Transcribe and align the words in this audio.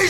Hey 0.00 0.06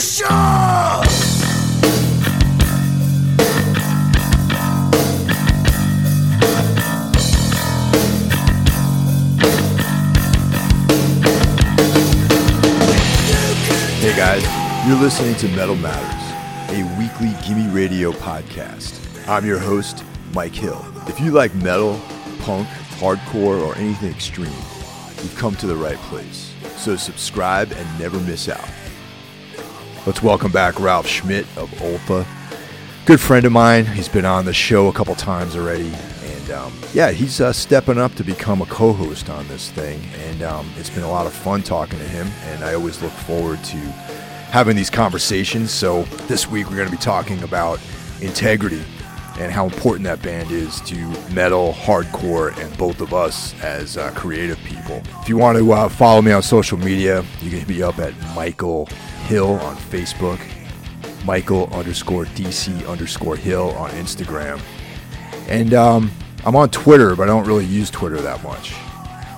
guys, 14.16 14.87
you're 14.87 14.96
listening 14.96 15.34
to 15.34 15.48
Metal 15.57 15.75
Matters, 15.75 16.70
a 16.70 16.84
weekly 16.96 17.34
Gimme 17.45 17.68
Radio 17.75 18.12
podcast. 18.12 18.96
I'm 19.29 19.45
your 19.45 19.59
host, 19.59 20.04
Mike 20.32 20.54
Hill. 20.54 20.84
If 21.09 21.18
you 21.18 21.32
like 21.32 21.52
metal, 21.57 22.00
punk, 22.43 22.68
hardcore, 23.00 23.61
or 23.61 23.75
anything 23.75 24.12
extreme, 24.12 24.46
you've 24.46 25.34
come 25.36 25.57
to 25.57 25.66
the 25.66 25.75
right 25.75 25.98
place. 25.98 26.54
So 26.77 26.95
subscribe 26.95 27.72
and 27.72 27.98
never 27.98 28.20
miss 28.20 28.48
out. 28.48 28.68
Let's 30.11 30.24
welcome 30.24 30.50
back 30.50 30.80
Ralph 30.80 31.06
Schmidt 31.06 31.46
of 31.56 31.70
Ultha. 31.74 32.27
Good 33.06 33.20
friend 33.20 33.46
of 33.46 33.52
mine. 33.52 33.87
He's 33.87 34.09
been 34.09 34.24
on 34.24 34.45
the 34.45 34.52
show 34.52 34.88
a 34.88 34.92
couple 34.92 35.14
times 35.14 35.55
already. 35.55 35.92
And 36.24 36.51
um, 36.51 36.73
yeah, 36.92 37.12
he's 37.12 37.41
uh, 37.41 37.52
stepping 37.52 37.96
up 37.96 38.16
to 38.16 38.24
become 38.24 38.60
a 38.60 38.66
co 38.66 38.92
host 38.92 39.30
on 39.30 39.46
this 39.46 39.70
thing. 39.70 40.02
And 40.27 40.42
um, 40.42 40.68
it's 40.77 40.91
been 40.91 41.04
a 41.04 41.09
lot 41.09 41.27
of 41.27 41.32
fun 41.32 41.62
talking 41.62 42.01
to 42.01 42.04
him. 42.04 42.27
And 42.46 42.65
I 42.65 42.74
always 42.74 43.01
look 43.01 43.12
forward 43.12 43.62
to 43.62 43.77
having 44.51 44.74
these 44.74 44.91
conversations. 44.91 45.70
So 45.70 46.02
this 46.27 46.48
week 46.48 46.68
we're 46.68 46.77
going 46.77 46.90
to 46.90 46.96
be 46.96 47.01
talking 47.01 47.40
about 47.45 47.79
integrity 48.20 48.82
and 49.38 49.52
how 49.52 49.66
important 49.66 50.02
that 50.06 50.20
band 50.23 50.51
is 50.51 50.80
to 50.80 50.96
metal, 51.32 51.73
hardcore, 51.73 52.59
and 52.59 52.77
both 52.77 53.01
of 53.01 53.15
us 53.15 53.54
as 53.62 53.96
uh, 53.96 54.10
creative 54.16 54.59
people. 54.65 55.02
If 55.23 55.29
you 55.29 55.37
want 55.37 55.56
to 55.56 55.73
uh, 55.73 55.88
follow 55.88 56.20
me 56.20 56.32
on 56.32 56.42
social 56.42 56.79
media, 56.79 57.24
you 57.40 57.51
can 57.51 57.60
hit 57.60 57.68
me 57.68 57.80
up 57.80 58.01
at 58.01 58.12
Michael 58.34 58.88
Hill 59.30 59.61
on 59.61 59.77
Facebook, 59.77 60.41
Michael 61.25 61.73
underscore 61.73 62.25
DC 62.25 62.84
underscore 62.88 63.37
Hill 63.37 63.71
on 63.77 63.88
Instagram. 63.91 64.60
And 65.46 65.72
um, 65.72 66.10
I'm 66.44 66.56
on 66.56 66.68
Twitter, 66.70 67.14
but 67.14 67.22
I 67.22 67.27
don't 67.27 67.46
really 67.46 67.64
use 67.64 67.91
Twitter 67.91 68.20
that 68.22 68.42
much. 68.42 68.74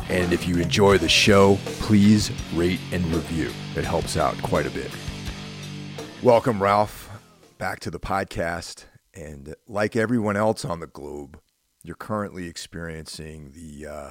And 0.09 0.33
if 0.33 0.49
you 0.49 0.57
enjoy 0.57 0.97
the 0.97 1.11
show, 1.11 1.59
please 1.81 2.33
rate 2.55 2.81
and 2.91 3.05
review. 3.15 3.51
It 3.77 3.85
helps 3.85 4.17
out 4.17 4.35
quite 4.43 4.65
a 4.65 4.71
bit. 4.71 4.91
Welcome, 6.23 6.63
Ralph, 6.63 7.11
back 7.59 7.79
to 7.81 7.91
the 7.91 8.01
podcast. 8.01 8.87
And 9.13 9.55
like 9.69 9.95
everyone 9.95 10.39
else 10.39 10.65
on 10.65 10.81
the 10.81 10.87
globe, 10.87 11.39
you're 11.83 11.97
currently 11.97 12.47
experiencing 12.47 13.53
the 13.53 13.87
uh, 13.87 14.11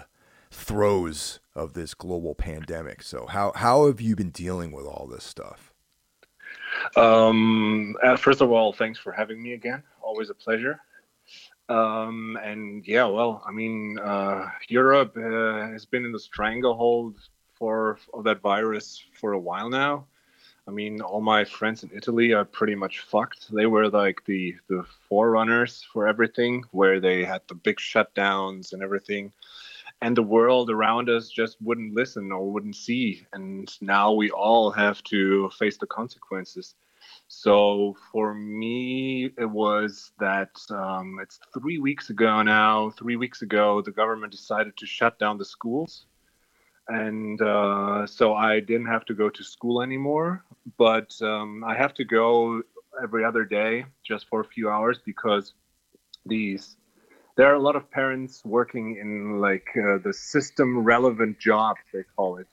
throes 0.52 1.40
of 1.56 1.74
this 1.74 1.96
global 1.96 2.36
pandemic. 2.36 3.02
So, 3.02 3.26
how, 3.26 3.52
how 3.56 3.88
have 3.88 4.00
you 4.00 4.16
been 4.16 4.30
dealing 4.30 4.72
with 4.72 4.86
all 4.86 5.08
this 5.08 5.24
stuff? 5.24 5.71
Um, 6.96 7.96
uh, 8.04 8.16
first 8.18 8.42
of 8.42 8.52
all, 8.52 8.74
thanks 8.74 9.00
for 9.00 9.12
having 9.12 9.42
me 9.42 9.54
again. 9.54 9.84
Always 10.02 10.30
a 10.30 10.34
pleasure. 10.34 10.80
Um, 11.70 12.38
and 12.44 12.86
yeah, 12.88 13.06
well, 13.06 13.44
I 13.48 13.52
mean, 13.52 13.98
uh, 14.00 14.50
Europe 14.68 15.16
uh, 15.16 15.72
has 15.72 15.86
been 15.86 16.06
in 16.06 16.12
the 16.12 16.20
stranglehold 16.20 17.16
for 17.54 17.98
of 18.14 18.24
that 18.26 18.42
virus 18.42 19.04
for 19.14 19.34
a 19.34 19.40
while 19.40 19.70
now. 19.70 20.06
I 20.68 20.72
mean, 20.72 21.02
all 21.02 21.22
my 21.22 21.44
friends 21.44 21.84
in 21.84 21.92
Italy 21.94 22.34
are 22.34 22.46
pretty 22.46 22.76
much 22.76 23.00
fucked. 23.00 23.52
They 23.52 23.66
were 23.66 23.90
like 23.90 24.24
the 24.26 24.56
the 24.68 24.84
forerunners 25.08 25.86
for 25.92 26.08
everything, 26.08 26.64
where 26.72 27.00
they 27.00 27.24
had 27.24 27.42
the 27.48 27.56
big 27.56 27.78
shutdowns 27.78 28.74
and 28.74 28.84
everything, 28.84 29.32
and 30.02 30.16
the 30.16 30.24
world 30.24 30.70
around 30.70 31.10
us 31.10 31.30
just 31.30 31.58
wouldn't 31.62 31.94
listen 31.94 32.32
or 32.32 32.52
wouldn't 32.52 32.76
see. 32.76 33.26
And 33.34 33.70
now 33.82 34.12
we 34.14 34.32
all 34.32 34.72
have 34.72 35.04
to 35.06 35.50
face 35.58 35.78
the 35.78 35.88
consequences. 35.88 36.76
So 37.28 37.96
for 38.12 38.34
me, 38.34 39.32
it 39.38 39.50
was 39.50 40.12
that 40.20 40.52
um, 40.70 41.20
it's 41.22 41.40
three 41.54 41.80
weeks 41.80 42.10
ago 42.10 42.42
now. 42.42 42.92
Three 42.92 43.16
weeks 43.16 43.42
ago, 43.42 43.82
the 43.82 43.92
government 43.92 44.32
decided 44.32 44.76
to 44.78 44.86
shut 44.86 45.18
down 45.20 45.38
the 45.38 45.46
schools 45.46 46.06
and 46.88 47.42
uh, 47.42 48.06
so 48.06 48.34
I 48.34 48.60
didn't 48.60 48.88
have 48.88 49.06
to 49.06 49.14
go 49.14 49.30
to 49.30 49.44
school 49.44 49.82
anymore. 49.82 50.44
But 50.78 51.14
um, 51.22 51.64
I 51.64 51.76
have 51.76 51.94
to 51.96 52.06
go 52.06 52.62
every 53.02 53.24
other 53.24 53.46
day 53.46 53.86
just 54.04 54.28
for 54.28 54.42
a 54.42 54.46
few 54.46 54.70
hours 54.70 55.00
because 55.04 55.54
these 56.26 56.78
there 57.38 57.48
are 57.48 57.56
a 57.56 57.62
lot 57.62 57.76
of 57.76 57.90
parents 57.90 58.44
working 58.46 58.98
in 58.98 59.40
like 59.40 59.68
uh, 59.76 59.98
the 60.04 60.14
system 60.14 60.80
relevant 60.80 61.40
jobs 61.40 61.80
they 61.94 62.04
call 62.16 62.38
it. 62.38 62.48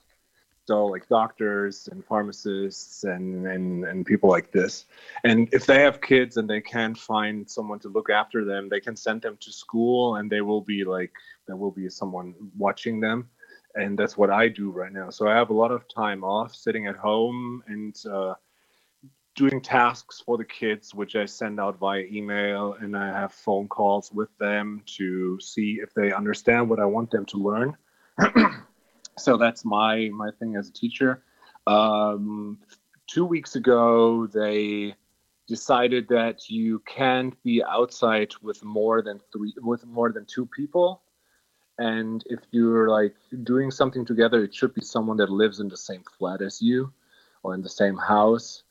So 0.65 0.85
like 0.85 1.09
doctors 1.09 1.89
and 1.91 2.05
pharmacists 2.05 3.03
and, 3.03 3.47
and 3.47 3.85
and 3.85 4.05
people 4.05 4.29
like 4.29 4.51
this. 4.51 4.85
And 5.23 5.49
if 5.51 5.65
they 5.65 5.81
have 5.81 5.99
kids 5.99 6.37
and 6.37 6.47
they 6.49 6.61
can't 6.61 6.97
find 6.97 7.49
someone 7.49 7.79
to 7.79 7.89
look 7.89 8.09
after 8.09 8.45
them 8.45 8.69
they 8.69 8.79
can 8.79 8.95
send 8.95 9.21
them 9.21 9.37
to 9.41 9.51
school 9.51 10.15
and 10.15 10.29
they 10.29 10.41
will 10.41 10.61
be 10.61 10.83
like 10.83 11.11
there 11.47 11.55
will 11.55 11.71
be 11.71 11.89
someone 11.89 12.35
watching 12.57 12.99
them. 12.99 13.29
And 13.75 13.97
that's 13.97 14.17
what 14.17 14.29
I 14.29 14.47
do 14.47 14.71
right 14.71 14.91
now. 14.91 15.09
So 15.09 15.27
I 15.27 15.35
have 15.35 15.51
a 15.51 15.53
lot 15.53 15.71
of 15.71 15.87
time 15.87 16.23
off, 16.23 16.55
sitting 16.55 16.87
at 16.87 16.95
home 16.95 17.63
and 17.67 17.95
uh, 18.11 18.33
doing 19.35 19.61
tasks 19.61 20.21
for 20.25 20.37
the 20.37 20.45
kids, 20.45 20.93
which 20.93 21.15
I 21.15 21.25
send 21.25 21.59
out 21.59 21.77
via 21.77 22.03
email, 22.11 22.75
and 22.79 22.95
I 22.95 23.07
have 23.07 23.33
phone 23.33 23.67
calls 23.67 24.11
with 24.11 24.29
them 24.37 24.81
to 24.97 25.39
see 25.39 25.79
if 25.81 25.93
they 25.93 26.11
understand 26.11 26.69
what 26.69 26.79
I 26.79 26.85
want 26.85 27.11
them 27.11 27.25
to 27.27 27.37
learn. 27.37 27.77
so 29.17 29.37
that's 29.37 29.63
my 29.63 30.09
my 30.13 30.31
thing 30.39 30.55
as 30.55 30.69
a 30.69 30.73
teacher. 30.73 31.23
Um, 31.67 32.57
two 33.07 33.25
weeks 33.25 33.55
ago, 33.55 34.27
they 34.27 34.95
decided 35.49 36.07
that 36.09 36.49
you 36.49 36.79
can't 36.85 37.41
be 37.43 37.63
outside 37.63 38.31
with 38.41 38.63
more 38.63 39.01
than 39.01 39.19
three 39.33 39.53
with 39.57 39.83
more 39.85 40.11
than 40.11 40.23
two 40.25 40.45
people 40.45 41.01
and 41.79 42.23
if 42.27 42.39
you're 42.51 42.87
like 42.87 43.15
doing 43.43 43.71
something 43.71 44.05
together 44.05 44.43
it 44.43 44.53
should 44.53 44.75
be 44.75 44.81
someone 44.81 45.17
that 45.17 45.31
lives 45.31 45.59
in 45.59 45.67
the 45.67 45.75
same 45.75 46.03
flat 46.17 46.39
as 46.43 46.61
you 46.61 46.93
or 47.41 47.55
in 47.55 47.63
the 47.63 47.69
same 47.69 47.97
house 47.97 48.61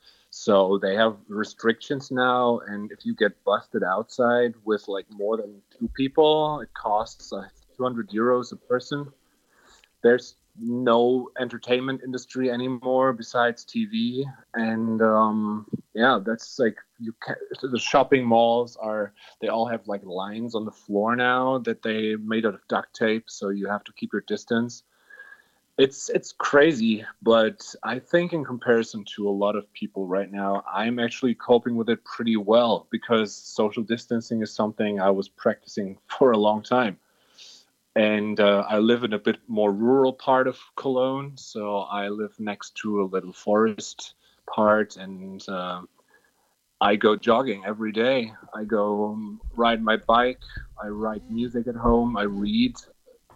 so 0.44 0.78
they 0.80 0.94
have 0.94 1.16
restrictions 1.28 2.10
now 2.10 2.60
and 2.68 2.92
if 2.92 3.04
you 3.04 3.14
get 3.14 3.32
busted 3.44 3.82
outside 3.82 4.54
with 4.64 4.86
like 4.88 5.06
more 5.10 5.36
than 5.36 5.60
two 5.76 5.88
people 5.96 6.60
it 6.60 6.72
costs 6.74 7.32
uh, 7.32 7.42
200 7.76 8.10
euros 8.10 8.52
a 8.52 8.56
person 8.56 9.10
there's 10.02 10.36
no 10.60 11.30
entertainment 11.38 12.00
industry 12.04 12.50
anymore 12.50 13.12
besides 13.12 13.64
TV. 13.64 14.24
And 14.54 15.00
um, 15.02 15.66
yeah, 15.94 16.18
that's 16.24 16.58
like 16.58 16.76
you 16.98 17.14
can 17.24 17.36
the 17.62 17.78
shopping 17.78 18.24
malls 18.24 18.76
are 18.76 19.12
they 19.40 19.48
all 19.48 19.66
have 19.66 19.86
like 19.86 20.04
lines 20.04 20.54
on 20.54 20.64
the 20.64 20.72
floor 20.72 21.16
now 21.16 21.58
that 21.58 21.82
they 21.82 22.16
made 22.16 22.46
out 22.46 22.54
of 22.54 22.66
duct 22.68 22.94
tape, 22.94 23.24
so 23.26 23.50
you 23.50 23.68
have 23.68 23.84
to 23.84 23.92
keep 23.92 24.12
your 24.12 24.24
distance. 24.26 24.82
It's 25.78 26.08
it's 26.08 26.32
crazy, 26.32 27.04
but 27.22 27.74
I 27.84 28.00
think 28.00 28.32
in 28.32 28.44
comparison 28.44 29.04
to 29.14 29.28
a 29.28 29.30
lot 29.30 29.54
of 29.54 29.72
people 29.72 30.06
right 30.06 30.30
now, 30.30 30.64
I'm 30.72 30.98
actually 30.98 31.34
coping 31.34 31.76
with 31.76 31.88
it 31.88 32.04
pretty 32.04 32.36
well 32.36 32.88
because 32.90 33.34
social 33.34 33.84
distancing 33.84 34.42
is 34.42 34.52
something 34.52 35.00
I 35.00 35.10
was 35.10 35.28
practicing 35.28 35.98
for 36.06 36.32
a 36.32 36.38
long 36.38 36.62
time 36.62 36.98
and 37.98 38.38
uh, 38.38 38.64
I 38.68 38.78
live 38.78 39.02
in 39.02 39.12
a 39.12 39.18
bit 39.18 39.38
more 39.48 39.72
rural 39.72 40.12
part 40.12 40.46
of 40.46 40.56
Cologne. 40.76 41.32
So 41.36 41.78
I 41.78 42.08
live 42.08 42.32
next 42.38 42.76
to 42.82 43.02
a 43.02 43.06
little 43.06 43.32
forest 43.32 44.14
part, 44.48 44.96
and 44.96 45.46
uh, 45.48 45.82
I 46.80 46.94
go 46.94 47.16
jogging 47.16 47.64
every 47.66 47.90
day. 47.90 48.32
I 48.54 48.62
go 48.62 49.06
um, 49.06 49.40
ride 49.56 49.82
my 49.82 49.96
bike. 49.96 50.42
I 50.80 50.86
write 50.86 51.28
music 51.28 51.66
at 51.66 51.74
home. 51.74 52.16
I 52.16 52.22
read, 52.22 52.76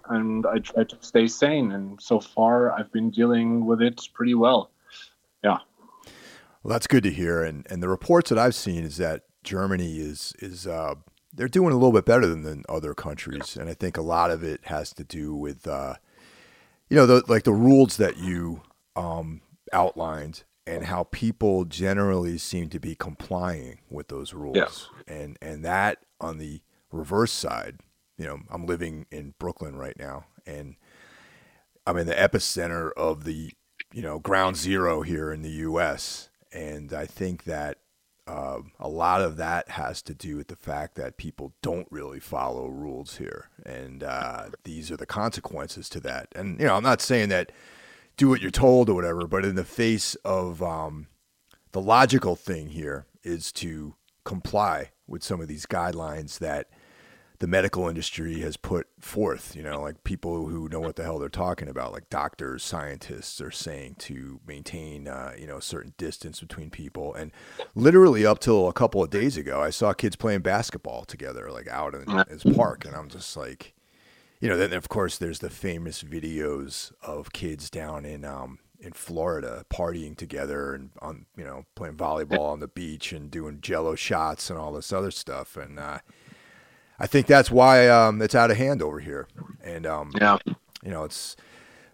and 0.09 0.47
I 0.47 0.59
try 0.59 0.85
to 0.85 0.97
stay 1.01 1.27
sane. 1.29 1.73
And 1.73 2.01
so 2.01 2.21
far, 2.21 2.73
I've 2.73 2.93
been 2.93 3.11
dealing 3.11 3.67
with 3.67 3.83
it 3.83 4.01
pretty 4.15 4.35
well. 4.35 4.71
Yeah. 5.43 5.59
Well, 6.63 6.73
that's 6.73 6.87
good 6.87 7.03
to 7.05 7.11
hear. 7.11 7.43
And 7.43 7.67
and 7.71 7.82
the 7.82 7.88
reports 7.88 8.31
that 8.31 8.38
I've 8.38 8.55
seen 8.55 8.85
is 8.85 8.97
that 8.99 9.23
Germany 9.43 9.99
is 9.99 10.35
is 10.38 10.67
uh, 10.67 10.94
they're 11.32 11.49
doing 11.49 11.73
a 11.73 11.76
little 11.76 11.93
bit 11.93 12.05
better 12.05 12.26
than, 12.26 12.43
than 12.43 12.65
other 12.69 12.94
countries, 12.94 13.56
and 13.56 13.69
I 13.69 13.75
think 13.75 13.97
a 13.97 14.03
lot 14.03 14.31
of 14.31 14.43
it 14.44 14.61
has 14.65 14.93
to 14.94 15.05
do 15.05 15.35
with, 15.35 15.67
uh, 15.67 15.94
you 16.88 16.97
know, 16.97 17.06
the, 17.06 17.23
like 17.26 17.44
the 17.44 17.53
rules 17.53 17.97
that 17.97 18.19
you 18.19 18.62
um, 18.97 19.41
outlined 19.73 20.44
and 20.67 20.85
how 20.85 21.05
people 21.05 21.65
generally 21.65 22.38
seem 22.38 22.69
to 22.69 22.79
be 22.79 22.94
complying 22.94 23.81
with 23.91 24.09
those 24.09 24.35
rules, 24.35 24.91
yeah. 25.09 25.15
and 25.15 25.38
and 25.41 25.65
that 25.65 25.99
on 26.21 26.38
the 26.38 26.61
reverse 26.93 27.32
side, 27.32 27.81
you 28.23 28.29
know, 28.29 28.39
I'm 28.51 28.67
living 28.67 29.07
in 29.11 29.35
Brooklyn 29.41 29.75
right 29.75 29.99
now, 29.99 30.27
and 30.47 30.77
I'm 31.85 31.97
in 31.97 32.07
the 32.07 32.15
epicenter 32.15 32.93
of 32.97 33.25
the, 33.25 33.51
you 33.93 34.01
know, 34.01 34.21
ground 34.21 34.57
zero 34.57 35.03
here 35.03 35.33
in 35.33 35.43
the 35.43 35.51
U.S., 35.51 36.29
and 36.53 36.93
I 36.93 37.05
think 37.05 37.43
that 37.45 37.79
uh, 38.29 38.61
a 38.79 38.89
lot 38.89 39.23
of 39.23 39.39
that 39.39 39.71
has 39.71 40.03
to 40.03 40.15
do 40.15 40.37
with 40.37 40.47
the 40.47 40.55
fact 40.55 40.95
that 40.95 41.17
people 41.17 41.53
don't 41.63 41.89
really 41.91 42.21
follow 42.21 42.69
rules 42.69 43.17
here, 43.17 43.51
and 43.67 44.05
uh, 44.05 44.51
these 44.63 44.93
are 44.93 44.97
the 44.97 45.05
consequences 45.05 45.89
to 45.89 45.99
that. 45.99 46.29
And 46.37 46.61
you 46.61 46.67
know, 46.67 46.77
I'm 46.77 46.85
not 46.85 47.01
saying 47.01 47.31
that 47.31 47.51
do 48.17 48.29
what 48.29 48.41
you're 48.41 48.53
told 48.53 48.89
or 48.89 48.95
whatever, 48.95 49.27
but 49.27 49.45
in 49.45 49.57
the 49.57 49.65
face 49.65 50.15
of 50.25 50.63
um, 50.63 51.09
the 51.73 51.81
logical 51.81 52.37
thing 52.37 52.69
here 52.69 53.07
is 53.25 53.51
to 53.51 53.97
comply 54.25 54.93
with 55.09 55.25
some 55.25 55.41
of 55.41 55.49
these 55.49 55.67
guidelines 55.67 56.39
that 56.39 56.69
the 57.43 57.49
medical 57.49 57.89
industry 57.89 58.39
has 58.39 58.56
put 58.56 58.87
forth. 59.00 59.56
You 59.56 59.65
know, 59.65 59.83
like 59.83 60.05
people 60.05 60.47
who 60.47 60.69
know 60.69 60.79
what 60.79 60.94
the 60.94 61.03
hell 61.03 61.19
they're 61.19 61.29
talking 61.29 61.67
about, 61.67 61.93
like 61.93 62.09
doctors, 62.09 62.62
scientists, 62.62 63.41
are 63.41 63.50
saying 63.50 63.97
to 63.99 64.39
maintain, 64.47 65.09
uh, 65.09 65.33
you 65.37 65.49
know, 65.49 65.56
a 65.56 65.62
certain 65.62 65.93
distance 65.99 66.39
between 66.39 66.71
people. 66.71 67.12
And 67.12 67.33
literally 67.75 68.25
up 68.25 68.39
till 68.39 68.69
a 68.69 68.73
couple 68.73 69.03
of 69.03 69.11
days 69.11 69.37
ago, 69.37 69.61
I 69.61 69.71
saw 69.71 69.93
kids 69.93 70.15
playing 70.15 70.43
basketball 70.43 71.05
together, 71.05 71.50
like 71.50 71.67
out 71.67 71.97
in 71.97 72.25
this 72.29 72.44
park, 72.44 72.85
and 72.85 72.94
I'm 72.94 73.09
just 73.09 73.37
like, 73.37 73.75
you 74.41 74.49
know, 74.49 74.56
then 74.56 74.73
of 74.73 74.88
course 74.88 75.19
there's 75.19 75.41
the 75.41 75.50
famous 75.50 76.05
videos 76.05 76.93
of 77.03 77.33
kids 77.33 77.71
down 77.71 78.05
in 78.05 78.25
um, 78.25 78.61
in 78.79 78.93
Florida 78.93 79.65
partying 79.69 80.17
together 80.17 80.75
and 80.75 80.91
on 81.00 81.27
you 81.37 81.43
know 81.43 81.65
playing 81.75 81.97
volleyball 81.97 82.53
on 82.53 82.61
the 82.61 82.69
beach 82.69 83.12
and 83.12 83.33
doing 83.33 83.61
Jello 83.61 83.97
shots 83.97 84.49
and 84.49 84.61
all 84.61 84.73
this 84.73 84.93
other 84.93 85.11
stuff. 85.11 85.56
And 85.56 85.81
uh, 85.81 85.99
I 86.99 87.06
think 87.06 87.27
that's 87.27 87.50
why 87.50 87.89
um, 87.89 88.23
it's 88.23 88.35
out 88.35 88.50
of 88.50 88.56
hand 88.56 88.83
over 88.83 89.00
here. 89.00 89.29
And 89.62 89.87
um, 89.87 90.12
yeah, 90.21 90.39
you 90.47 90.91
know 90.91 91.05
it's 91.05 91.37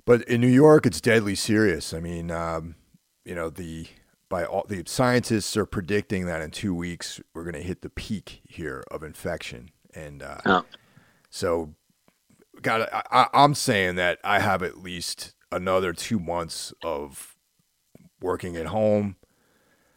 but 0.04 0.22
in 0.22 0.40
New 0.40 0.48
York 0.48 0.86
it's 0.86 1.00
deadly 1.00 1.34
serious. 1.34 1.92
I 1.92 2.00
mean, 2.00 2.30
um, 2.30 2.74
you 3.24 3.34
know 3.34 3.50
the 3.50 3.86
by 4.28 4.44
all 4.44 4.66
the 4.68 4.82
scientists 4.86 5.56
are 5.56 5.66
predicting 5.66 6.26
that 6.26 6.42
in 6.42 6.50
two 6.50 6.74
weeks 6.74 7.20
we're 7.34 7.44
going 7.44 7.54
to 7.54 7.62
hit 7.62 7.82
the 7.82 7.90
peak 7.90 8.42
here 8.44 8.84
of 8.90 9.02
infection 9.02 9.70
and 9.94 10.22
uh, 10.22 10.38
yeah. 10.44 10.60
so 11.30 11.74
got 12.62 12.88
I, 12.92 13.26
I'm 13.32 13.54
saying 13.54 13.96
that 13.96 14.18
I 14.24 14.40
have 14.40 14.62
at 14.62 14.78
least 14.78 15.34
another 15.50 15.92
two 15.92 16.18
months 16.18 16.72
of 16.82 17.36
working 18.20 18.56
at 18.56 18.66
home, 18.66 19.16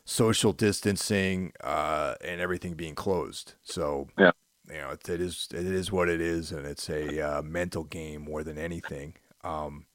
social 0.05 0.53
distancing, 0.53 1.53
uh, 1.61 2.15
and 2.23 2.39
everything 2.39 2.73
being 2.73 2.95
closed. 2.95 3.55
So 3.63 4.07
yeah, 4.17 4.31
you 4.71 4.77
know, 4.79 4.91
it, 4.91 5.07
it 5.09 5.21
is 5.21 5.47
it 5.53 5.65
is 5.65 5.91
what 5.91 6.09
it 6.09 6.21
is, 6.21 6.51
and 6.51 6.65
it's 6.65 6.89
a 6.89 7.19
uh, 7.19 7.41
mental 7.41 7.83
game 7.83 8.23
more 8.23 8.43
than 8.43 8.57
anything. 8.57 9.15
Um, 9.43 9.85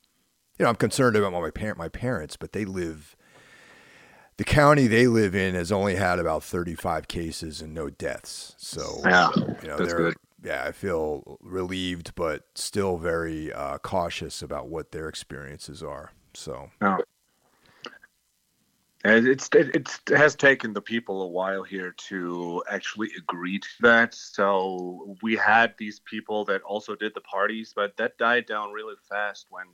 you 0.58 0.64
know, 0.64 0.70
I'm 0.70 0.76
concerned 0.76 1.17
about 1.17 1.32
my 1.32 1.50
parent 1.50 1.78
my 1.78 1.88
parents, 1.88 2.37
but 2.37 2.52
they 2.52 2.64
live. 2.64 3.17
The 4.37 4.44
county 4.44 4.87
they 4.87 5.06
live 5.06 5.34
in 5.34 5.55
has 5.55 5.73
only 5.73 5.94
had 5.94 6.19
about 6.19 6.44
35 6.44 7.08
cases 7.08 7.62
and 7.62 7.73
no 7.73 7.88
deaths. 7.88 8.55
So, 8.58 9.00
yeah, 9.02 9.31
you 9.34 9.69
know, 9.69 9.78
that's 9.78 9.88
they're 9.88 9.96
good. 9.96 10.14
yeah, 10.44 10.64
I 10.64 10.73
feel 10.73 11.38
relieved, 11.40 12.14
but 12.14 12.43
still 12.55 12.99
very 12.99 13.50
uh, 13.50 13.78
cautious 13.78 14.43
about 14.43 14.69
what 14.69 14.93
their 14.93 15.08
experiences 15.08 15.82
are. 15.82 16.12
So. 16.34 16.69
It's 19.08 19.49
it, 19.55 19.75
it 19.75 20.00
has 20.08 20.35
taken 20.35 20.73
the 20.73 20.81
people 20.81 21.23
a 21.23 21.29
while 21.29 21.62
here 21.62 21.94
to 22.08 22.62
actually 22.69 23.11
agree 23.17 23.58
to 23.58 23.69
that. 23.81 24.14
So 24.14 25.17
we 25.23 25.37
had 25.37 25.75
these 25.79 26.00
people 26.00 26.44
that 26.47 26.62
also 26.62 26.97
did 26.97 27.12
the 27.14 27.20
parties, 27.20 27.73
but 27.75 27.97
that 27.99 28.19
died 28.19 28.47
down 28.47 28.73
really 28.73 28.97
fast 29.08 29.47
when 29.50 29.67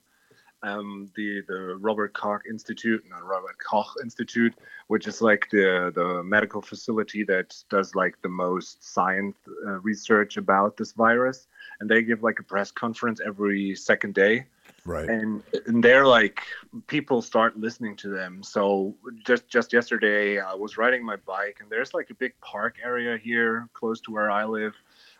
um, 0.62 1.10
the 1.16 1.42
the 1.48 1.76
Robert 1.80 2.12
Koch 2.14 2.42
Institute, 2.48 3.02
not 3.08 3.24
Robert 3.24 3.56
Koch 3.58 3.94
Institute, 4.02 4.54
which 4.88 5.06
is 5.06 5.22
like 5.22 5.48
the 5.50 5.90
the 5.94 6.22
medical 6.22 6.60
facility 6.60 7.24
that 7.24 7.54
does 7.70 7.94
like 7.94 8.20
the 8.22 8.28
most 8.28 8.84
science 8.84 9.36
uh, 9.66 9.80
research 9.80 10.36
about 10.36 10.76
this 10.76 10.92
virus, 10.92 11.46
and 11.80 11.88
they 11.88 12.02
give 12.02 12.22
like 12.22 12.38
a 12.38 12.44
press 12.44 12.70
conference 12.70 13.20
every 13.24 13.74
second 13.74 14.14
day 14.14 14.46
right, 14.84 15.08
and 15.08 15.42
and 15.66 15.82
they're 15.82 16.06
like 16.06 16.40
people 16.86 17.22
start 17.22 17.58
listening 17.58 17.96
to 17.96 18.08
them. 18.08 18.42
So 18.42 18.94
just 19.24 19.48
just 19.48 19.72
yesterday 19.72 20.40
i 20.40 20.54
was 20.54 20.76
riding 20.78 21.04
my 21.04 21.16
bike 21.16 21.58
and 21.60 21.70
there's 21.70 21.94
like 21.94 22.10
a 22.10 22.14
big 22.14 22.32
park 22.40 22.76
area 22.82 23.18
here 23.18 23.68
close 23.72 24.00
to 24.00 24.10
where 24.10 24.30
i 24.30 24.44
live 24.44 24.74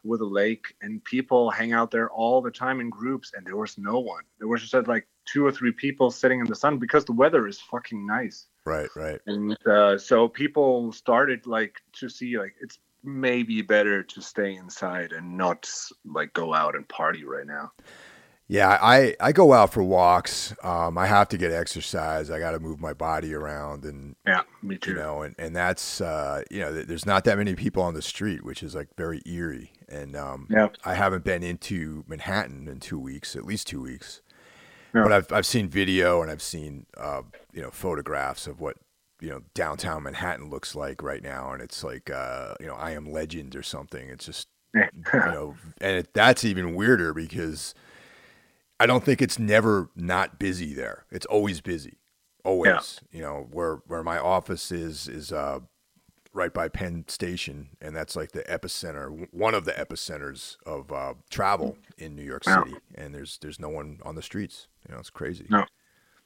with 0.04 0.20
a 0.20 0.24
lake 0.24 0.74
and 0.82 1.02
people 1.04 1.50
hang 1.50 1.72
out 1.72 1.90
there 1.90 2.10
all 2.10 2.40
the 2.40 2.50
time 2.50 2.80
in 2.80 2.90
groups 2.90 3.32
and 3.36 3.46
there 3.46 3.56
was 3.56 3.78
no 3.78 4.00
one. 4.00 4.24
There 4.38 4.48
was 4.48 4.68
just 4.68 4.88
like 4.88 5.06
two 5.24 5.46
or 5.46 5.52
three 5.52 5.72
people 5.72 6.10
sitting 6.10 6.40
in 6.40 6.46
the 6.46 6.56
sun 6.56 6.78
because 6.78 7.04
the 7.04 7.12
weather 7.12 7.46
is 7.46 7.60
fucking 7.60 8.04
nice. 8.04 8.46
Right, 8.64 8.88
right. 8.96 9.20
and 9.26 9.56
uh, 9.66 9.98
so 9.98 10.28
people 10.28 10.92
started 10.92 11.46
like 11.46 11.76
to 11.94 12.08
see 12.08 12.38
like 12.38 12.54
it's 12.60 12.78
maybe 13.04 13.62
better 13.62 14.02
to 14.02 14.22
stay 14.22 14.54
inside 14.54 15.12
and 15.12 15.36
not 15.36 15.68
like 16.04 16.32
go 16.32 16.54
out 16.54 16.76
and 16.76 16.88
party 16.88 17.24
right 17.24 17.46
now 17.46 17.72
Yeah, 18.52 18.78
I, 18.82 19.16
I 19.18 19.32
go 19.32 19.54
out 19.54 19.72
for 19.72 19.82
walks. 19.82 20.54
Um, 20.62 20.98
I 20.98 21.06
have 21.06 21.26
to 21.30 21.38
get 21.38 21.52
exercise. 21.52 22.30
I 22.30 22.38
got 22.38 22.50
to 22.50 22.60
move 22.60 22.80
my 22.80 22.92
body 22.92 23.32
around, 23.32 23.86
and 23.86 24.14
yeah 24.26 24.42
me 24.62 24.76
too 24.76 24.90
you 24.90 24.96
know, 24.98 25.22
and 25.22 25.34
and 25.38 25.56
that's 25.56 26.02
uh, 26.02 26.42
you 26.50 26.60
know, 26.60 26.70
th- 26.70 26.86
there's 26.86 27.06
not 27.06 27.24
that 27.24 27.38
many 27.38 27.54
people 27.54 27.82
on 27.82 27.94
the 27.94 28.02
street, 28.02 28.44
which 28.44 28.62
is 28.62 28.74
like 28.74 28.88
very 28.94 29.22
eerie. 29.24 29.72
And 29.88 30.14
um, 30.14 30.48
Yeah. 30.50 30.68
I 30.84 30.92
haven't 30.92 31.24
been 31.24 31.42
into 31.42 32.04
Manhattan 32.06 32.68
in 32.68 32.78
two 32.78 32.98
weeks, 32.98 33.36
at 33.36 33.46
least 33.46 33.68
two 33.68 33.80
weeks. 33.80 34.20
But 34.92 35.12
I've 35.12 35.32
I've 35.32 35.46
seen 35.46 35.70
video 35.70 36.20
and 36.20 36.30
I've 36.30 36.42
seen 36.42 36.84
uh, 36.98 37.22
you 37.54 37.62
know 37.62 37.70
photographs 37.70 38.46
of 38.46 38.60
what 38.60 38.76
you 39.22 39.30
know 39.30 39.40
downtown 39.54 40.02
Manhattan 40.02 40.50
looks 40.50 40.74
like 40.74 41.02
right 41.02 41.22
now, 41.22 41.52
and 41.52 41.62
it's 41.62 41.82
like 41.82 42.10
uh, 42.10 42.52
you 42.60 42.66
know 42.66 42.74
I 42.74 42.90
Am 42.90 43.10
Legend 43.10 43.56
or 43.56 43.62
something. 43.62 44.10
It's 44.10 44.26
just 44.26 44.48
you 44.74 44.84
know, 45.14 45.54
and 45.80 46.00
it, 46.00 46.12
that's 46.12 46.44
even 46.44 46.74
weirder 46.74 47.14
because 47.14 47.74
I 48.82 48.86
don't 48.86 49.04
think 49.04 49.22
it's 49.22 49.38
never 49.38 49.90
not 49.94 50.38
busy 50.40 50.74
there. 50.74 51.04
It's 51.12 51.26
always 51.26 51.60
busy, 51.60 51.98
always. 52.44 53.00
You 53.12 53.22
know, 53.22 53.46
where 53.52 53.76
where 53.86 54.02
my 54.02 54.18
office 54.18 54.72
is 54.72 55.06
is 55.06 55.30
uh, 55.32 55.60
right 56.32 56.52
by 56.52 56.68
Penn 56.68 57.04
Station, 57.06 57.68
and 57.80 57.94
that's 57.94 58.16
like 58.16 58.32
the 58.32 58.42
epicenter, 58.42 59.28
one 59.32 59.54
of 59.54 59.64
the 59.66 59.72
epicenters 59.72 60.56
of 60.66 60.90
uh, 60.90 61.14
travel 61.30 61.76
in 61.96 62.16
New 62.16 62.24
York 62.24 62.42
Wow. 62.46 62.64
City. 62.64 62.76
And 62.96 63.14
there's 63.14 63.38
there's 63.38 63.60
no 63.60 63.68
one 63.68 64.00
on 64.04 64.16
the 64.16 64.22
streets. 64.22 64.66
You 64.88 64.94
know, 64.94 65.00
it's 65.00 65.10
crazy. 65.10 65.46
No. 65.48 65.64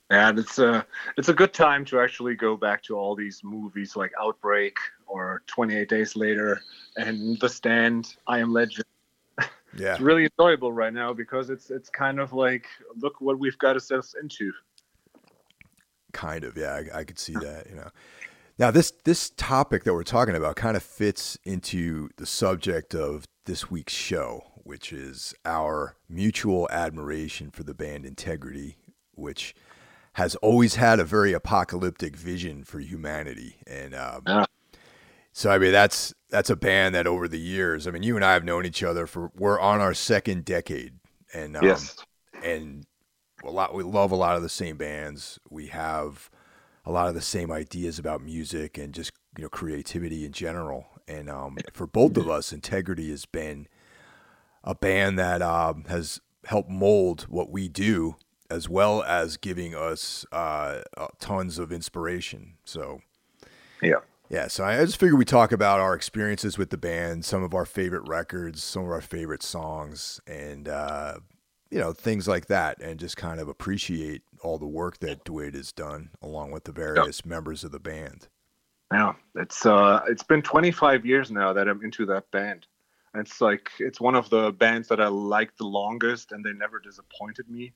and 0.08 0.38
it's 0.38 0.58
a 0.58 0.87
it's 1.19 1.29
a 1.29 1.35
good 1.35 1.53
time 1.53 1.85
to 1.87 2.00
actually 2.00 2.37
go 2.37 2.56
back 2.56 2.82
to 2.85 2.97
all 2.97 3.14
these 3.14 3.43
movies 3.44 3.97
like 3.97 4.12
Outbreak 4.19 4.76
or 5.06 5.43
28 5.47 5.88
Days 5.91 6.17
Later 6.17 6.62
and 6.97 7.38
The 7.41 7.49
Stand, 7.50 8.17
I 8.26 8.38
Am 8.38 8.50
Legend. 8.53 8.85
Yeah, 9.78 9.93
It's 9.93 10.00
really 10.00 10.28
enjoyable 10.38 10.73
right 10.73 10.93
now 10.93 11.12
because 11.12 11.50
it's 11.50 11.70
it's 11.70 11.88
kind 11.88 12.20
of 12.20 12.32
like 12.32 12.67
look 13.00 13.20
what 13.20 13.38
we've 13.38 13.58
got 13.58 13.75
ourselves 13.75 14.14
into. 14.20 14.52
kind 16.12 16.44
of. 16.44 16.56
Yeah, 16.56 16.81
I, 16.94 17.00
I 17.00 17.05
could 17.05 17.19
see 17.19 17.34
that. 17.34 17.67
You 17.69 17.76
know. 17.76 17.88
Now 18.58 18.70
this 18.70 18.93
this 19.05 19.31
topic 19.31 19.84
that 19.84 19.93
we're 19.93 20.02
talking 20.02 20.34
about 20.34 20.56
kind 20.56 20.77
of 20.77 20.82
fits 20.82 21.39
into 21.44 22.08
the 22.17 22.27
subject 22.27 22.94
of 22.94 23.24
this 23.44 23.70
week's 23.70 23.93
show, 23.93 24.44
which 24.56 24.93
is 24.93 25.34
our 25.44 25.96
mutual 26.08 26.69
admiration 26.70 27.51
for 27.51 27.62
the 27.62 27.74
band 27.74 28.05
Integrity, 28.06 28.79
which 29.15 29.55
has 30.15 30.34
always 30.36 30.77
had 30.77 30.98
a 30.98 31.05
very 31.05 31.34
apocalyptic 31.34 32.17
vision 32.17 32.65
for 32.65 32.81
humanity, 32.81 33.56
and 33.67 33.94
um, 33.94 34.22
Yeah. 34.27 34.46
So 35.36 35.50
I 35.50 35.58
mean 35.58 35.70
that's 35.70 36.14
that's 36.31 36.48
a 36.48 36.56
band 36.56 36.94
that 36.94 37.06
over 37.06 37.28
the 37.28 37.38
years, 37.38 37.86
I 37.86 37.90
mean 37.90 38.02
you 38.02 38.16
and 38.16 38.24
I 38.24 38.32
have 38.32 38.43
known 38.43 38.64
each 38.64 38.82
other 38.82 39.06
for 39.06 39.31
we're 39.36 39.60
on 39.60 39.82
our 39.82 39.93
second 39.93 40.46
decade, 40.46 40.94
and 41.34 41.58
um, 41.58 41.64
yes. 41.66 41.94
and 42.43 42.86
a 43.44 43.50
lot 43.50 43.74
we 43.74 43.82
love 43.82 44.12
a 44.12 44.16
lot 44.16 44.36
of 44.36 44.43
the 44.43 44.48
same 44.48 44.78
bands. 44.78 45.38
We 45.50 45.66
have 45.66 46.31
a 46.86 46.90
lot 46.90 47.08
of 47.08 47.14
the 47.14 47.20
same 47.20 47.52
ideas 47.52 47.98
about 47.98 48.22
music 48.22 48.78
and 48.78 48.94
just 48.94 49.12
you 49.36 49.43
know 49.43 49.50
creativity 49.50 50.24
in 50.24 50.32
general. 50.32 50.86
And 51.06 51.28
um, 51.28 51.58
for 51.74 51.86
both 51.86 52.16
of 52.16 52.31
us, 52.31 52.50
Integrity 52.50 53.10
has 53.10 53.26
been 53.26 53.69
a 54.64 54.74
band 54.74 55.19
that 55.19 55.43
um, 55.43 55.84
has 55.88 56.19
helped 56.46 56.70
mold 56.70 57.26
what 57.28 57.50
we 57.50 57.69
do, 57.69 58.16
as 58.48 58.70
well 58.70 59.02
as 59.02 59.36
giving 59.36 59.74
us 59.74 60.24
uh, 60.32 60.81
uh, 60.96 61.08
tons 61.20 61.58
of 61.58 61.72
inspiration. 61.72 62.55
So 62.64 63.02
Yeah. 63.82 64.00
Yeah, 64.29 64.49
so 64.49 64.65
I 64.65 64.85
just 64.85 64.99
figured 64.99 65.19
we 65.19 65.25
talk 65.25 65.53
about 65.53 65.81
our 65.81 65.95
experiences 65.95 66.59
with 66.59 66.71
the 66.71 66.77
band, 66.77 67.25
some 67.25 67.43
of 67.43 67.55
our 67.55 67.65
favorite 67.65 68.09
records, 68.09 68.63
some 68.63 68.85
of 68.85 68.91
our 68.91 69.01
favorite 69.01 69.43
songs, 69.43 70.21
and 70.27 70.69
uh, 70.69 71.19
you 71.71 71.79
know 71.79 71.93
things 71.93 72.27
like 72.27 72.47
that, 72.47 72.81
and 72.81 72.99
just 72.99 73.17
kind 73.17 73.41
of 73.41 73.49
appreciate 73.49 74.23
all 74.41 74.59
the 74.59 74.67
work 74.67 74.99
that 74.99 75.25
Dwid 75.25 75.55
has 75.55 75.73
done 75.73 76.11
along 76.23 76.51
with 76.51 76.65
the 76.65 76.73
various 76.73 77.25
members 77.25 77.65
of 77.65 77.73
the 77.73 77.79
band. 77.79 78.29
Yeah. 78.93 79.15
It's 79.35 79.67
uh 79.67 80.01
it's 80.09 80.23
been 80.23 80.43
25 80.43 81.05
years 81.05 81.31
now 81.31 81.53
that 81.53 81.69
I'm 81.69 81.83
into 81.83 82.06
that 82.06 82.31
band. 82.31 82.67
And 83.13 83.27
It's 83.27 83.41
like 83.41 83.71
it's 83.79 84.01
one 84.01 84.15
of 84.15 84.31
the 84.31 84.53
bands 84.53 84.89
that 84.89 85.01
I 85.01 85.09
liked 85.09 85.59
the 85.59 85.67
longest 85.67 86.33
and 86.33 86.45
they 86.45 86.53
never 86.53 86.79
disappointed 86.79 87.49
me. 87.49 87.73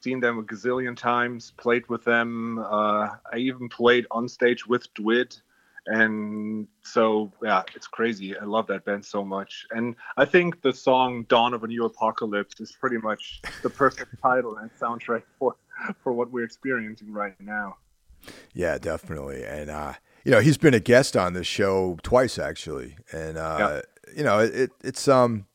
Seen 0.00 0.20
them 0.20 0.38
a 0.38 0.42
gazillion 0.42 0.96
times, 0.96 1.52
played 1.56 1.88
with 1.88 2.04
them. 2.04 2.58
Uh, 2.58 3.10
I 3.32 3.36
even 3.36 3.68
played 3.68 4.06
on 4.10 4.28
stage 4.28 4.66
with 4.66 4.92
Dwid. 4.94 5.40
And 5.86 6.66
so, 6.82 7.32
yeah, 7.42 7.62
it's 7.74 7.86
crazy. 7.86 8.36
I 8.38 8.44
love 8.44 8.66
that 8.68 8.84
band 8.84 9.04
so 9.04 9.24
much. 9.24 9.66
And 9.70 9.94
I 10.16 10.24
think 10.24 10.62
the 10.62 10.72
song 10.72 11.24
Dawn 11.28 11.52
of 11.52 11.62
a 11.62 11.66
New 11.66 11.84
Apocalypse 11.84 12.60
is 12.60 12.72
pretty 12.72 12.98
much 12.98 13.42
the 13.62 13.70
perfect 13.70 14.14
title 14.22 14.56
and 14.56 14.70
soundtrack 14.80 15.22
for, 15.38 15.56
for 16.02 16.12
what 16.12 16.30
we're 16.30 16.44
experiencing 16.44 17.12
right 17.12 17.38
now. 17.38 17.76
Yeah, 18.54 18.78
definitely. 18.78 19.44
And 19.44 19.70
uh, 19.70 19.94
you 20.24 20.30
know, 20.30 20.40
he's 20.40 20.56
been 20.56 20.74
a 20.74 20.80
guest 20.80 21.16
on 21.16 21.34
this 21.34 21.46
show 21.46 21.98
twice 22.02 22.38
actually, 22.38 22.96
and 23.12 23.36
uh, 23.36 23.82
yeah. 24.06 24.14
you 24.16 24.24
know, 24.24 24.38
it, 24.38 24.70
it's 24.82 25.06
um, 25.08 25.46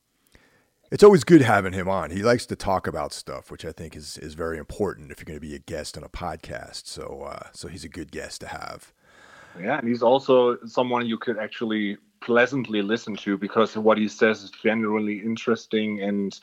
it's 0.90 1.02
always 1.02 1.24
good 1.24 1.42
having 1.42 1.72
him 1.72 1.88
on. 1.88 2.10
He 2.10 2.22
likes 2.22 2.46
to 2.46 2.56
talk 2.56 2.86
about 2.86 3.12
stuff, 3.12 3.50
which 3.50 3.64
I 3.64 3.72
think 3.72 3.96
is 3.96 4.18
is 4.18 4.34
very 4.34 4.58
important 4.58 5.10
if 5.10 5.18
you're 5.18 5.24
going 5.24 5.40
to 5.40 5.46
be 5.46 5.54
a 5.54 5.60
guest 5.60 5.96
on 5.96 6.04
a 6.04 6.08
podcast. 6.08 6.86
So 6.86 7.22
uh, 7.26 7.48
so 7.52 7.68
he's 7.68 7.84
a 7.84 7.88
good 7.88 8.12
guest 8.12 8.40
to 8.42 8.48
have. 8.48 8.92
Yeah, 9.58 9.78
and 9.78 9.88
he's 9.88 10.02
also 10.02 10.58
someone 10.66 11.06
you 11.06 11.18
could 11.18 11.38
actually 11.38 11.96
pleasantly 12.20 12.82
listen 12.82 13.16
to 13.16 13.38
because 13.38 13.76
what 13.76 13.96
he 13.98 14.06
says 14.06 14.42
is 14.42 14.50
genuinely 14.50 15.18
interesting 15.18 16.02
and 16.02 16.38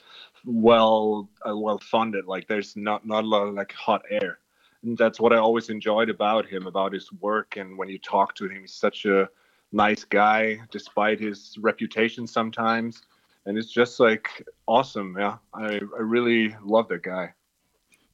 well 0.46 1.30
uh, 1.48 1.56
well 1.56 1.80
funded. 1.80 2.26
Like 2.26 2.48
there's 2.48 2.76
not 2.76 3.06
not 3.06 3.24
a 3.24 3.28
lot 3.28 3.48
of 3.48 3.54
like 3.54 3.72
hot 3.74 4.04
air. 4.10 4.40
And 4.84 4.98
that's 4.98 5.20
what 5.20 5.34
I 5.34 5.38
always 5.38 5.70
enjoyed 5.70 6.10
about 6.10 6.46
him, 6.46 6.68
about 6.68 6.94
his 6.94 7.12
work. 7.14 7.58
And 7.58 7.78
when 7.78 7.90
you 7.90 7.98
talk 7.98 8.36
to 8.36 8.46
him, 8.46 8.62
he's 8.62 8.74
such 8.74 9.06
a 9.06 9.28
nice 9.72 10.04
guy, 10.04 10.60
despite 10.72 11.20
his 11.20 11.58
reputation 11.60 12.28
sometimes. 12.28 13.02
And 13.46 13.58
it's 13.58 13.72
just 13.72 14.00
like 14.00 14.46
awesome. 14.68 15.16
Yeah, 15.18 15.38
I, 15.54 15.76
I 15.76 16.02
really 16.02 16.56
love 16.64 16.88
that 16.90 17.04
guy 17.04 17.34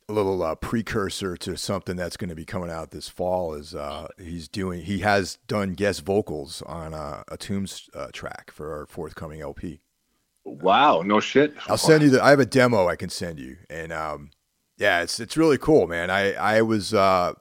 a 0.10 0.14
little 0.14 0.44
uh, 0.44 0.56
precursor 0.56 1.38
to 1.38 1.56
something 1.58 1.96
that's 1.96 2.18
going 2.18 2.30
to 2.30 2.36
be 2.36 2.46
coming 2.46 2.70
out 2.70 2.92
this 2.92 3.10
fall 3.10 3.54
is 3.54 3.74
uh, 3.74 4.08
he's 4.18 4.48
doing 4.48 4.82
he 4.82 5.00
has 5.00 5.38
done 5.48 5.74
guest 5.74 6.06
vocals 6.06 6.62
on 6.64 6.94
uh, 6.94 7.24
a 7.30 7.38
Tombs 7.38 7.90
uh, 7.94 8.08
track 8.12 8.52
for 8.52 8.74
our 8.74 8.86
forthcoming 8.86 9.42
LP. 9.42 9.82
Wow, 10.46 11.04
no 11.06 11.20
shit. 11.20 11.54
I'll 11.68 11.78
send 11.78 12.04
you 12.04 12.10
the. 12.10 12.24
I 12.24 12.32
have 12.32 12.40
a 12.40 12.46
demo 12.46 12.88
I 12.88 12.98
can 12.98 13.10
send 13.10 13.40
you, 13.40 13.58
and 13.70 13.94
um, 13.94 14.32
yeah, 14.78 15.02
it's 15.02 15.20
it's 15.20 15.38
really 15.38 15.58
cool, 15.58 15.88
man. 15.88 16.10
I 16.10 16.34
I 16.34 16.62
was 16.62 16.94
uh, 16.94 17.34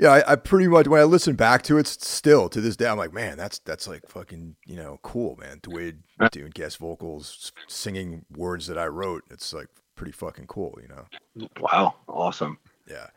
yeah, 0.00 0.12
I, 0.12 0.32
I, 0.32 0.36
pretty 0.36 0.66
much 0.66 0.88
when 0.88 0.98
I 0.98 1.04
listen 1.04 1.36
back 1.36 1.62
to 1.64 1.76
it, 1.76 1.86
still 1.86 2.48
to 2.48 2.60
this 2.62 2.74
day, 2.74 2.86
I'm 2.86 2.96
like, 2.96 3.12
man, 3.12 3.36
that's 3.36 3.58
that's 3.58 3.86
like 3.86 4.08
fucking 4.08 4.56
you 4.64 4.76
know 4.76 4.98
cool, 5.02 5.36
man. 5.36 5.60
Dwid 5.60 5.98
doing 6.30 6.52
guest 6.54 6.78
vocals, 6.78 7.52
singing 7.68 8.24
words 8.34 8.66
that 8.68 8.78
I 8.78 8.86
wrote. 8.86 9.24
It's 9.30 9.52
like 9.52 9.68
pretty 10.00 10.12
fucking 10.12 10.46
cool, 10.46 10.78
you 10.80 10.88
know. 10.88 11.46
Wow, 11.60 11.94
awesome. 12.08 12.56
Yeah. 12.88 13.08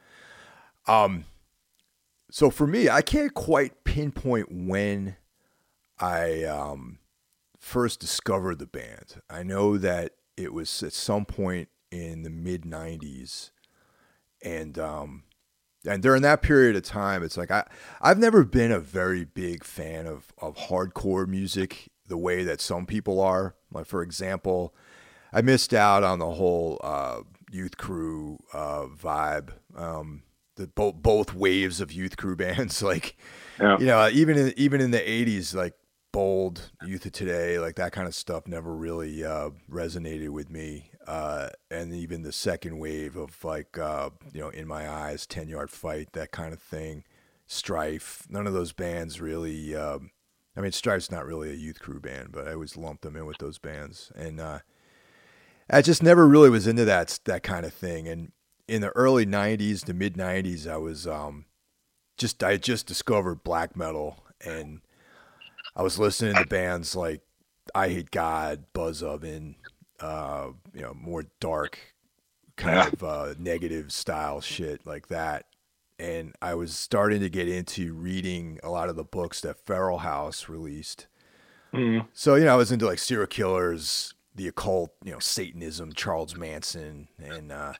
Um 0.86 1.24
so 2.30 2.50
for 2.50 2.68
me, 2.68 2.90
I 2.90 3.02
can't 3.02 3.34
quite 3.34 3.86
pinpoint 3.86 4.50
when 4.52 5.16
I 5.98 6.44
um 6.44 7.00
first 7.58 8.02
discovered 8.02 8.60
the 8.60 8.66
band. 8.66 9.22
I 9.30 9.44
know 9.44 9.78
that 9.78 10.16
it 10.36 10.52
was 10.52 10.84
at 10.84 10.92
some 10.92 11.24
point 11.24 11.70
in 11.90 12.24
the 12.24 12.30
mid 12.30 12.64
90s 12.64 13.52
and 14.42 14.78
um 14.78 15.24
and 15.86 16.04
during 16.04 16.22
that 16.24 16.42
period 16.42 16.76
of 16.76 16.84
time 16.84 17.24
it's 17.24 17.38
like 17.38 17.50
I 17.50 17.66
I've 18.02 18.20
never 18.20 18.44
been 18.44 18.74
a 18.74 18.80
very 18.80 19.24
big 19.24 19.64
fan 19.64 20.06
of 20.06 20.34
of 20.38 20.58
hardcore 20.58 21.28
music 21.28 21.88
the 22.08 22.18
way 22.18 22.44
that 22.44 22.60
some 22.60 22.86
people 22.86 23.22
are. 23.22 23.56
Like 23.72 23.86
for 23.86 24.02
example, 24.04 24.76
I 25.34 25.42
missed 25.42 25.74
out 25.74 26.04
on 26.04 26.20
the 26.20 26.32
whole 26.32 26.80
uh, 26.84 27.22
youth 27.52 27.78
crew 27.78 28.40
uh, 28.54 28.86
vibe. 28.86 29.50
Um, 29.76 30.24
the 30.56 30.68
both 30.68 30.96
both 30.96 31.34
waves 31.34 31.82
of 31.82 31.92
youth 31.92 32.18
crew 32.18 32.36
bands, 32.46 32.84
like 32.84 33.18
yeah. 33.60 33.78
you 33.80 33.86
know, 33.86 34.08
even 34.10 34.38
in 34.38 34.54
even 34.56 34.82
in 34.82 34.92
the 34.92 35.00
'80s, 35.00 35.56
like 35.56 35.74
bold 36.12 36.70
youth 36.86 37.06
of 37.06 37.12
today, 37.12 37.58
like 37.58 37.76
that 37.76 37.92
kind 37.92 38.08
of 38.08 38.14
stuff, 38.14 38.48
never 38.48 38.74
really 38.76 39.26
uh, 39.26 39.50
resonated 39.70 40.30
with 40.30 40.50
me. 40.50 40.92
Uh, 41.08 41.50
and 41.70 41.94
even 41.94 42.22
the 42.22 42.32
second 42.32 42.78
wave 42.78 43.18
of 43.18 43.44
like 43.44 43.78
uh, 43.78 44.10
you 44.32 44.40
know, 44.40 44.50
in 44.50 44.68
my 44.68 44.88
eyes, 44.88 45.26
ten 45.26 45.50
yard 45.50 45.70
fight, 45.70 46.14
that 46.14 46.32
kind 46.32 46.54
of 46.54 46.62
thing, 46.62 47.04
strife. 47.48 48.28
None 48.30 48.48
of 48.48 48.54
those 48.54 48.74
bands 48.74 49.20
really. 49.20 49.76
Um, 49.76 50.12
I 50.56 50.62
mean, 50.62 50.72
Strife's 50.72 51.10
not 51.10 51.26
really 51.26 51.50
a 51.50 51.56
youth 51.56 51.80
crew 51.80 52.00
band, 52.00 52.30
but 52.32 52.48
I 52.48 52.54
always 52.54 52.78
lump 52.78 53.02
them 53.02 53.16
in 53.16 53.26
with 53.26 53.40
those 53.40 53.58
bands. 53.58 54.12
And 54.16 54.40
uh, 54.40 54.60
I 55.70 55.82
just 55.82 56.04
never 56.04 56.28
really 56.28 56.50
was 56.50 56.68
into 56.68 56.86
that 56.86 57.20
that 57.26 57.44
kind 57.44 57.66
of 57.66 57.74
thing. 57.74 58.08
And 58.08 58.32
in 58.68 58.82
the 58.82 58.90
early 58.90 59.26
'90s 59.26 59.84
to 59.86 59.94
mid 59.94 60.16
'90s, 60.16 60.68
I 60.68 60.78
was 60.78 61.08
um, 61.08 61.46
just 62.18 62.44
I 62.44 62.58
just 62.58 62.88
discovered 62.88 63.44
black 63.44 63.76
metal, 63.76 64.24
and 64.42 64.82
I 65.76 65.84
was 65.84 66.00
listening 66.00 66.36
to 66.36 66.46
bands 66.46 66.96
like 66.96 67.22
Eyehategod, 67.76 68.66
Buzzoven, 68.74 69.56
uh, 70.00 70.50
you 70.74 70.82
know, 70.82 70.94
more 70.94 71.26
dark 71.40 71.80
kind 72.56 72.94
of 72.94 73.04
uh, 73.04 73.34
negative 73.40 73.92
style 73.92 74.42
shit 74.42 74.86
like 74.86 75.08
that. 75.08 75.46
And 76.00 76.36
I 76.42 76.56
was 76.56 76.76
starting 76.76 77.22
to 77.22 77.30
get 77.30 77.48
into 77.48 77.94
reading 77.94 78.60
a 78.64 78.70
lot 78.70 78.90
of 78.90 78.96
the 78.96 79.04
books 79.04 79.42
that 79.42 79.66
Feral 79.66 80.00
House 80.00 80.50
released. 80.50 81.08
Mm. 81.74 82.08
So 82.14 82.36
you 82.36 82.46
know, 82.46 82.54
I 82.54 82.58
was 82.58 82.72
into 82.72 82.86
like 82.86 83.00
serial 83.00 83.28
killers, 83.28 84.13
the 84.36 84.48
occult, 84.48 84.94
you 85.04 85.12
know, 85.12 85.20
Satanism, 85.20 85.94
Charles 85.94 86.36
Manson, 86.36 87.08
and 87.18 87.52
uh, 87.52 87.74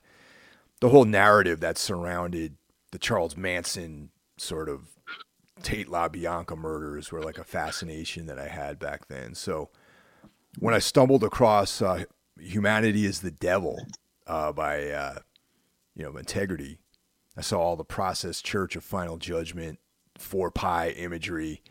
the 0.80 0.88
whole 0.88 1.04
narrative 1.04 1.60
that 1.60 1.78
surrounded 1.78 2.56
the 2.92 2.98
Charles 2.98 3.36
Manson 3.36 4.10
sort 4.36 4.68
of 4.68 4.90
Tate 5.62 5.88
LaBianca 5.88 6.56
murders 6.56 7.10
were 7.10 7.22
like 7.22 7.38
a 7.38 7.44
fascination 7.44 8.26
that 8.26 8.38
I 8.38 8.48
had 8.48 8.78
back 8.78 9.08
then. 9.08 9.34
So 9.34 9.70
when 10.58 10.74
I 10.74 10.78
stumbled 10.78 11.24
across 11.24 11.80
uh, 11.80 12.04
"Humanity 12.38 13.06
Is 13.06 13.20
the 13.20 13.30
Devil" 13.30 13.86
uh, 14.26 14.52
by 14.52 14.90
uh, 14.90 15.18
you 15.94 16.04
know 16.04 16.16
Integrity, 16.16 16.78
I 17.36 17.40
saw 17.40 17.60
all 17.60 17.76
the 17.76 17.84
Process 17.84 18.42
Church 18.42 18.76
of 18.76 18.84
Final 18.84 19.16
Judgment, 19.16 19.78
four 20.18 20.50
pi 20.50 20.90
imagery, 20.90 21.62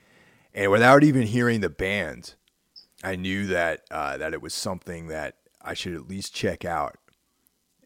and 0.54 0.72
without 0.72 1.04
even 1.04 1.24
hearing 1.24 1.62
the 1.62 1.70
band, 1.70 2.36
I 3.04 3.16
knew 3.16 3.46
that 3.48 3.84
uh, 3.92 4.18
that 4.18 4.34
it 4.34 4.42
was 4.42 4.54
something 4.54 5.08
that 5.08 5.36
I 5.62 5.74
should 5.74 5.94
at 5.94 6.08
least 6.08 6.34
check 6.34 6.66
out. 6.66 6.98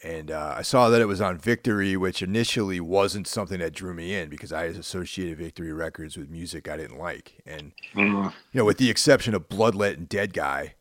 And 0.03 0.29
uh, 0.29 0.53
I 0.55 0.61
saw 0.61 0.89
that 0.89 1.01
it 1.01 1.07
was 1.07 1.21
on 1.21 1.39
Victory, 1.39 1.97
which 1.97 2.21
initially 2.21 2.79
wasn't 2.79 3.27
something 3.27 3.59
that 3.59 3.73
drew 3.73 3.95
me 3.95 4.13
in 4.13 4.29
because 4.29 4.53
I 4.53 4.65
associated 4.65 5.39
Victory 5.39 5.73
Records 5.73 6.15
with 6.15 6.29
music 6.29 6.69
I 6.69 6.77
didn't 6.77 6.99
like. 6.99 7.41
And, 7.47 7.71
mm-hmm. 7.95 8.27
you 8.51 8.59
know, 8.59 8.65
with 8.65 8.77
the 8.77 8.91
exception 8.91 9.33
of 9.33 9.49
Bloodlet 9.49 9.95
and 9.95 10.07
Dead 10.07 10.33
Guy, 10.33 10.75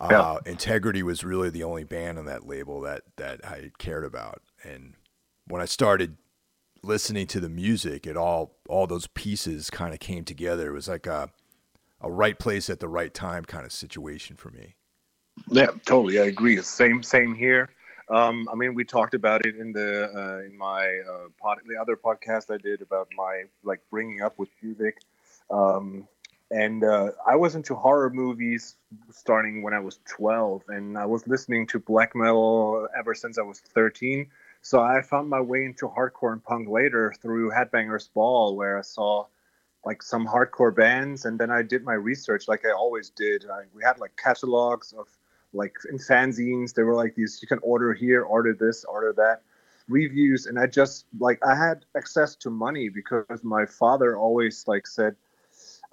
uh, 0.00 0.08
yeah. 0.10 0.50
Integrity 0.50 1.02
was 1.02 1.24
really 1.24 1.48
the 1.48 1.64
only 1.64 1.84
band 1.84 2.18
on 2.18 2.26
that 2.26 2.46
label 2.46 2.80
that, 2.82 3.02
that 3.16 3.44
I 3.44 3.72
cared 3.78 4.04
about. 4.04 4.42
And 4.62 4.94
when 5.46 5.62
I 5.62 5.64
started 5.64 6.16
listening 6.82 7.26
to 7.28 7.40
the 7.40 7.48
music, 7.48 8.06
it 8.06 8.16
all, 8.16 8.56
all 8.68 8.86
those 8.86 9.06
pieces 9.06 9.70
kind 9.70 9.94
of 9.94 10.00
came 10.00 10.24
together. 10.24 10.68
It 10.68 10.74
was 10.74 10.88
like 10.88 11.06
a, 11.06 11.30
a 12.00 12.10
right 12.10 12.38
place 12.38 12.68
at 12.70 12.80
the 12.80 12.88
right 12.88 13.12
time 13.12 13.44
kind 13.44 13.64
of 13.64 13.72
situation 13.72 14.36
for 14.36 14.50
me. 14.50 14.76
Yeah, 15.48 15.70
totally. 15.84 16.18
I 16.18 16.24
agree. 16.24 16.60
Same, 16.62 17.02
same 17.02 17.34
here. 17.34 17.70
Um, 18.08 18.48
I 18.50 18.54
mean, 18.54 18.74
we 18.74 18.84
talked 18.84 19.14
about 19.14 19.44
it 19.46 19.56
in 19.56 19.72
the 19.72 20.10
uh, 20.14 20.46
in 20.46 20.56
my 20.56 21.00
uh, 21.10 21.28
pod, 21.40 21.58
the 21.66 21.76
other 21.80 21.96
podcast 21.96 22.52
I 22.52 22.58
did 22.58 22.80
about 22.80 23.08
my 23.16 23.44
like 23.64 23.80
bringing 23.90 24.22
up 24.22 24.38
with 24.38 24.48
music, 24.62 25.00
um, 25.50 26.06
and 26.52 26.84
uh, 26.84 27.10
I 27.26 27.34
was 27.34 27.56
into 27.56 27.74
horror 27.74 28.10
movies 28.10 28.76
starting 29.10 29.62
when 29.62 29.74
I 29.74 29.80
was 29.80 29.98
12, 30.08 30.62
and 30.68 30.96
I 30.96 31.04
was 31.04 31.26
listening 31.26 31.66
to 31.68 31.80
black 31.80 32.14
metal 32.14 32.86
ever 32.96 33.12
since 33.12 33.38
I 33.38 33.42
was 33.42 33.58
13. 33.58 34.28
So 34.62 34.80
I 34.80 35.02
found 35.02 35.28
my 35.28 35.40
way 35.40 35.64
into 35.64 35.88
hardcore 35.88 36.32
and 36.32 36.42
punk 36.42 36.68
later 36.68 37.12
through 37.20 37.50
Headbangers 37.50 38.08
Ball, 38.14 38.54
where 38.54 38.78
I 38.78 38.82
saw 38.82 39.26
like 39.86 40.02
some 40.02 40.26
hardcore 40.26 40.74
bands 40.74 41.24
and 41.24 41.38
then 41.38 41.50
i 41.50 41.62
did 41.62 41.84
my 41.84 41.94
research 41.94 42.48
like 42.48 42.66
i 42.66 42.72
always 42.72 43.08
did. 43.10 43.46
I, 43.48 43.62
we 43.72 43.82
had 43.82 43.98
like 43.98 44.14
catalogs 44.16 44.92
of 44.92 45.06
like 45.52 45.76
in 45.88 45.96
fanzines. 45.96 46.74
There 46.74 46.84
were 46.84 46.96
like 46.96 47.14
these 47.14 47.38
you 47.40 47.48
can 47.48 47.60
order 47.62 47.94
here 47.94 48.22
order 48.22 48.52
this 48.52 48.84
order 48.84 49.12
that 49.16 49.42
reviews. 49.88 50.46
And 50.46 50.58
i 50.58 50.66
just 50.66 51.06
like 51.18 51.38
i 51.46 51.54
had 51.54 51.84
access 51.96 52.34
to 52.36 52.50
money 52.50 52.88
because 52.88 53.42
my 53.44 53.64
father 53.64 54.18
always 54.18 54.64
like 54.66 54.86
said 54.86 55.14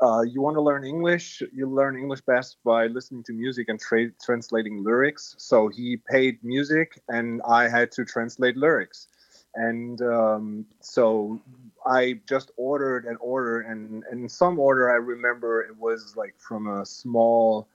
uh, 0.02 0.22
you 0.22 0.42
want 0.42 0.56
to 0.56 0.62
learn 0.62 0.84
english? 0.84 1.44
You 1.54 1.70
learn 1.70 1.96
english 1.96 2.22
best 2.22 2.58
by 2.66 2.88
listening 2.88 3.24
to 3.26 3.34
music 3.34 3.70
and 3.70 3.80
tra- 3.80 4.12
translating 4.26 4.84
lyrics. 4.84 5.36
So 5.38 5.68
he 5.68 5.98
paid 5.98 6.44
music 6.44 7.00
and 7.08 7.42
i 7.48 7.70
had 7.70 7.92
to 7.92 8.04
translate 8.04 8.58
lyrics 8.58 9.08
and 9.56 10.02
um, 10.02 10.66
so 10.80 11.42
I 11.86 12.20
just 12.28 12.52
ordered 12.58 13.06
an 13.06 13.18
order, 13.20 13.62
and, 13.62 14.04
and 14.10 14.32
some 14.32 14.60
order, 14.60 14.92
I 14.92 14.96
remember 14.96 15.62
it 15.62 15.78
was 15.78 16.16
like 16.16 16.36
from 16.40 16.68
a 16.68 16.86
small, 16.86 17.68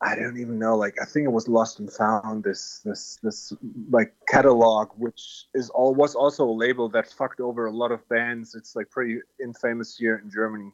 I 0.00 0.16
don't 0.16 0.38
even 0.38 0.58
know, 0.58 0.76
like 0.76 0.96
I 1.00 1.04
think 1.04 1.26
it 1.26 1.32
was 1.32 1.48
Lost 1.48 1.78
and 1.78 1.92
Found. 1.92 2.42
This 2.42 2.80
this 2.84 3.18
this 3.22 3.52
like 3.90 4.14
catalog, 4.28 4.88
which 4.96 5.46
is 5.54 5.70
all 5.70 5.94
was 5.94 6.14
also 6.14 6.44
a 6.44 6.50
label 6.50 6.88
that 6.90 7.10
fucked 7.10 7.40
over 7.40 7.66
a 7.66 7.70
lot 7.70 7.92
of 7.92 8.08
bands. 8.08 8.54
It's 8.54 8.74
like 8.74 8.90
pretty 8.90 9.20
infamous 9.40 9.96
here 9.96 10.20
in 10.24 10.30
Germany, 10.30 10.72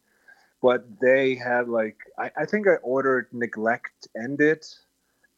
but 0.62 0.86
they 1.00 1.34
had 1.34 1.68
like 1.68 1.98
I, 2.18 2.30
I 2.38 2.46
think 2.46 2.66
I 2.66 2.76
ordered 2.76 3.26
Neglect 3.32 4.08
End 4.16 4.40
It 4.40 4.66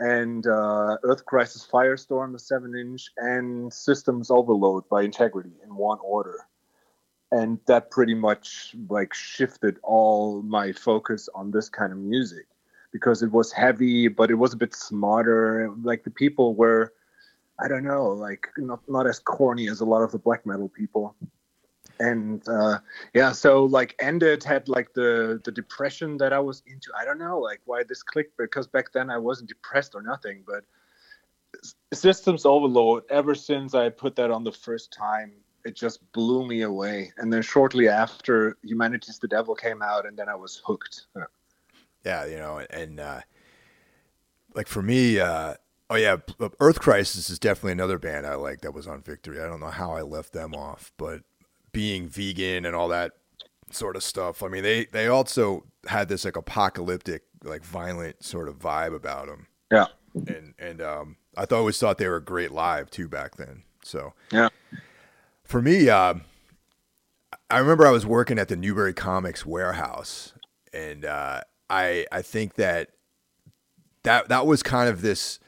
and 0.01 0.47
uh, 0.47 0.97
Earth 1.05 1.25
Crisis 1.27 1.67
Firestorm, 1.71 2.33
the 2.33 2.39
seven 2.39 2.75
inch, 2.75 3.11
and 3.19 3.73
Systems 3.73 4.31
Overload 4.31 4.89
by 4.89 5.03
Integrity 5.03 5.53
in 5.63 5.75
one 5.77 5.99
order. 6.03 6.47
And 7.31 7.61
that 7.67 7.93
pretty 7.93 8.15
much 8.15 8.75
like 8.89 9.15
shifted 9.15 9.79
all 9.85 10.43
my 10.43 10.73
focus 10.73 11.29
on 11.35 11.53
this 11.53 11.69
kind 11.69 11.93
of 11.93 11.99
music 11.99 12.47
because 12.93 13.23
it 13.23 13.31
was 13.31 13.53
heavy 13.53 14.09
but 14.09 14.33
it 14.33 14.35
was 14.35 14.53
a 14.53 14.57
bit 14.57 14.75
smarter. 14.75 15.73
Like 15.83 16.03
the 16.03 16.11
people 16.11 16.55
were 16.55 16.93
i 17.63 17.69
don't 17.69 17.85
know 17.85 18.09
like 18.09 18.49
not 18.57 18.81
not 18.89 19.07
as 19.07 19.19
corny 19.19 19.69
as 19.69 19.81
a 19.81 19.85
lot 19.85 20.03
of 20.03 20.11
the 20.13 20.19
black 20.19 20.47
metal 20.47 20.69
people 20.69 21.15
and 22.01 22.49
uh, 22.49 22.79
yeah 23.15 23.31
so 23.31 23.65
like 23.67 23.95
End 24.01 24.23
It 24.23 24.43
had 24.43 24.69
like 24.69 24.93
the 24.95 25.41
the 25.45 25.53
depression 25.53 26.17
that 26.17 26.33
i 26.33 26.41
was 26.41 26.63
into. 26.67 26.91
I 26.99 27.05
don't 27.05 27.19
know 27.19 27.39
like 27.39 27.61
why 27.67 27.85
this 27.85 28.03
clicked 28.03 28.37
because 28.37 28.67
back 28.67 28.93
then 28.93 29.11
i 29.11 29.19
wasn't 29.19 29.49
depressed 29.49 29.95
or 29.95 30.03
nothing 30.03 30.43
but 30.45 30.65
systems 31.93 32.45
overload. 32.47 33.05
Ever 33.11 33.35
since 33.35 33.75
i 33.75 33.89
put 33.91 34.17
that 34.17 34.31
on 34.31 34.43
the 34.43 34.53
first 34.53 34.93
time 34.93 35.33
it 35.63 35.77
just 35.77 36.11
blew 36.13 36.47
me 36.47 36.63
away. 36.63 37.13
And 37.19 37.31
then 37.31 37.43
shortly 37.43 37.87
after 37.87 38.57
humanity's 38.63 39.19
the 39.19 39.29
devil 39.29 39.55
came 39.55 39.83
out 39.83 40.07
and 40.07 40.19
then 40.19 40.29
i 40.29 40.35
was 40.35 40.63
hooked. 40.65 41.07
Yeah, 41.15 41.25
yeah 42.05 42.25
you 42.25 42.39
know 42.39 42.65
and 42.71 42.99
uh 42.99 43.21
like 44.55 44.69
for 44.69 44.83
me 44.83 45.21
uh 45.21 45.55
oh 45.91 45.97
yeah 45.97 46.17
earth 46.61 46.81
crisis 46.81 47.29
is 47.29 47.39
definitely 47.39 47.73
another 47.73 47.99
band 47.99 48.27
i 48.27 48.37
like 48.37 48.63
that 48.63 48.73
was 48.73 48.87
on 48.87 49.03
victory. 49.03 49.39
I 49.39 49.47
don't 49.47 49.61
know 49.61 49.67
how 49.67 49.93
i 49.93 50.01
left 50.01 50.33
them 50.33 50.55
off 50.55 50.93
but 50.97 51.23
being 51.73 52.09
vegan 52.09 52.65
and 52.65 52.75
all 52.75 52.89
that 52.89 53.13
sort 53.71 53.97
of 53.97 54.03
stuff. 54.03 54.43
I 54.43 54.49
mean, 54.49 54.63
they 54.63 54.87
they 54.87 55.07
also 55.07 55.65
had 55.87 56.09
this 56.09 56.25
like 56.25 56.37
apocalyptic, 56.37 57.23
like 57.45 57.65
violent 57.65 58.23
sort 58.25 58.49
of 58.49 58.59
vibe 58.59 58.95
about 58.95 59.27
them. 59.27 59.47
Yeah. 59.71 59.87
And 60.15 60.55
and 60.59 60.83
um, 60.83 61.17
I 61.37 61.45
th- 61.45 61.57
always 61.57 61.79
thought 61.79 61.99
they 61.99 62.09
were 62.09 62.21
great 62.21 62.51
live 62.51 62.91
too 62.91 63.09
back 63.09 63.37
then. 63.37 63.63
So 63.83 64.13
yeah. 64.33 64.49
For 65.45 65.61
me, 65.61 65.89
uh, 65.89 66.15
I 67.49 67.59
remember 67.59 67.87
I 67.87 67.91
was 67.91 68.07
working 68.07 68.39
at 68.39 68.49
the 68.49 68.57
Newbury 68.57 68.95
Comics 68.95 69.45
warehouse, 69.45 70.33
and 70.73 71.05
uh, 71.05 71.41
I 71.69 72.07
I 72.13 72.23
think 72.23 72.55
that 72.55 72.91
that 74.03 74.29
that 74.29 74.47
was 74.47 74.63
kind 74.63 74.89
of 74.89 75.03
this 75.03 75.39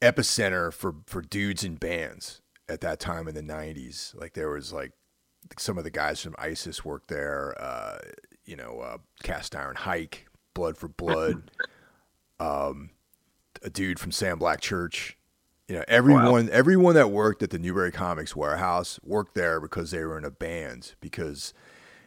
epicenter 0.00 0.72
for 0.72 0.94
for 1.06 1.22
dudes 1.22 1.64
and 1.64 1.80
bands 1.80 2.40
at 2.68 2.80
that 2.80 3.00
time 3.00 3.28
in 3.28 3.34
the 3.34 3.42
90s 3.42 4.14
like 4.20 4.34
there 4.34 4.50
was 4.50 4.72
like 4.72 4.92
some 5.58 5.78
of 5.78 5.84
the 5.84 5.90
guys 5.90 6.20
from 6.20 6.34
ISIS 6.38 6.84
worked 6.84 7.08
there. 7.08 7.54
Uh, 7.58 7.98
you 8.44 8.56
know, 8.56 8.80
uh, 8.80 8.98
Cast 9.22 9.54
Iron 9.56 9.76
Hike, 9.76 10.26
Blood 10.54 10.76
for 10.76 10.88
Blood, 10.88 11.50
um, 12.40 12.90
a 13.62 13.70
dude 13.70 13.98
from 13.98 14.12
Sam 14.12 14.38
Black 14.38 14.60
Church. 14.60 15.16
You 15.68 15.76
know, 15.76 15.84
everyone 15.88 16.46
wow. 16.46 16.52
everyone 16.52 16.94
that 16.94 17.10
worked 17.10 17.42
at 17.42 17.50
the 17.50 17.58
Newbury 17.58 17.90
Comics 17.90 18.36
warehouse 18.36 19.00
worked 19.02 19.34
there 19.34 19.60
because 19.60 19.90
they 19.90 20.04
were 20.04 20.16
in 20.16 20.24
a 20.24 20.30
band. 20.30 20.94
Because 21.00 21.52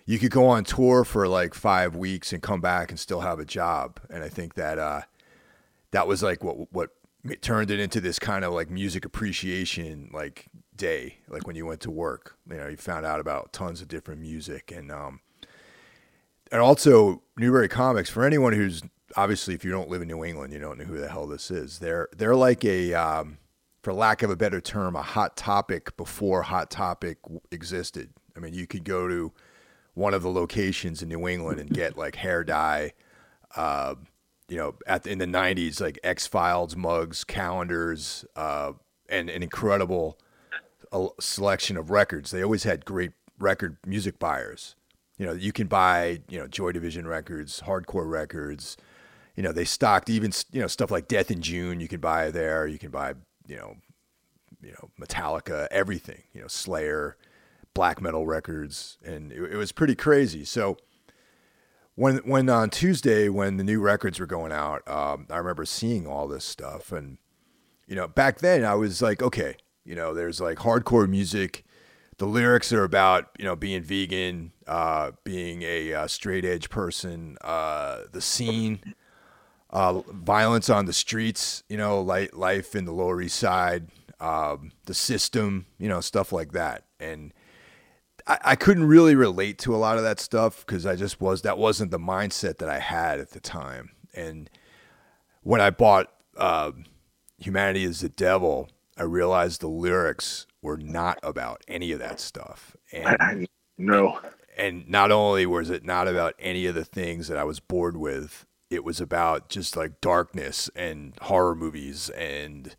you 0.06 0.18
could 0.18 0.32
go 0.32 0.48
on 0.48 0.64
tour 0.64 1.04
for 1.04 1.28
like 1.28 1.54
five 1.54 1.96
weeks 1.96 2.32
and 2.32 2.42
come 2.42 2.62
back 2.62 2.90
and 2.90 3.00
still 3.00 3.20
have 3.20 3.38
a 3.38 3.46
job. 3.46 4.00
And 4.10 4.24
I 4.24 4.30
think 4.30 4.56
that 4.56 4.80
uh, 4.80 5.02
that 5.92 6.08
was 6.08 6.24
like 6.24 6.44
what 6.44 6.72
what 6.72 6.90
turned 7.42 7.70
it 7.70 7.80
into 7.80 8.00
this 8.00 8.18
kind 8.18 8.46
of 8.46 8.54
like 8.54 8.70
music 8.70 9.04
appreciation 9.04 10.10
like 10.14 10.48
day, 10.80 11.18
like 11.28 11.46
when 11.46 11.56
you 11.56 11.68
went 11.68 11.82
to 11.82 11.92
work. 11.92 12.36
You 12.50 12.58
know, 12.58 12.68
you 12.68 12.78
found 12.78 13.06
out 13.06 13.20
about 13.20 13.54
tons 13.54 13.82
of 13.82 13.88
different 13.88 14.22
music, 14.22 14.72
and 14.76 14.92
um, 14.92 15.20
and 16.52 16.60
also 16.60 17.22
Newbury 17.38 17.70
Comics. 17.70 18.10
For 18.10 18.26
anyone 18.26 18.54
who's 18.54 18.82
obviously, 19.16 19.54
if 19.54 19.64
you 19.64 19.72
don't 19.72 19.90
live 19.90 20.02
in 20.02 20.08
New 20.08 20.24
England, 20.24 20.54
you 20.54 20.60
don't 20.60 20.80
know 20.80 20.86
who 20.86 20.98
the 20.98 21.10
hell 21.10 21.28
this 21.28 21.52
is. 21.52 21.80
They're 21.80 22.10
they're 22.18 22.36
like 22.36 22.66
a, 22.66 22.94
um, 22.94 23.38
for 23.84 23.94
lack 23.94 24.24
of 24.24 24.32
a 24.32 24.36
better 24.36 24.62
term, 24.62 24.96
a 24.96 25.04
hot 25.04 25.38
topic 25.38 25.96
before 25.98 26.44
Hot 26.44 26.72
Topic 26.72 27.20
existed. 27.52 28.12
I 28.36 28.40
mean, 28.40 28.54
you 28.54 28.66
could 28.66 28.84
go 28.84 29.08
to 29.08 29.32
one 29.94 30.14
of 30.14 30.24
the 30.24 30.32
locations 30.32 31.02
in 31.02 31.10
New 31.10 31.28
England 31.28 31.60
and 31.60 31.70
get 31.70 31.98
like 31.98 32.16
hair 32.16 32.44
dye. 32.44 32.94
Uh, 33.56 33.96
you 34.48 34.58
know, 34.58 34.76
at 34.88 35.04
the, 35.04 35.12
in 35.12 35.20
the 35.20 35.26
'90s, 35.26 35.80
like 35.80 36.00
X 36.04 36.26
Files 36.26 36.76
mugs, 36.76 37.24
calendars, 37.24 38.26
uh, 38.36 38.74
and 39.08 39.30
an 39.30 39.44
incredible 39.44 40.18
a 40.92 41.08
selection 41.20 41.78
of 41.78 41.90
records. 41.90 42.32
They 42.32 42.44
always 42.44 42.64
had 42.64 42.86
great 42.86 43.12
record 43.38 43.78
music 43.86 44.20
buyers. 44.20 44.76
You 45.18 45.26
know, 45.26 45.34
you 45.34 45.52
can 45.52 45.68
buy, 45.68 46.22
you 46.30 46.40
know, 46.40 46.48
Joy 46.48 46.72
Division 46.72 47.08
records, 47.08 47.62
hardcore 47.66 48.10
records. 48.10 48.78
You 49.36 49.44
know, 49.44 49.52
they 49.52 49.66
stocked 49.66 50.10
even, 50.10 50.32
you 50.52 50.62
know, 50.62 50.68
stuff 50.68 50.92
like 50.92 51.08
Death 51.08 51.30
in 51.30 51.42
June. 51.42 51.80
You 51.80 51.88
can 51.88 52.00
buy 52.00 52.32
there. 52.32 52.68
You 52.68 52.80
can 52.80 52.90
buy, 52.90 53.16
you 53.48 53.58
know, 53.58 53.76
you 54.62 54.72
know, 54.72 54.90
Metallica, 55.00 55.68
everything. 55.72 56.24
You 56.34 56.42
know, 56.42 56.48
Slayer, 56.48 57.18
black 57.74 58.02
metal 58.02 58.26
records, 58.26 58.98
and 59.04 59.32
it, 59.32 59.54
it 59.54 59.56
was 59.56 59.72
pretty 59.72 59.96
crazy. 59.96 60.46
So 60.46 60.78
when 61.96 62.18
when 62.20 62.50
on 62.50 62.70
Tuesday 62.70 63.30
when 63.30 63.58
the 63.58 63.64
new 63.64 63.82
records 63.82 64.20
were 64.20 64.26
going 64.26 64.52
out, 64.52 64.88
um, 64.88 65.28
I 65.30 65.38
remember 65.38 65.66
seeing 65.66 66.08
all 66.08 66.28
this 66.28 66.46
stuff, 66.46 66.92
and 66.92 67.18
you 67.88 67.96
know, 67.96 68.08
back 68.08 68.40
then 68.40 68.64
I 68.64 68.76
was 68.76 69.02
like, 69.02 69.22
okay, 69.22 69.56
you 69.90 69.96
know, 69.96 70.14
there's 70.14 70.40
like 70.40 70.60
hardcore 70.60 71.10
music. 71.10 71.66
The 72.20 72.28
lyrics 72.28 72.72
are 72.72 72.84
about 72.84 73.32
you 73.40 73.46
know 73.46 73.56
being 73.56 73.82
vegan, 73.82 74.52
uh, 74.68 75.14
being 75.24 75.64
a 75.64 75.94
uh, 75.96 76.08
straight 76.08 76.46
edge 76.46 76.70
person. 76.70 77.38
Uh, 77.42 78.04
the 78.12 78.22
scene, 78.22 78.94
uh, 79.72 80.02
violence 80.12 80.70
on 80.70 80.86
the 80.86 80.94
streets. 80.94 81.64
You 81.70 81.78
know, 81.78 82.02
like 82.02 82.38
life 82.38 82.76
in 82.76 82.86
the 82.86 82.92
Lower 82.92 83.20
East 83.20 83.40
Side. 83.40 83.88
Um, 84.20 84.74
the 84.86 84.94
system. 84.94 85.66
You 85.80 85.90
know, 85.90 86.02
stuff 86.02 86.32
like 86.32 86.52
that. 86.52 86.84
And 87.00 87.34
I, 88.28 88.38
I 88.46 88.56
couldn't 88.56 88.86
really 88.86 89.16
relate 89.16 89.58
to 89.60 89.74
a 89.74 89.78
lot 89.78 89.98
of 89.98 90.04
that 90.04 90.20
stuff 90.20 90.64
because 90.68 90.86
I 90.86 90.96
just 90.96 91.20
was 91.20 91.42
that 91.42 91.58
wasn't 91.58 91.90
the 91.90 91.98
mindset 91.98 92.60
that 92.60 92.70
I 92.70 92.78
had 92.78 93.20
at 93.20 93.32
the 93.32 93.40
time. 93.40 93.90
And 94.14 94.52
when 95.42 95.62
I 95.62 95.72
bought 95.72 96.14
uh, 96.38 96.74
Humanity 97.40 97.86
is 97.86 98.02
the 98.02 98.10
Devil 98.10 98.70
I 99.00 99.04
realized 99.04 99.62
the 99.62 99.68
lyrics 99.68 100.46
were 100.62 100.78
not 100.78 101.20
about 101.24 101.64
any 101.68 101.94
of 101.94 102.00
that 102.00 102.20
stuff. 102.20 102.76
And 102.92 103.48
no. 103.78 104.20
And 104.58 104.88
not 104.90 105.10
only 105.10 105.46
was 105.46 105.70
it 105.70 105.86
not 105.86 106.10
about 106.10 106.36
any 106.38 106.66
of 106.66 106.76
the 106.76 106.84
things 106.84 107.30
that 107.30 107.38
I 107.38 107.46
was 107.46 107.62
bored 107.62 107.96
with, 107.96 108.46
it 108.70 108.84
was 108.84 109.00
about 109.00 109.48
just 109.48 109.78
like 109.78 110.02
darkness 110.02 110.70
and 110.76 111.14
horror 111.22 111.56
movies 111.56 112.10
and 112.10 112.76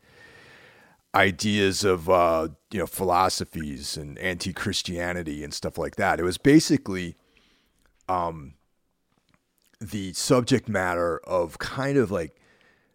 ideas 1.14 1.84
of 1.84 2.08
uh, 2.08 2.48
you 2.70 2.78
know 2.78 2.86
philosophies 2.86 3.96
and 3.96 4.18
anti-Christianity 4.18 5.42
and 5.42 5.54
stuff 5.54 5.78
like 5.78 5.96
that. 5.96 6.20
It 6.20 6.22
was 6.22 6.36
basically 6.38 7.16
um, 8.08 8.54
the 9.80 10.12
subject 10.12 10.68
matter 10.68 11.18
of 11.24 11.58
kind 11.58 11.96
of 11.96 12.10
like 12.10 12.36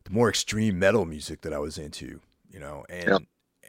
the 0.04 0.12
more 0.12 0.30
extreme 0.30 0.78
metal 0.78 1.06
music 1.06 1.42
that 1.42 1.54
I 1.54 1.58
was 1.58 1.80
into 1.80 2.22
you 2.56 2.62
know, 2.62 2.86
and 2.90 3.10
yep. 3.10 3.22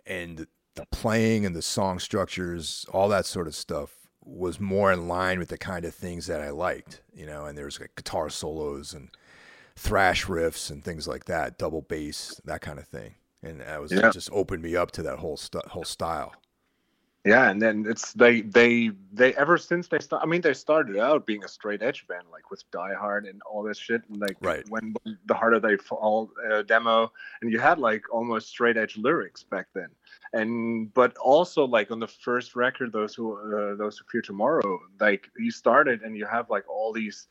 and 0.06 0.46
the 0.76 0.86
playing 0.92 1.44
and 1.44 1.56
the 1.56 1.62
song 1.62 1.98
structures, 1.98 2.86
all 2.92 3.08
that 3.08 3.26
sort 3.26 3.48
of 3.48 3.54
stuff 3.54 3.90
was 4.24 4.60
more 4.60 4.92
in 4.92 5.08
line 5.08 5.40
with 5.40 5.48
the 5.48 5.58
kind 5.58 5.84
of 5.84 5.94
things 5.94 6.26
that 6.28 6.40
I 6.40 6.50
liked, 6.50 7.02
you 7.12 7.26
know, 7.26 7.46
and 7.46 7.58
there's 7.58 7.80
like 7.80 7.96
guitar 7.96 8.30
solos 8.30 8.94
and 8.94 9.08
thrash 9.74 10.26
riffs 10.26 10.70
and 10.70 10.84
things 10.84 11.08
like 11.08 11.24
that, 11.24 11.58
double 11.58 11.82
bass, 11.82 12.40
that 12.44 12.60
kind 12.60 12.78
of 12.78 12.86
thing. 12.86 13.16
And 13.42 13.60
that 13.60 13.80
was 13.80 13.92
yeah. 13.92 14.10
just 14.10 14.30
opened 14.32 14.62
me 14.62 14.76
up 14.76 14.92
to 14.92 15.02
that 15.02 15.18
whole 15.18 15.36
st- 15.36 15.66
whole 15.66 15.84
style 15.84 16.32
yeah 17.26 17.50
and 17.50 17.60
then 17.60 17.84
it's 17.88 18.12
they 18.12 18.40
they 18.42 18.90
they 19.12 19.34
ever 19.34 19.58
since 19.58 19.88
they 19.88 19.98
start 19.98 20.22
i 20.22 20.26
mean 20.26 20.40
they 20.40 20.54
started 20.54 20.96
out 20.96 21.26
being 21.26 21.44
a 21.44 21.48
straight 21.48 21.82
edge 21.82 22.06
band 22.06 22.22
like 22.30 22.50
with 22.50 22.62
die 22.70 22.94
hard 22.94 23.26
and 23.26 23.42
all 23.42 23.62
this 23.62 23.78
shit 23.78 24.02
and 24.08 24.20
like 24.20 24.36
right. 24.40 24.64
when 24.68 24.94
the 25.26 25.34
harder 25.34 25.58
they 25.58 25.76
fall 25.76 26.30
uh, 26.50 26.62
demo 26.62 27.10
and 27.42 27.50
you 27.50 27.58
had 27.58 27.78
like 27.78 28.02
almost 28.12 28.48
straight 28.48 28.76
edge 28.76 28.96
lyrics 28.96 29.42
back 29.42 29.66
then 29.74 29.88
and 30.32 30.92
but 30.94 31.16
also 31.18 31.64
like 31.64 31.90
on 31.90 31.98
the 31.98 32.06
first 32.06 32.54
record 32.54 32.92
those 32.92 33.14
who 33.14 33.34
uh, 33.34 33.74
those 33.74 33.98
who 33.98 34.04
fear 34.10 34.22
tomorrow 34.22 34.78
like 35.00 35.28
you 35.38 35.50
started 35.50 36.02
and 36.02 36.16
you 36.16 36.26
have 36.26 36.48
like 36.48 36.68
all 36.68 36.92
these 36.92 37.26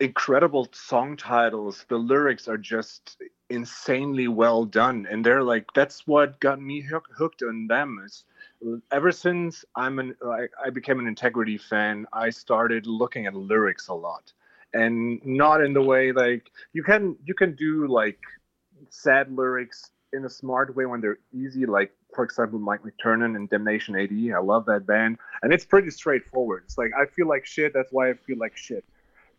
incredible 0.00 0.68
song 0.72 1.16
titles 1.16 1.84
the 1.88 1.96
lyrics 1.96 2.48
are 2.48 2.58
just 2.58 3.18
insanely 3.50 4.26
well 4.26 4.64
done 4.64 5.06
and 5.10 5.24
they're 5.24 5.42
like 5.42 5.66
that's 5.74 6.06
what 6.06 6.40
got 6.40 6.60
me 6.60 6.80
hook, 6.80 7.06
hooked 7.16 7.42
on 7.42 7.66
them 7.66 8.02
is 8.04 8.24
ever 8.90 9.12
since 9.12 9.64
I'm 9.74 9.98
an 9.98 10.14
I, 10.24 10.46
I 10.64 10.70
became 10.70 10.98
an 10.98 11.06
integrity 11.06 11.58
fan, 11.58 12.06
I 12.12 12.30
started 12.30 12.86
looking 12.86 13.26
at 13.26 13.34
lyrics 13.34 13.88
a 13.88 13.94
lot, 13.94 14.32
and 14.72 15.20
not 15.24 15.62
in 15.62 15.72
the 15.72 15.82
way 15.82 16.12
like 16.12 16.50
you 16.72 16.82
can 16.82 17.16
you 17.24 17.34
can 17.34 17.54
do 17.54 17.86
like 17.86 18.18
sad 18.90 19.34
lyrics 19.34 19.90
in 20.12 20.24
a 20.24 20.30
smart 20.30 20.74
way 20.76 20.86
when 20.86 21.00
they're 21.00 21.18
easy, 21.32 21.66
like 21.66 21.92
for 22.14 22.24
example 22.24 22.58
Mike 22.58 22.80
McTernan 22.82 23.36
and 23.36 23.48
Damnation 23.48 23.96
AD. 23.96 24.36
I 24.36 24.40
love 24.40 24.66
that 24.66 24.86
band, 24.86 25.18
and 25.42 25.52
it's 25.52 25.64
pretty 25.64 25.90
straightforward. 25.90 26.64
It's 26.66 26.78
like 26.78 26.92
I 26.98 27.06
feel 27.06 27.28
like 27.28 27.46
shit. 27.46 27.72
That's 27.74 27.92
why 27.92 28.10
I 28.10 28.14
feel 28.14 28.38
like 28.38 28.56
shit. 28.56 28.84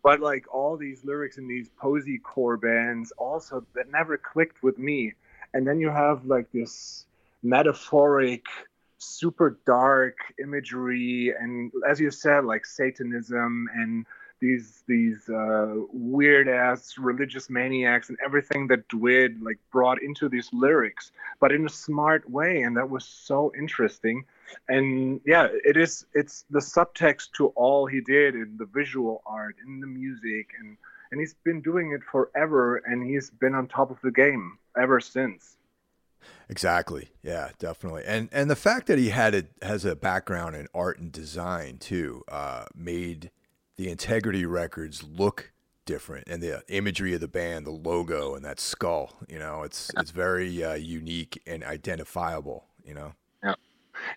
But 0.04 0.20
like 0.20 0.54
all 0.54 0.76
these 0.76 1.06
lyrics 1.06 1.38
in 1.38 1.48
these 1.48 1.70
posy 1.80 2.18
core 2.18 2.58
bands, 2.58 3.14
also 3.18 3.66
that 3.74 3.90
never 3.90 4.18
clicked 4.18 4.62
with 4.62 4.78
me. 4.78 5.14
And 5.54 5.66
then 5.66 5.80
you 5.80 5.90
have 5.90 6.26
like 6.26 6.52
this 6.52 7.06
metaphoric 7.42 8.46
super 9.04 9.60
dark 9.66 10.18
imagery 10.42 11.34
and 11.40 11.72
as 11.88 12.00
you 12.00 12.12
said 12.12 12.46
like 12.46 12.66
satanism 12.66 13.68
and 13.76 14.06
these 14.44 14.84
these 14.90 15.30
uh, 15.30 15.74
weird 15.94 16.50
ass 16.50 16.98
religious 16.98 17.50
maniacs 17.50 18.10
and 18.10 18.18
everything 18.24 18.68
that 18.68 18.86
Dwid 18.90 19.42
like 19.42 19.58
brought 19.72 20.04
into 20.04 20.28
these 20.28 20.50
lyrics, 20.52 21.12
but 21.40 21.54
in 21.54 21.66
a 21.66 21.70
smart 21.70 22.30
way, 22.30 22.64
and 22.64 22.76
that 22.76 22.90
was 22.90 23.06
so 23.06 23.54
interesting. 23.58 24.26
And 24.68 25.22
yeah, 25.26 25.48
it 25.64 25.78
is 25.78 26.06
it's 26.14 26.44
the 26.50 26.60
subtext 26.60 27.32
to 27.38 27.48
all 27.56 27.86
he 27.86 28.02
did 28.02 28.36
in 28.36 28.58
the 28.58 28.66
visual 28.66 29.24
art, 29.26 29.56
in 29.66 29.80
the 29.80 29.88
music, 29.88 30.50
and 30.60 30.78
and 31.12 31.22
he's 31.22 31.36
been 31.46 31.62
doing 31.62 31.94
it 31.94 32.04
forever, 32.04 32.82
and 32.86 33.02
he's 33.02 33.30
been 33.30 33.56
on 33.56 33.68
top 33.68 33.92
of 33.92 34.02
the 34.02 34.12
game 34.12 34.58
ever 34.78 35.00
since. 35.00 35.56
Exactly. 36.50 37.10
Yeah, 37.22 37.50
definitely. 37.60 38.04
And 38.06 38.30
and 38.32 38.50
the 38.50 38.56
fact 38.56 38.88
that 38.88 39.00
he 39.00 39.10
had 39.10 39.34
a 39.36 39.44
has 39.66 39.86
a 39.86 39.96
background 39.96 40.56
in 40.56 40.68
art 40.74 41.00
and 41.00 41.12
design 41.12 41.78
too 41.78 42.24
uh, 42.30 42.66
made 42.76 43.32
the 43.76 43.90
integrity 43.90 44.46
records 44.46 45.04
look 45.04 45.52
different 45.86 46.28
and 46.30 46.42
the 46.42 46.64
imagery 46.70 47.14
of 47.14 47.20
the 47.20 47.28
band 47.28 47.66
the 47.66 47.72
logo 47.72 48.36
and 48.36 48.46
that 48.46 48.60
skull 48.60 49.18
you 49.28 49.38
know 49.38 49.64
it's 49.64 49.92
it's 49.98 50.12
very 50.12 50.64
uh, 50.64 50.76
unique 50.76 51.42
and 51.46 51.64
identifiable 51.64 52.64
you 52.86 52.94
know 52.94 53.12
yeah 53.44 53.56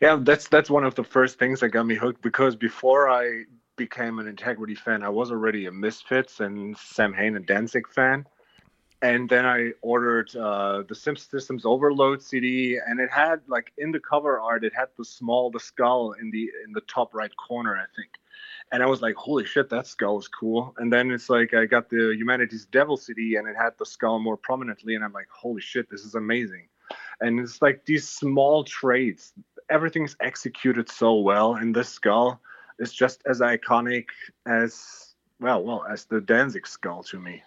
yeah 0.01 0.16
that's 0.21 0.47
that's 0.49 0.71
one 0.71 0.85
of 0.85 0.95
the 0.95 1.03
first 1.03 1.38
things 1.38 1.59
that 1.61 1.71
got 1.71 1.85
me 1.85 1.97
hooked 1.97 2.23
because 2.23 2.55
before 2.55 3.11
i 3.11 3.42
became 3.75 4.21
an 4.21 4.29
integrity 4.29 4.77
fan 4.77 5.03
i 5.03 5.09
was 5.09 5.33
already 5.33 5.66
a 5.66 5.73
misfits 5.73 6.38
and 6.38 6.77
Samhain 6.79 7.35
and 7.35 7.47
danzig 7.47 7.88
fan 7.88 8.25
and 9.02 9.28
then 9.28 9.44
i 9.44 9.70
ordered 9.82 10.35
uh, 10.37 10.82
the 10.88 10.94
systems 10.94 11.64
overload 11.64 12.22
cd 12.22 12.78
and 12.87 13.00
it 13.00 13.11
had 13.11 13.40
like 13.46 13.72
in 13.78 13.92
the 13.92 14.00
cover 14.00 14.40
art 14.40 14.64
it 14.64 14.72
had 14.74 14.88
the 14.98 15.04
small 15.04 15.50
the 15.50 15.61
skull 15.61 16.12
in 16.12 16.30
the 16.30 16.50
in 16.64 16.72
the 16.72 16.80
top 16.82 17.14
right 17.14 17.32
corner 17.37 17.76
i 17.76 17.87
think 17.96 18.11
and 18.72 18.82
I 18.82 18.87
was 18.87 19.00
like, 19.00 19.14
holy 19.14 19.44
shit, 19.44 19.70
that 19.70 19.87
skull 19.87 20.18
is 20.18 20.28
cool. 20.28 20.74
And 20.78 20.92
then 20.92 21.11
it's 21.11 21.30
like 21.30 21.54
I 21.54 21.66
got 21.66 21.88
the 21.88 22.14
Humanity's 22.16 22.66
Devil 22.66 22.96
CD, 22.96 23.37
and 23.37 23.46
it 23.46 23.56
had 23.56 23.70
the 23.78 23.87
skull 23.87 24.18
more 24.18 24.37
prominently, 24.37 24.94
and 24.94 25.04
I'm 25.04 25.12
like, 25.12 25.28
holy 25.30 25.61
shit, 25.61 25.88
this 25.88 26.02
is 26.02 26.14
amazing. 26.14 26.68
And 27.20 27.38
it's 27.40 27.62
like 27.62 27.85
these 27.87 28.09
small 28.09 28.64
traits, 28.64 29.32
everything's 29.70 30.16
executed 30.20 30.90
so 30.90 31.14
well, 31.14 31.54
and 31.54 31.74
this 31.74 31.88
skull 31.88 32.40
is 32.78 32.92
just 32.92 33.22
as 33.26 33.40
iconic 33.40 34.06
as 34.46 35.14
well, 35.40 35.62
well 35.62 35.87
as 35.90 36.04
the 36.06 36.20
Danzig 36.20 36.66
skull 36.66 37.02
to 37.04 37.18
me. 37.18 37.42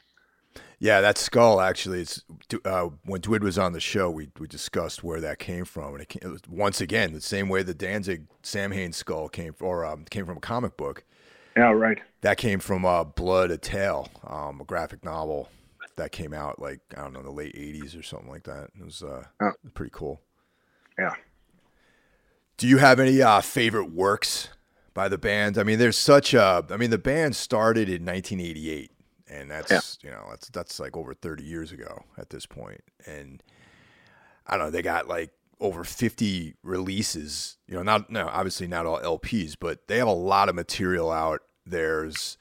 Yeah, 0.79 1.01
that 1.01 1.17
skull 1.17 1.59
actually. 1.59 2.01
It's 2.01 2.23
uh, 2.63 2.87
when 3.03 3.19
Dwid 3.21 3.41
was 3.41 3.57
on 3.57 3.73
the 3.73 3.81
show, 3.81 4.09
we 4.09 4.29
we 4.39 4.47
discussed 4.47 5.03
where 5.03 5.19
that 5.19 5.37
came 5.37 5.65
from, 5.65 5.93
and 5.93 6.01
it, 6.01 6.09
came, 6.09 6.21
it 6.23 6.31
was 6.31 6.41
once 6.49 6.79
again 6.79 7.11
the 7.13 7.21
same 7.21 7.49
way 7.49 7.63
the 7.63 7.73
Danzig 7.73 8.27
Samhain 8.43 8.93
skull 8.93 9.27
came 9.27 9.53
or 9.59 9.85
um, 9.85 10.05
came 10.09 10.25
from 10.25 10.37
a 10.37 10.41
comic 10.41 10.77
book. 10.77 11.03
Yeah, 11.57 11.71
right. 11.71 11.99
That 12.21 12.37
came 12.37 12.59
from 12.59 12.85
uh, 12.85 13.03
Blood, 13.03 13.51
a 13.51 13.57
Tale, 13.57 14.07
um, 14.25 14.61
a 14.61 14.63
graphic 14.63 15.03
novel 15.03 15.49
that 15.97 16.13
came 16.13 16.33
out 16.33 16.59
like 16.59 16.79
I 16.95 17.01
don't 17.01 17.11
know 17.11 17.23
the 17.23 17.31
late 17.31 17.55
'80s 17.55 17.99
or 17.99 18.03
something 18.03 18.29
like 18.29 18.43
that. 18.43 18.69
It 18.79 18.85
was 18.85 19.03
uh, 19.03 19.25
oh. 19.41 19.51
pretty 19.73 19.91
cool. 19.93 20.21
Yeah. 20.97 21.15
Do 22.55 22.67
you 22.67 22.77
have 22.77 23.01
any 23.01 23.21
uh, 23.21 23.41
favorite 23.41 23.91
works 23.91 24.49
by 24.93 25.09
the 25.09 25.17
band? 25.17 25.57
I 25.57 25.63
mean, 25.63 25.77
there's 25.77 25.97
such 25.97 26.33
a. 26.33 26.65
I 26.69 26.77
mean, 26.77 26.89
the 26.89 26.97
band 26.97 27.35
started 27.35 27.89
in 27.89 28.05
1988 28.05 28.91
and 29.29 29.49
that's 29.49 29.71
yeah. 29.71 30.09
you 30.09 30.15
know 30.15 30.25
that's 30.29 30.49
that's 30.49 30.79
like 30.79 30.97
over 30.97 31.13
30 31.13 31.43
years 31.43 31.71
ago 31.71 32.03
at 32.17 32.29
this 32.29 32.45
point 32.45 32.81
and 33.05 33.43
i 34.47 34.57
don't 34.57 34.65
know 34.65 34.71
they 34.71 34.81
got 34.81 35.07
like 35.07 35.31
over 35.59 35.83
50 35.83 36.55
releases 36.63 37.57
you 37.67 37.75
know 37.75 37.83
not 37.83 38.09
no 38.09 38.27
obviously 38.27 38.67
not 38.67 38.85
all 38.85 38.99
lps 38.99 39.55
but 39.59 39.87
they 39.87 39.97
have 39.97 40.07
a 40.07 40.11
lot 40.11 40.49
of 40.49 40.55
material 40.55 41.11
out 41.11 41.41
there's 41.65 42.37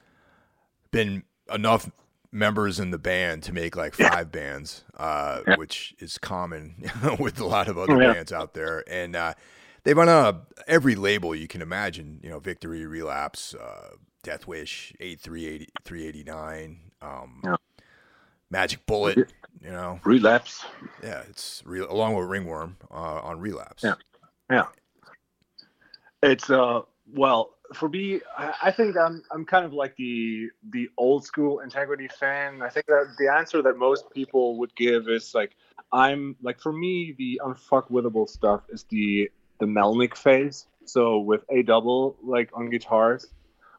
been 0.91 1.23
enough 1.53 1.91
members 2.31 2.79
in 2.79 2.91
the 2.91 2.97
band 2.97 3.43
to 3.43 3.53
make 3.53 3.75
like 3.75 3.93
five 3.93 4.13
yeah. 4.13 4.23
bands 4.23 4.83
uh, 4.97 5.41
yeah. 5.47 5.55
which 5.55 5.95
is 5.99 6.17
common 6.17 6.75
with 7.19 7.39
a 7.39 7.45
lot 7.45 7.67
of 7.67 7.77
other 7.77 7.97
bands 7.97 8.31
out 8.31 8.53
there 8.53 8.83
and 8.87 9.15
uh, 9.15 9.33
they've 9.83 9.97
run 9.97 10.07
on 10.07 10.41
every 10.67 10.95
label 10.95 11.33
you 11.33 11.47
can 11.47 11.61
imagine 11.61 12.19
you 12.23 12.29
know 12.29 12.39
victory 12.39 12.85
relapse 12.85 13.55
uh, 13.55 13.95
Deathwish, 14.23 14.95
8380, 14.99 15.67
389, 15.83 16.79
um, 17.01 17.41
yeah. 17.43 17.55
Magic 18.49 18.85
Bullet, 18.85 19.17
you 19.61 19.71
know. 19.71 19.99
Relapse. 20.03 20.65
Yeah, 21.03 21.21
it's 21.29 21.61
re- 21.65 21.79
along 21.79 22.15
with 22.15 22.27
Ringworm 22.27 22.77
uh, 22.91 22.93
on 22.93 23.39
Relapse. 23.39 23.83
Yeah. 23.83 23.95
Yeah. 24.49 24.65
It's, 26.21 26.49
uh, 26.49 26.81
well, 27.13 27.51
for 27.73 27.89
me, 27.89 28.21
I 28.37 28.71
think 28.71 28.97
I'm 28.97 29.23
I'm 29.31 29.45
kind 29.45 29.65
of 29.65 29.73
like 29.73 29.95
the 29.95 30.49
the 30.71 30.89
old 30.97 31.25
school 31.25 31.59
integrity 31.59 32.07
fan. 32.07 32.61
I 32.61 32.69
think 32.69 32.87
that 32.87 33.15
the 33.19 33.31
answer 33.31 33.61
that 33.61 33.77
most 33.77 34.09
people 34.11 34.57
would 34.57 34.75
give 34.75 35.07
is 35.07 35.35
like 35.35 35.55
I'm 35.91 36.35
like 36.41 36.59
for 36.59 36.73
me 36.73 37.13
the 37.17 37.41
unfuckwithable 37.43 38.29
stuff 38.29 38.61
is 38.69 38.85
the 38.89 39.29
the 39.59 39.65
Melnick 39.65 40.15
phase. 40.15 40.65
So 40.85 41.19
with 41.19 41.41
a 41.49 41.61
double 41.61 42.17
like 42.23 42.49
on 42.53 42.69
guitars, 42.69 43.27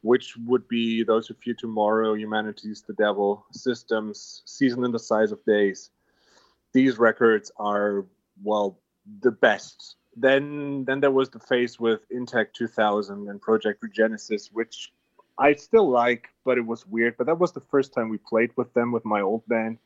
which 0.03 0.37
would 0.47 0.67
be 0.69 1.05
Those 1.05 1.29
Who 1.29 1.35
Fear 1.35 1.55
Tomorrow, 1.59 2.15
Humanity's 2.15 2.83
the 2.83 2.95
Devil, 2.95 3.45
Systems, 3.53 4.43
Season 4.47 4.85
in 4.85 4.93
the 4.93 4.99
Size 4.99 5.33
of 5.33 5.45
Days. 5.45 5.91
These 6.73 6.99
records 6.99 7.51
are, 7.59 8.07
well, 8.43 8.79
the 9.21 9.31
best. 9.31 9.97
Then, 10.17 10.85
then 10.85 11.01
there 11.01 11.11
was 11.11 11.31
the 11.31 11.39
phase 11.39 11.79
with 11.79 12.01
Integrity 12.11 12.53
2000 12.55 13.29
and 13.29 13.41
Project 13.41 13.83
Regenesis, 13.83 14.49
which 14.53 14.93
I 15.39 15.55
still 15.55 15.89
like, 15.89 16.29
but 16.45 16.59
it 16.59 16.67
was 16.67 16.87
weird. 16.87 17.17
But 17.17 17.27
that 17.27 17.39
was 17.39 17.53
the 17.53 17.61
first 17.61 17.93
time 17.93 18.09
we 18.09 18.19
played 18.19 18.51
with 18.57 18.73
them 18.75 18.93
with 18.93 19.05
my 19.05 19.21
old 19.21 19.47
band. 19.47 19.79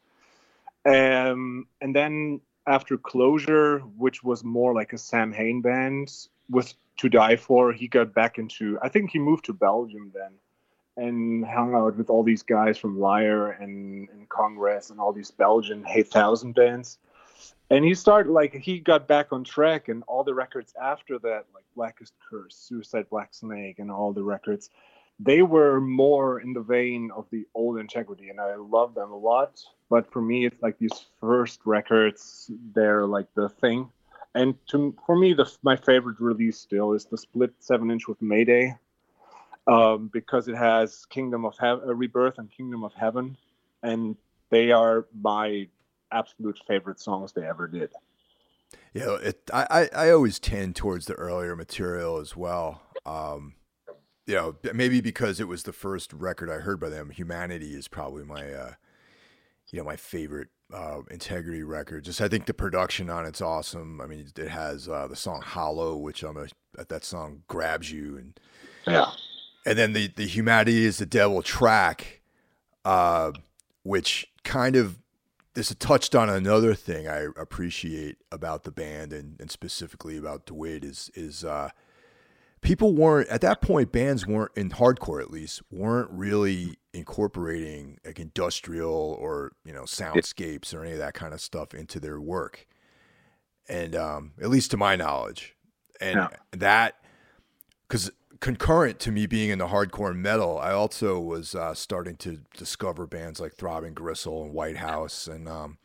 Um, 0.87 1.67
and 1.81 1.95
then 1.95 2.41
after 2.67 2.97
Closure, 2.97 3.79
which 3.79 4.23
was 4.23 4.45
more 4.45 4.75
like 4.75 4.93
a 4.93 4.99
Samhain 4.99 5.61
band 5.61 6.13
with 6.51 6.75
to 6.99 7.09
die 7.09 7.37
for. 7.37 7.73
He 7.73 7.89
got 7.89 8.15
back 8.15 8.39
into, 8.39 8.79
I 8.83 8.89
think 8.89 9.11
he 9.11 9.19
moved 9.19 9.47
to 9.47 9.53
Belgium 9.53 10.13
then 10.15 10.33
and 10.97 11.45
hung 11.45 11.75
out 11.75 11.97
with 11.97 12.09
all 12.11 12.23
these 12.23 12.43
guys 12.43 12.79
from 12.79 13.01
Liar 13.01 13.51
and, 13.51 14.09
and 14.11 14.29
Congress 14.29 14.91
and 14.91 15.01
all 15.01 15.13
these 15.13 15.31
Belgian 15.31 15.85
H8000 15.85 16.55
bands. 16.55 16.99
And 17.71 17.85
he 17.85 17.95
started 17.95 18.31
like 18.31 18.55
he 18.55 18.79
got 18.79 19.09
back 19.09 19.33
on 19.33 19.43
track, 19.43 19.89
and 19.89 20.05
all 20.07 20.23
the 20.23 20.35
records 20.35 20.75
after 20.81 21.19
that, 21.21 21.47
like 21.55 21.65
Blackest 21.75 22.13
Curse, 22.29 22.55
Suicide 22.55 23.09
Black 23.09 23.33
Snake, 23.33 23.79
and 23.79 23.91
all 23.91 24.13
the 24.13 24.23
records, 24.23 24.69
they 25.19 25.43
were 25.43 25.81
more 25.81 26.41
in 26.41 26.53
the 26.53 26.61
vein 26.61 27.11
of 27.17 27.27
the 27.31 27.47
old 27.55 27.79
Integrity, 27.79 28.29
and 28.29 28.41
I 28.41 28.55
love 28.57 28.95
them 28.95 29.11
a 29.11 29.17
lot. 29.17 29.63
But 29.89 30.13
for 30.13 30.21
me, 30.21 30.45
it's 30.45 30.63
like 30.63 30.79
these 30.79 31.07
first 31.21 31.61
records, 31.65 32.51
they're 32.75 33.07
like 33.07 33.27
the 33.35 33.49
thing 33.49 33.91
and 34.35 34.55
to 34.69 34.95
for 35.07 35.17
me, 35.17 35.33
the 35.33 35.51
my 35.63 35.77
favorite 35.77 36.21
release 36.21 36.59
still 36.59 36.93
is 36.93 37.05
the 37.05 37.19
split 37.19 37.53
seven 37.59 37.91
inch 37.91 38.09
with 38.09 38.21
Mayday, 38.21 38.77
um, 39.67 40.11
because 40.13 40.49
it 40.49 40.57
has 40.57 41.07
Kingdom 41.07 41.45
of 41.45 41.57
Heaven, 41.59 41.89
uh, 41.89 41.95
Rebirth 41.95 42.39
and 42.39 42.51
Kingdom 42.51 42.85
of 42.85 42.93
Heaven, 42.95 43.37
and 43.83 44.17
they 44.51 44.73
are 44.73 45.07
my 45.21 45.69
absolute 46.13 46.59
favorite 46.67 47.01
songs 47.01 47.33
they 47.33 47.45
ever 47.45 47.67
did. 47.67 47.91
Yeah, 48.93 49.17
it, 49.17 49.51
I, 49.53 49.89
I 49.95 50.11
always 50.11 50.39
tend 50.39 50.77
towards 50.77 51.07
the 51.07 51.15
earlier 51.15 51.57
material 51.57 52.19
as 52.19 52.37
well. 52.37 52.83
Um, 53.05 53.55
you 54.27 54.35
know, 54.35 54.57
maybe 54.73 55.01
because 55.01 55.41
it 55.41 55.49
was 55.49 55.65
the 55.65 55.73
first 55.73 56.13
record 56.13 56.49
I 56.49 56.59
heard 56.59 56.79
by 56.81 56.89
them. 56.89 57.11
Humanity 57.11 57.75
is 57.75 57.89
probably 57.89 58.25
my, 58.25 58.53
uh, 58.53 58.73
you 59.75 59.81
know, 59.81 59.85
my 59.85 59.97
favorite 59.97 60.51
uh, 60.73 61.01
Integrity 61.11 61.65
record. 61.65 62.05
Just 62.05 62.21
I 62.21 62.29
think 62.29 62.47
the 62.47 62.55
production 62.55 63.11
on 63.11 63.27
it's 63.27 63.41
awesome. 63.41 64.01
I 64.01 64.07
mean, 64.07 64.25
it 64.37 64.49
has 64.49 64.89
uh, 64.89 65.09
the 65.09 65.17
song 65.17 65.43
"Hollow," 65.43 65.97
which 65.97 66.23
I'm 66.23 66.37
a 66.37 66.47
that 66.85 67.05
song 67.05 67.43
grabs 67.49 67.91
you, 67.91 68.17
and 68.17 68.39
yeah, 68.87 69.11
and 69.67 69.77
then 69.77 69.93
the 69.93 70.07
the 70.15 70.27
"Humanity 70.27 70.85
is 70.85 70.99
the 70.99 71.07
Devil" 71.07 71.43
track, 71.43 72.21
uh, 72.85 73.33
which 73.83 74.29
kind 74.45 74.77
of 74.77 75.01
this 75.55 75.75
touched 75.75 76.15
on 76.15 76.29
another 76.31 76.75
thing 76.75 77.09
I 77.09 77.27
appreciate 77.37 78.19
about 78.31 78.63
the 78.63 78.73
band 78.73 79.13
and, 79.13 79.41
and 79.41 79.51
specifically 79.51 80.17
about 80.17 80.47
Dwid 80.47 80.85
is 80.85 81.11
is 81.17 81.45
uh, 81.45 81.71
people 82.61 82.95
weren't 82.95 83.29
at 83.29 83.41
that 83.41 83.61
point 83.61 83.91
bands 83.91 84.25
weren't 84.25 84.53
in 84.55 84.71
hardcore 84.71 85.21
at 85.21 85.33
least 85.33 85.63
weren't 85.73 86.11
really 86.13 86.79
incorporating 86.95 87.99
like 88.07 88.21
industrial 88.21 89.17
or 89.21 89.53
you 89.65 89.73
know 89.73 89.83
soundscapes 89.83 90.73
or 90.73 90.85
any 90.85 90.93
of 90.93 90.99
that 90.99 91.13
kind 91.13 91.35
of 91.35 91.41
stuff 91.41 91.75
into 91.75 91.99
their 91.99 92.21
work 92.21 92.67
and 93.69 93.97
um, 93.97 94.33
at 94.41 94.49
least 94.49 94.71
to 94.71 94.77
my 94.77 94.95
knowledge 94.95 95.57
and 96.01 96.17
yeah. 96.17 96.29
that 96.53 96.97
because 97.89 98.11
concurrent 98.41 99.01
to 99.01 99.11
me 99.11 99.27
being 99.27 99.51
in 99.51 99.59
the 99.59 99.67
hardcore 99.67 100.15
metal 100.15 100.59
i 100.59 100.71
also 100.71 101.19
was 101.19 101.55
uh, 101.55 101.75
starting 101.75 102.17
to 102.17 102.41
discover 102.57 103.07
bands 103.07 103.41
like 103.41 103.55
throbbing 103.55 103.95
gristle 103.95 104.45
and 104.45 104.53
Whitehouse 104.53 105.27
and 105.27 105.49
um, 105.49 105.79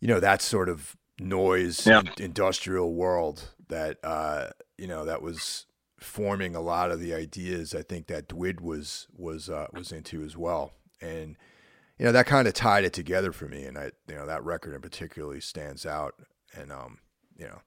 you 0.00 0.08
know 0.08 0.20
that 0.20 0.42
sort 0.42 0.68
of 0.68 0.96
noise 1.18 1.86
yeah. 1.86 2.02
industrial 2.18 2.92
world 2.92 3.50
that 3.68 3.98
uh, 4.04 4.48
you 4.76 4.86
know 4.86 5.04
that 5.04 5.22
was 5.22 5.66
forming 5.98 6.54
a 6.54 6.60
lot 6.60 6.90
of 6.90 7.00
the 7.00 7.14
ideas 7.14 7.74
I 7.74 7.82
think 7.82 8.06
that 8.08 8.28
Dwid 8.28 8.60
was 8.60 9.06
was 9.16 9.48
uh, 9.48 9.66
was 9.72 9.92
into 9.92 10.22
as 10.22 10.36
well, 10.36 10.72
and 11.00 11.36
you 11.98 12.04
know 12.04 12.12
that 12.12 12.26
kind 12.26 12.46
of 12.46 12.54
tied 12.54 12.84
it 12.84 12.92
together 12.92 13.32
for 13.32 13.46
me, 13.46 13.64
and 13.64 13.78
I 13.78 13.90
you 14.08 14.14
know 14.14 14.26
that 14.26 14.44
record 14.44 14.74
in 14.74 14.80
particularly 14.80 15.40
stands 15.40 15.86
out, 15.86 16.14
and 16.54 16.70
um, 16.72 16.98
you 17.36 17.46
know. 17.46 17.60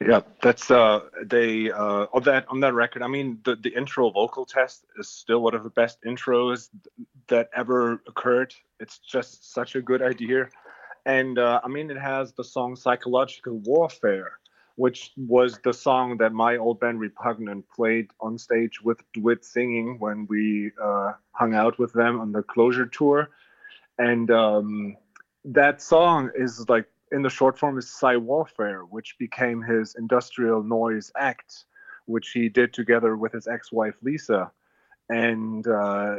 Yeah, 0.00 0.20
that's 0.42 0.70
uh 0.70 1.00
they 1.24 1.70
uh 1.70 2.06
on 2.12 2.22
that 2.24 2.46
on 2.48 2.60
that 2.60 2.74
record. 2.74 3.02
I 3.02 3.08
mean, 3.08 3.40
the 3.44 3.56
the 3.56 3.70
intro 3.70 4.10
vocal 4.10 4.46
test 4.46 4.86
is 4.98 5.08
still 5.08 5.40
one 5.40 5.54
of 5.54 5.64
the 5.64 5.70
best 5.70 6.02
intros 6.02 6.68
that 7.28 7.50
ever 7.54 8.02
occurred. 8.06 8.54
It's 8.80 8.98
just 8.98 9.52
such 9.52 9.74
a 9.74 9.82
good 9.82 10.02
idea, 10.02 10.48
and 11.04 11.38
uh, 11.38 11.60
I 11.62 11.68
mean, 11.68 11.90
it 11.90 11.98
has 11.98 12.32
the 12.32 12.44
song 12.44 12.76
"Psychological 12.76 13.58
Warfare," 13.58 14.38
which 14.76 15.12
was 15.16 15.58
the 15.64 15.72
song 15.72 16.18
that 16.18 16.32
my 16.32 16.56
old 16.56 16.78
band 16.80 17.00
Repugnant 17.00 17.64
played 17.74 18.10
on 18.20 18.38
stage 18.38 18.82
with 18.82 19.00
Dwid 19.12 19.42
singing 19.42 19.98
when 19.98 20.26
we 20.28 20.70
uh, 20.82 21.12
hung 21.32 21.54
out 21.54 21.78
with 21.78 21.92
them 21.94 22.20
on 22.20 22.32
the 22.32 22.42
Closure 22.42 22.86
tour, 22.86 23.30
and 23.98 24.30
um, 24.30 24.96
that 25.44 25.80
song 25.82 26.30
is 26.34 26.68
like 26.68 26.86
in 27.10 27.22
the 27.22 27.30
short 27.30 27.58
form 27.58 27.78
is 27.78 27.90
Psy 27.90 28.16
Warfare, 28.16 28.80
which 28.80 29.16
became 29.18 29.62
his 29.62 29.94
industrial 29.94 30.62
noise 30.62 31.10
act, 31.16 31.64
which 32.04 32.30
he 32.32 32.48
did 32.48 32.74
together 32.74 33.16
with 33.16 33.32
his 33.32 33.48
ex-wife 33.48 33.94
Lisa, 34.02 34.50
and 35.08 35.66
uh, 35.66 36.16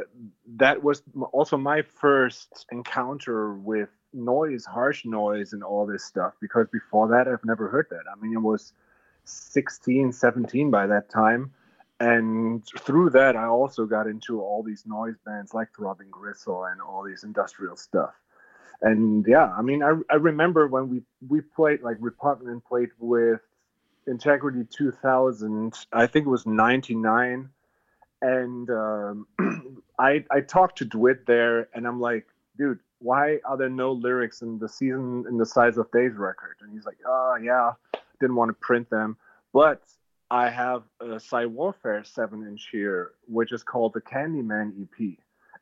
that 0.56 0.82
was 0.82 1.02
also 1.32 1.56
my 1.56 1.82
first 1.82 2.66
encounter 2.72 3.54
with 3.54 3.90
noise, 4.12 4.64
harsh 4.64 5.04
noise, 5.04 5.52
and 5.52 5.62
all 5.62 5.86
this 5.86 6.04
stuff. 6.04 6.34
Because 6.40 6.66
before 6.72 7.08
that, 7.08 7.28
I've 7.28 7.44
never 7.44 7.68
heard 7.68 7.86
that. 7.90 8.04
I 8.10 8.20
mean, 8.20 8.32
it 8.32 8.40
was 8.40 8.72
16, 9.24 10.12
17 10.12 10.70
by 10.70 10.86
that 10.86 11.10
time. 11.10 11.52
And 12.00 12.64
through 12.78 13.10
that, 13.10 13.36
I 13.36 13.46
also 13.46 13.84
got 13.84 14.06
into 14.06 14.40
all 14.40 14.62
these 14.62 14.84
noise 14.86 15.16
bands 15.26 15.52
like 15.52 15.68
Throbbing 15.76 16.10
Gristle 16.10 16.64
and 16.64 16.80
all 16.80 17.02
these 17.02 17.24
industrial 17.24 17.76
stuff. 17.76 18.14
And 18.80 19.24
yeah, 19.26 19.52
I 19.56 19.62
mean, 19.62 19.82
I, 19.82 19.94
I 20.08 20.14
remember 20.14 20.68
when 20.68 20.88
we, 20.88 21.02
we 21.26 21.40
played, 21.40 21.82
like 21.82 21.96
Repugnant 21.98 22.64
played 22.64 22.90
with 23.00 23.40
Integrity 24.06 24.64
2000, 24.70 25.74
I 25.92 26.06
think 26.06 26.26
it 26.26 26.30
was 26.30 26.46
99. 26.46 27.48
And 28.22 28.70
um, 28.70 29.26
I, 29.98 30.24
I 30.30 30.40
talked 30.40 30.78
to 30.78 30.86
Dwid 30.86 31.26
there, 31.26 31.68
and 31.74 31.86
I'm 31.86 32.00
like, 32.00 32.26
dude, 32.56 32.78
why 33.00 33.38
are 33.44 33.56
there 33.56 33.68
no 33.68 33.92
lyrics 33.92 34.42
in 34.42 34.58
the 34.58 34.68
season 34.68 35.24
in 35.28 35.38
the 35.38 35.46
size 35.46 35.78
of 35.78 35.90
days 35.92 36.14
record? 36.16 36.56
And 36.60 36.72
he's 36.72 36.86
like 36.86 36.98
oh 37.06 37.36
yeah 37.42 37.72
didn't 38.20 38.36
want 38.36 38.48
to 38.48 38.54
print 38.54 38.88
them. 38.90 39.16
But 39.52 39.82
i 40.30 40.48
have 40.50 40.82
a 41.00 41.18
Psy 41.18 41.46
warfare 41.46 42.04
7 42.04 42.46
inch 42.46 42.68
here 42.70 43.12
which 43.26 43.50
is 43.50 43.62
called 43.62 43.94
the 43.94 44.00
candyman 44.00 44.72
ep 44.82 45.16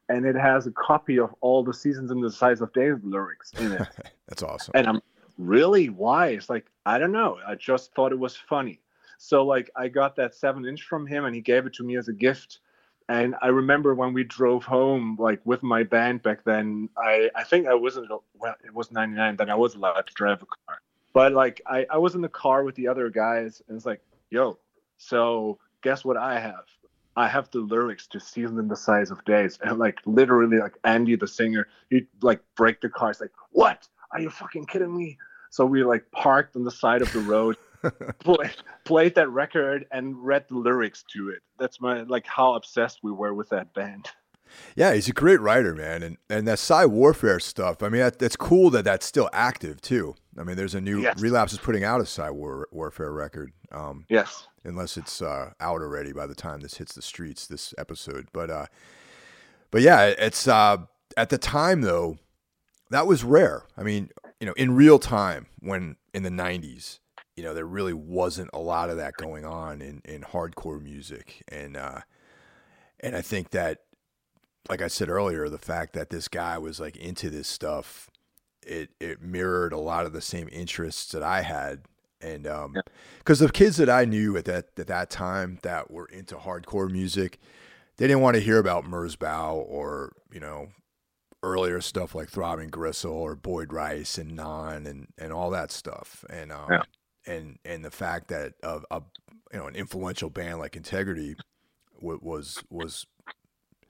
and 0.08 0.26
it 0.26 0.34
has 0.34 0.66
a 0.66 0.72
copy 0.72 1.20
of 1.20 1.32
all 1.40 1.62
the 1.62 1.72
seasons 1.72 2.10
in 2.10 2.20
the 2.20 2.30
size 2.30 2.60
of 2.60 2.72
days 2.72 2.96
lyrics 3.02 3.52
in 3.60 3.72
it. 3.72 3.88
That's 4.28 4.42
awesome. 4.42 4.72
And 4.74 4.86
i'm 4.86 5.02
really 5.38 5.88
why 5.90 6.28
it's 6.28 6.50
like 6.50 6.66
i 6.84 6.98
don't 6.98 7.12
know. 7.12 7.38
I 7.46 7.54
just 7.54 7.94
thought 7.94 8.12
it 8.12 8.18
was 8.18 8.36
funny. 8.36 8.80
So 9.18 9.44
like 9.44 9.70
i 9.76 9.88
got 9.88 10.16
that 10.16 10.34
7 10.34 10.66
inch 10.66 10.82
from 10.82 11.06
him 11.06 11.24
and 11.26 11.34
he 11.34 11.40
gave 11.40 11.66
it 11.66 11.74
to 11.74 11.84
me 11.84 11.96
as 11.96 12.08
a 12.08 12.12
gift 12.12 12.58
and 13.08 13.36
I 13.40 13.48
remember 13.48 13.94
when 13.94 14.12
we 14.12 14.24
drove 14.24 14.64
home, 14.64 15.16
like 15.18 15.40
with 15.44 15.62
my 15.62 15.84
band 15.84 16.22
back 16.22 16.44
then, 16.44 16.88
I, 16.96 17.30
I 17.34 17.44
think 17.44 17.68
I 17.68 17.74
wasn't, 17.74 18.10
well, 18.34 18.54
it 18.64 18.74
was 18.74 18.90
99, 18.90 19.36
then 19.36 19.50
I 19.50 19.54
was 19.54 19.74
allowed 19.76 20.06
to 20.06 20.14
drive 20.14 20.42
a 20.42 20.46
car. 20.46 20.80
But 21.12 21.32
like, 21.32 21.62
I, 21.66 21.86
I 21.88 21.98
was 21.98 22.14
in 22.14 22.20
the 22.20 22.28
car 22.28 22.64
with 22.64 22.74
the 22.74 22.88
other 22.88 23.08
guys, 23.08 23.62
and 23.68 23.76
it's 23.76 23.86
like, 23.86 24.00
yo, 24.30 24.58
so 24.98 25.58
guess 25.82 26.04
what 26.04 26.16
I 26.16 26.40
have? 26.40 26.64
I 27.16 27.28
have 27.28 27.50
the 27.50 27.60
lyrics 27.60 28.08
to 28.08 28.20
Season 28.20 28.58
in 28.58 28.68
the 28.68 28.76
Size 28.76 29.10
of 29.10 29.24
Days. 29.24 29.58
And 29.62 29.78
like, 29.78 30.00
literally, 30.04 30.58
like, 30.58 30.76
Andy, 30.84 31.16
the 31.16 31.28
singer, 31.28 31.68
he 31.88 32.06
like 32.20 32.40
break 32.56 32.80
the 32.80 32.90
car. 32.90 33.10
It's 33.10 33.20
like, 33.20 33.30
what? 33.52 33.88
Are 34.10 34.20
you 34.20 34.30
fucking 34.30 34.66
kidding 34.66 34.94
me? 34.94 35.16
So 35.50 35.64
we 35.64 35.84
like 35.84 36.10
parked 36.10 36.56
on 36.56 36.64
the 36.64 36.70
side 36.70 37.02
of 37.02 37.12
the 37.12 37.20
road 37.20 37.56
played, 38.20 38.54
played 38.84 39.14
that 39.14 39.28
record 39.28 39.86
and 39.90 40.16
read 40.24 40.46
the 40.48 40.56
lyrics 40.56 41.04
to 41.14 41.30
it. 41.30 41.42
That's 41.58 41.80
my 41.80 42.02
like 42.02 42.26
how 42.26 42.54
obsessed 42.54 43.00
we 43.02 43.12
were 43.12 43.34
with 43.34 43.48
that 43.50 43.72
band. 43.74 44.08
Yeah, 44.74 44.94
he's 44.94 45.08
a 45.08 45.12
great 45.12 45.40
writer, 45.40 45.74
man, 45.74 46.02
and 46.02 46.16
and 46.30 46.46
that 46.48 46.58
Psy 46.58 46.84
Warfare 46.84 47.40
stuff. 47.40 47.82
I 47.82 47.88
mean, 47.88 48.00
that, 48.00 48.18
that's 48.18 48.36
cool 48.36 48.70
that 48.70 48.84
that's 48.84 49.06
still 49.06 49.28
active 49.32 49.80
too. 49.80 50.14
I 50.38 50.44
mean, 50.44 50.56
there's 50.56 50.74
a 50.74 50.80
new 50.80 51.00
yes. 51.00 51.20
Relapse 51.20 51.52
is 51.52 51.58
putting 51.58 51.84
out 51.84 52.00
a 52.00 52.06
Psy 52.06 52.30
War, 52.30 52.68
Warfare 52.70 53.12
record. 53.12 53.52
Um, 53.72 54.04
yes, 54.08 54.46
unless 54.64 54.96
it's 54.96 55.22
uh, 55.22 55.52
out 55.60 55.80
already 55.80 56.12
by 56.12 56.26
the 56.26 56.34
time 56.34 56.60
this 56.60 56.76
hits 56.76 56.94
the 56.94 57.02
streets, 57.02 57.46
this 57.46 57.74
episode. 57.78 58.28
But 58.32 58.50
uh, 58.50 58.66
but 59.70 59.82
yeah, 59.82 60.06
it's 60.06 60.46
uh, 60.46 60.78
at 61.16 61.30
the 61.30 61.38
time 61.38 61.80
though, 61.82 62.18
that 62.90 63.06
was 63.06 63.24
rare. 63.24 63.64
I 63.76 63.82
mean, 63.82 64.10
you 64.40 64.46
know, 64.46 64.54
in 64.54 64.74
real 64.76 64.98
time 64.98 65.46
when 65.60 65.96
in 66.12 66.22
the 66.22 66.30
'90s, 66.30 66.98
you 67.36 67.42
know, 67.42 67.52
there 67.52 67.66
really 67.66 67.92
wasn't 67.92 68.50
a 68.54 68.58
lot 68.58 68.88
of 68.88 68.96
that 68.96 69.14
going 69.16 69.44
on 69.44 69.82
in, 69.82 70.00
in 70.04 70.22
hardcore 70.22 70.82
music. 70.82 71.42
And, 71.48 71.76
uh, 71.76 72.00
and 73.00 73.14
I 73.14 73.20
think 73.20 73.50
that, 73.50 73.80
like 74.70 74.80
I 74.80 74.88
said 74.88 75.10
earlier, 75.10 75.48
the 75.48 75.58
fact 75.58 75.92
that 75.92 76.10
this 76.10 76.28
guy 76.28 76.56
was 76.56 76.80
like 76.80 76.96
into 76.96 77.28
this 77.28 77.46
stuff, 77.46 78.08
it, 78.66 78.90
it 78.98 79.20
mirrored 79.20 79.74
a 79.74 79.78
lot 79.78 80.06
of 80.06 80.12
the 80.14 80.22
same 80.22 80.48
interests 80.50 81.12
that 81.12 81.22
I 81.22 81.42
had. 81.42 81.82
And, 82.22 82.46
um, 82.46 82.72
yeah. 82.74 82.82
cause 83.24 83.38
the 83.38 83.50
kids 83.50 83.76
that 83.76 83.90
I 83.90 84.06
knew 84.06 84.36
at 84.38 84.46
that, 84.46 84.70
at 84.78 84.86
that 84.86 85.10
time 85.10 85.58
that 85.62 85.90
were 85.90 86.06
into 86.06 86.36
hardcore 86.36 86.90
music, 86.90 87.38
they 87.98 88.06
didn't 88.06 88.22
want 88.22 88.36
to 88.36 88.42
hear 88.42 88.58
about 88.58 88.86
Merzbow 88.86 89.56
or, 89.56 90.14
you 90.32 90.40
know, 90.40 90.68
earlier 91.42 91.82
stuff 91.82 92.14
like 92.14 92.30
Throbbing 92.30 92.70
Gristle 92.70 93.12
or 93.12 93.36
Boyd 93.36 93.74
Rice 93.74 94.16
and 94.16 94.34
Non 94.34 94.86
and, 94.86 95.08
and 95.18 95.34
all 95.34 95.50
that 95.50 95.70
stuff. 95.70 96.24
And, 96.30 96.50
um, 96.50 96.68
yeah 96.70 96.82
and 97.26 97.58
and 97.64 97.84
the 97.84 97.90
fact 97.90 98.28
that 98.28 98.54
a, 98.62 98.80
a 98.90 99.02
you 99.52 99.58
know 99.58 99.66
an 99.66 99.76
influential 99.76 100.30
band 100.30 100.58
like 100.58 100.76
Integrity 100.76 101.36
was 102.00 102.62
was 102.70 103.06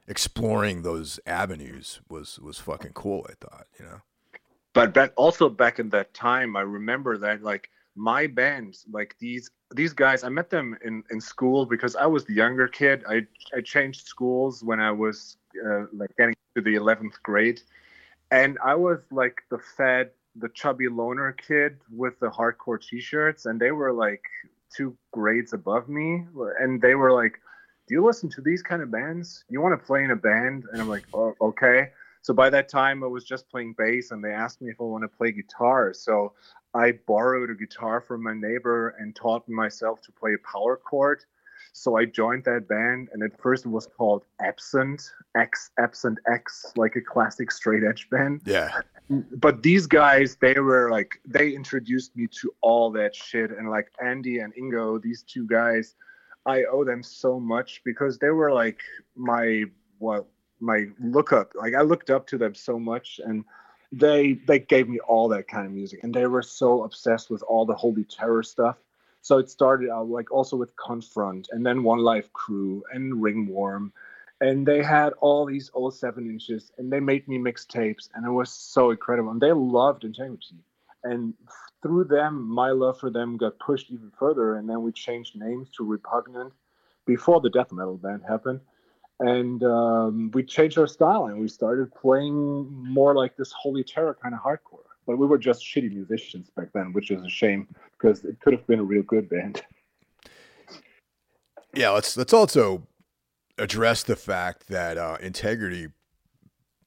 exploring 0.09 0.83
those 0.83 1.19
avenues 1.27 2.01
was 2.09 2.39
was 2.39 2.59
fucking 2.59 2.93
cool. 2.93 3.27
I 3.29 3.35
thought, 3.41 3.67
you 3.79 3.85
know. 3.85 4.01
But 4.73 4.93
back 4.93 5.13
also 5.17 5.49
back 5.49 5.79
in 5.79 5.89
that 5.91 6.13
time, 6.15 6.57
I 6.57 6.61
remember 6.61 7.17
that 7.19 7.43
like 7.43 7.71
my 7.95 8.27
bands, 8.27 8.85
like 8.93 9.17
these 9.19 9.51
these 9.75 9.93
guys, 9.93 10.23
I 10.23 10.29
met 10.29 10.51
them 10.51 10.77
in 10.85 11.03
in 11.11 11.21
school 11.21 11.67
because 11.67 11.97
I 11.97 12.07
was 12.07 12.25
the 12.25 12.35
younger 12.35 12.69
kid. 12.69 13.05
I 13.09 13.27
I 13.57 13.63
changed 13.63 14.07
schools 14.07 14.63
when 14.63 14.81
I 14.81 14.91
was 14.91 15.39
uh, 15.67 15.87
like 15.93 16.11
getting 16.19 16.35
to 16.55 16.61
the 16.61 16.75
eleventh 16.75 17.23
grade, 17.23 17.63
and 18.31 18.59
I 18.65 18.75
was 18.75 18.99
like 19.11 19.43
the 19.51 19.59
fat 19.59 20.15
the 20.39 20.49
chubby 20.51 20.89
loner 20.89 21.33
kid 21.33 21.79
with 21.91 22.19
the 22.21 22.29
hardcore 22.29 22.81
t-shirts 22.81 23.47
and 23.47 23.61
they 23.61 23.71
were 23.71 23.93
like 23.93 24.23
two 24.75 24.97
grades 25.13 25.53
above 25.53 25.89
me. 25.89 26.25
And 26.61 26.81
they 26.81 26.95
were 26.95 27.13
like 27.13 27.41
do 27.89 27.95
you 27.95 28.05
listen 28.05 28.29
to 28.31 28.41
these 28.41 28.63
kind 28.63 28.83
of 28.83 28.91
bands? 28.91 29.45
You 29.49 29.61
want 29.61 29.81
to 29.81 29.87
play 29.87 30.03
in 30.03 30.11
a 30.11 30.17
band? 30.17 30.65
And 30.73 30.81
i'm 30.81 30.89
like 30.89 31.07
oh, 31.15 31.35
okay. 31.41 31.91
So 32.23 32.35
by 32.35 32.51
that 32.51 32.69
time 32.69 33.05
i 33.05 33.07
was 33.07 33.25
just 33.25 33.49
playing 33.49 33.75
bass 33.79 34.11
and 34.11 34.23
they 34.23 34.33
asked 34.33 34.61
me 34.61 34.71
if 34.71 34.81
i 34.81 34.85
want 34.85 35.05
to 35.05 35.09
play 35.09 35.33
guitar. 35.33 35.93
So 35.95 36.33
i 36.75 36.93
borrowed 37.07 37.51
a 37.51 37.55
guitar 37.55 38.01
from 38.01 38.23
my 38.23 38.35
neighbor 38.35 38.97
and 38.99 39.15
taught 39.15 39.49
myself 39.49 40.03
to 40.03 40.13
play 40.13 40.35
a 40.35 40.53
power 40.53 40.77
chord. 40.77 41.23
So 41.73 41.97
I 41.97 42.07
joined 42.07 42.45
that 42.45 42.69
band, 42.69 43.11
and 43.13 43.23
at 43.23 43.39
first 43.39 43.67
it 43.67 43.69
was 43.69 43.87
called 43.87 44.25
Absent 44.41 45.11
X 45.37 45.71
Absent 45.79 46.19
X, 46.27 46.73
like 46.75 46.97
a 46.97 47.03
classic 47.03 47.51
straight 47.53 47.85
edge 47.85 48.09
band. 48.11 48.41
Yeah. 48.47 48.81
But 49.09 49.63
these 49.63 49.87
guys, 49.87 50.37
they 50.37 50.55
were 50.55 50.91
like, 50.91 51.21
they 51.25 51.51
introduced 51.51 52.17
me 52.17 52.27
to 52.41 52.53
all 52.61 52.91
that 52.93 53.15
shit, 53.15 53.51
and 53.51 53.71
like 53.71 53.93
Andy 54.05 54.39
and 54.39 54.53
Ingo, 54.55 55.01
these 55.01 55.23
two 55.23 55.47
guys, 55.47 55.95
I 56.45 56.65
owe 56.65 56.85
them 56.85 57.03
so 57.03 57.39
much 57.39 57.83
because 57.85 58.19
they 58.19 58.31
were 58.31 58.53
like 58.53 58.81
my 59.15 59.65
well, 60.01 60.27
my 60.61 60.87
look 61.01 61.33
up. 61.33 61.53
Like 61.55 61.75
I 61.75 61.83
looked 61.83 62.11
up 62.11 62.27
to 62.29 62.39
them 62.39 62.55
so 62.55 62.79
much, 62.79 63.21
and 63.25 63.45
they 63.93 64.41
they 64.47 64.59
gave 64.59 64.89
me 64.89 64.99
all 65.01 65.29
that 65.29 65.47
kind 65.47 65.67
of 65.67 65.73
music, 65.73 66.01
and 66.03 66.13
they 66.13 66.27
were 66.27 66.43
so 66.43 66.83
obsessed 66.83 67.31
with 67.31 67.43
all 67.43 67.65
the 67.65 67.75
holy 67.75 68.05
terror 68.05 68.43
stuff 68.43 68.77
so 69.27 69.39
it 69.39 69.51
started 69.51 69.91
out 69.91 70.09
like 70.09 70.31
also 70.31 70.57
with 70.57 70.77
Confront 70.77 71.49
and 71.51 71.67
then 71.67 71.83
One 71.83 71.99
Life 71.99 72.33
Crew 72.33 72.85
and 72.93 73.21
Ringworm. 73.21 73.93
And 74.41 74.67
they 74.67 74.83
had 74.83 75.15
all 75.21 75.47
these 75.47 75.71
old 75.73 75.95
seven 75.95 76.29
inches 76.29 76.71
and 76.77 76.93
they 76.93 77.01
made 77.01 77.27
me 77.27 77.39
mixtapes 77.39 78.11
and 78.15 78.27
it 78.27 78.31
was 78.31 78.53
so 78.53 78.91
incredible. 78.91 79.31
And 79.31 79.41
they 79.41 79.53
loved 79.53 80.05
integrity. 80.05 80.57
And 81.05 81.35
through 81.83 82.05
them, 82.05 82.47
my 82.49 82.71
love 82.71 82.99
for 82.99 83.11
them 83.11 83.37
got 83.37 83.59
pushed 83.59 83.91
even 83.91 84.13
further. 84.19 84.57
And 84.57 84.69
then 84.69 84.83
we 84.83 84.93
changed 84.93 85.37
names 85.37 85.69
to 85.77 85.85
Repugnant 85.85 86.53
before 87.07 87.41
the 87.41 87.51
death 87.51 87.73
metal 87.73 87.97
band 87.97 88.23
happened. 88.29 88.61
And 89.21 89.63
um, 89.63 90.31
we 90.35 90.43
changed 90.43 90.77
our 90.77 90.87
style 90.87 91.27
and 91.27 91.41
we 91.41 91.49
started 91.49 91.95
playing 91.95 92.67
more 92.71 93.15
like 93.15 93.37
this 93.37 93.53
holy 93.53 93.85
terror 93.85 94.17
kind 94.21 94.35
of 94.35 94.41
hardcore. 94.41 94.85
but 95.07 95.17
we 95.17 95.27
were 95.27 95.39
just 95.39 95.63
shitty 95.63 95.91
musicians 95.93 96.51
back 96.51 96.69
then, 96.75 96.93
which 96.93 97.11
is 97.11 97.23
a 97.25 97.29
shame 97.29 97.69
because 97.93 98.25
it 98.25 98.39
could 98.41 98.53
have 98.53 98.67
been 98.67 98.81
a 98.81 98.85
real 98.85 99.03
good 99.03 99.31
band. 99.31 99.63
Yeah, 101.75 101.91
let's 101.91 102.17
let's 102.17 102.33
also 102.33 102.87
address 103.59 104.03
the 104.03 104.17
fact 104.17 104.69
that 104.69 104.99
uh, 104.99 105.19
Integrity 105.21 105.89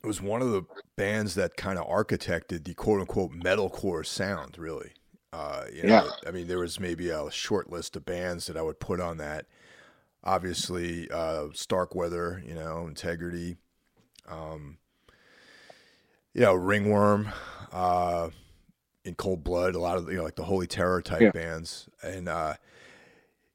was 0.03 0.21
one 0.21 0.41
of 0.41 0.51
the 0.51 0.63
bands 0.95 1.35
that 1.35 1.57
kind 1.57 1.77
of 1.77 1.87
architected 1.87 2.63
the 2.63 2.73
quote 2.73 3.01
unquote 3.01 3.31
metalcore 3.31 4.05
sound, 4.05 4.57
really. 4.57 4.91
Uh, 5.31 5.65
you 5.73 5.83
know, 5.83 6.05
yeah. 6.05 6.09
I 6.27 6.31
mean, 6.31 6.47
there 6.47 6.59
was 6.59 6.79
maybe 6.79 7.09
a 7.09 7.29
short 7.29 7.69
list 7.69 7.95
of 7.95 8.05
bands 8.05 8.47
that 8.47 8.57
I 8.57 8.61
would 8.61 8.79
put 8.79 8.99
on 8.99 9.17
that. 9.17 9.45
Obviously, 10.23 11.09
uh, 11.11 11.47
Starkweather, 11.53 12.41
you 12.45 12.55
know, 12.55 12.87
Integrity, 12.87 13.57
um, 14.27 14.77
you 16.33 16.41
know, 16.41 16.53
Ringworm, 16.53 17.29
uh, 17.71 18.29
in 19.05 19.15
Cold 19.15 19.43
Blood, 19.43 19.75
a 19.75 19.79
lot 19.79 19.97
of 19.97 20.09
you 20.09 20.17
know, 20.17 20.23
like 20.23 20.35
the 20.35 20.43
Holy 20.43 20.67
Terror 20.67 21.01
type 21.01 21.21
yeah. 21.21 21.31
bands, 21.31 21.87
and 22.03 22.27
uh, 22.27 22.55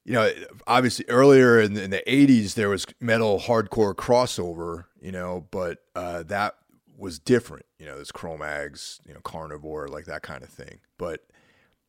you 0.04 0.12
know, 0.12 0.30
obviously 0.66 1.04
earlier 1.08 1.60
in 1.60 1.74
the, 1.74 1.82
in 1.82 1.90
the, 1.90 2.02
80s, 2.06 2.54
there 2.54 2.68
was 2.68 2.86
metal 3.00 3.40
hardcore 3.40 3.94
crossover, 3.94 4.84
you 5.00 5.12
know, 5.12 5.46
but 5.50 5.78
uh, 5.96 6.22
that 6.24 6.56
was 6.96 7.18
different. 7.18 7.64
You 7.78 7.86
know, 7.86 7.96
there's 7.96 8.12
Cro-Mags, 8.12 9.00
you 9.06 9.14
know, 9.14 9.20
Carnivore, 9.20 9.88
like 9.88 10.04
that 10.06 10.22
kind 10.22 10.42
of 10.42 10.50
thing. 10.50 10.80
But 10.98 11.20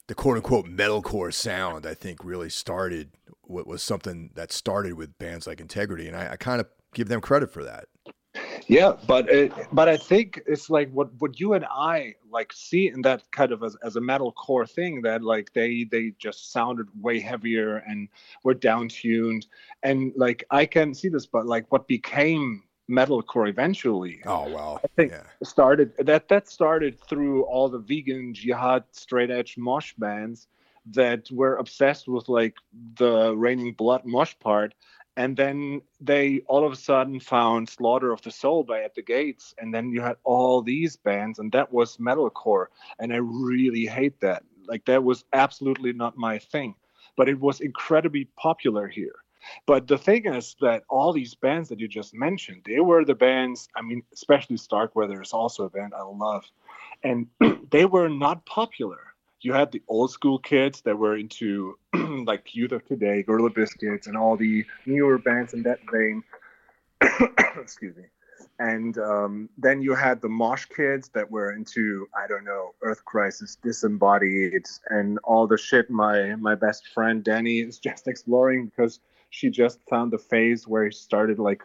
the 0.08 0.16
quote 0.16 0.38
unquote 0.38 0.66
metalcore 0.66 1.34
sound, 1.34 1.86
I 1.86 1.94
think, 1.94 2.24
really 2.24 2.50
started, 2.50 3.12
what 3.42 3.68
was 3.68 3.84
something 3.84 4.32
that 4.36 4.52
started 4.52 4.94
with 4.94 5.18
bands 5.18 5.46
like 5.46 5.60
Integrity. 5.60 6.08
And 6.08 6.16
I, 6.16 6.32
I 6.32 6.36
kind 6.38 6.62
of 6.62 6.68
give 6.94 7.10
them 7.10 7.22
credit 7.22 7.52
for 7.52 7.64
that 7.66 7.86
yeah 8.68 8.94
but 9.08 9.30
it, 9.30 9.52
but 9.72 9.88
i 9.88 9.98
think 9.98 10.42
it's 10.48 10.70
like 10.70 10.92
what 10.92 11.10
what 11.20 11.40
you 11.40 11.54
and 11.54 11.66
i 11.66 12.14
like 12.32 12.52
see 12.54 12.88
in 12.88 13.02
that 13.02 13.24
kind 13.32 13.52
of 13.52 13.64
as, 13.64 13.76
as 13.84 13.96
a 13.96 14.02
metal 14.02 14.32
core 14.32 14.66
thing 14.66 15.02
that 15.02 15.22
like 15.22 15.52
they 15.54 15.86
they 15.92 16.14
just 16.18 16.52
sounded 16.52 16.88
way 17.02 17.20
heavier 17.20 17.78
and 17.88 18.08
were 18.44 18.54
down 18.54 18.88
tuned 18.88 19.46
and 19.84 20.14
like 20.16 20.44
i 20.52 20.66
can 20.66 20.94
see 20.94 21.10
this 21.10 21.26
but 21.26 21.46
like 21.46 21.66
what 21.72 21.88
became 21.88 22.64
metalcore 22.90 23.50
eventually 23.50 24.22
oh 24.26 24.48
wow 24.50 24.80
i 24.84 24.88
think 24.96 25.12
yeah. 25.12 25.24
started 25.44 25.92
that 25.98 26.28
that 26.28 26.48
started 26.48 27.00
through 27.00 27.44
all 27.44 27.68
the 27.68 27.80
vegan 27.80 28.34
jihad 28.34 28.84
straight 28.92 29.32
edge 29.32 29.58
mosh 29.58 29.94
bands 29.98 30.48
that 30.86 31.30
were 31.32 31.56
obsessed 31.56 32.08
with 32.08 32.30
like 32.30 32.56
the 32.98 33.36
raining 33.36 33.74
blood 33.74 34.06
mosh 34.06 34.36
part 34.40 34.76
and 35.18 35.38
then 35.38 35.82
they 36.02 36.42
all 36.48 36.66
of 36.66 36.74
a 36.74 36.76
sudden 36.76 37.20
found 37.20 37.70
Slaughter 37.70 38.12
of 38.12 38.22
the 38.22 38.32
Soul 38.32 38.64
by 38.64 38.84
At 38.84 38.96
the 38.96 39.02
Gates, 39.02 39.54
and 39.58 39.74
then 39.74 39.90
you 39.90 40.02
had 40.02 40.18
all 40.24 40.62
these 40.62 40.98
bands, 40.98 41.40
and 41.40 41.52
that 41.54 41.72
was 41.72 41.98
metalcore, 41.98 42.68
and 43.00 43.14
I 43.14 43.18
really 43.18 43.86
hate 43.86 44.20
that. 44.22 44.44
Like 44.68 44.86
that 44.86 45.04
was 45.04 45.24
absolutely 45.34 45.94
not 45.94 46.18
my 46.18 46.40
thing, 46.40 46.76
but 47.16 47.30
it 47.30 47.40
was 47.40 47.62
incredibly 47.62 48.26
popular 48.38 48.88
here. 48.88 49.16
But 49.68 49.88
the 49.88 49.98
thing 49.98 50.26
is 50.26 50.56
that 50.62 50.84
all 50.90 51.14
these 51.14 51.36
bands 51.36 51.70
that 51.70 51.80
you 51.80 51.88
just 51.88 52.16
mentioned, 52.16 52.64
they 52.66 52.80
were 52.80 53.06
the 53.06 53.14
bands. 53.14 53.70
I 53.76 53.84
mean, 53.84 54.02
especially 54.12 54.58
Starkweather 54.58 55.22
is 55.22 55.34
also 55.34 55.66
a 55.66 55.70
band 55.70 55.94
I 55.96 56.02
love, 56.04 56.46
and 57.04 57.28
they 57.72 57.86
were 57.86 58.10
not 58.10 58.46
popular 58.46 59.15
you 59.42 59.54
had 59.54 59.72
the 59.72 59.82
old 59.88 60.12
school 60.12 60.40
kids 60.40 60.82
that 60.82 60.98
were 60.98 61.16
into 61.16 61.78
like 61.94 62.56
Youth 62.56 62.72
of 62.72 62.86
Today, 62.86 63.24
Gorilla 63.24 63.50
Biscuits, 63.50 64.08
and 64.08 64.18
all 64.18 64.38
the 64.38 64.66
newer 64.86 65.18
bands 65.18 65.54
in 65.54 65.64
that 65.64 65.80
vein. 65.92 66.24
Excuse 67.62 67.96
me. 67.96 68.04
And 68.58 68.98
um, 68.98 69.50
then 69.58 69.82
you 69.82 69.96
had 69.96 70.22
the 70.22 70.30
Mosh 70.30 70.66
kids 70.66 71.10
that 71.10 71.30
were 71.30 71.52
into 71.52 72.08
I 72.18 72.28
don't 72.28 72.46
know 72.46 72.74
Earth 72.82 73.04
Crisis, 73.04 73.58
Disembodied, 73.62 74.66
and 74.90 75.20
all 75.24 75.46
the 75.46 75.58
shit. 75.58 75.90
My 75.90 76.36
my 76.36 76.56
best 76.56 76.88
friend 76.88 77.24
Danny 77.24 77.60
is 77.60 77.80
just 77.90 78.08
exploring 78.08 78.68
because 78.68 79.00
she 79.30 79.50
just 79.50 79.80
found 79.90 80.12
the 80.12 80.18
phase 80.18 80.68
where 80.68 80.86
he 80.86 80.92
started 80.92 81.38
like 81.38 81.64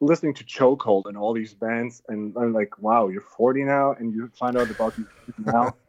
listening 0.00 0.34
to 0.34 0.44
Chokehold 0.44 1.06
and 1.06 1.16
all 1.16 1.32
these 1.32 1.54
bands, 1.54 2.02
and 2.08 2.36
I'm 2.36 2.52
like, 2.52 2.78
wow, 2.78 3.08
you're 3.08 3.22
40 3.22 3.64
now, 3.64 3.94
and 3.98 4.14
you 4.14 4.30
find 4.38 4.56
out 4.56 4.70
about 4.70 4.94
these 4.96 5.06
now. 5.38 5.74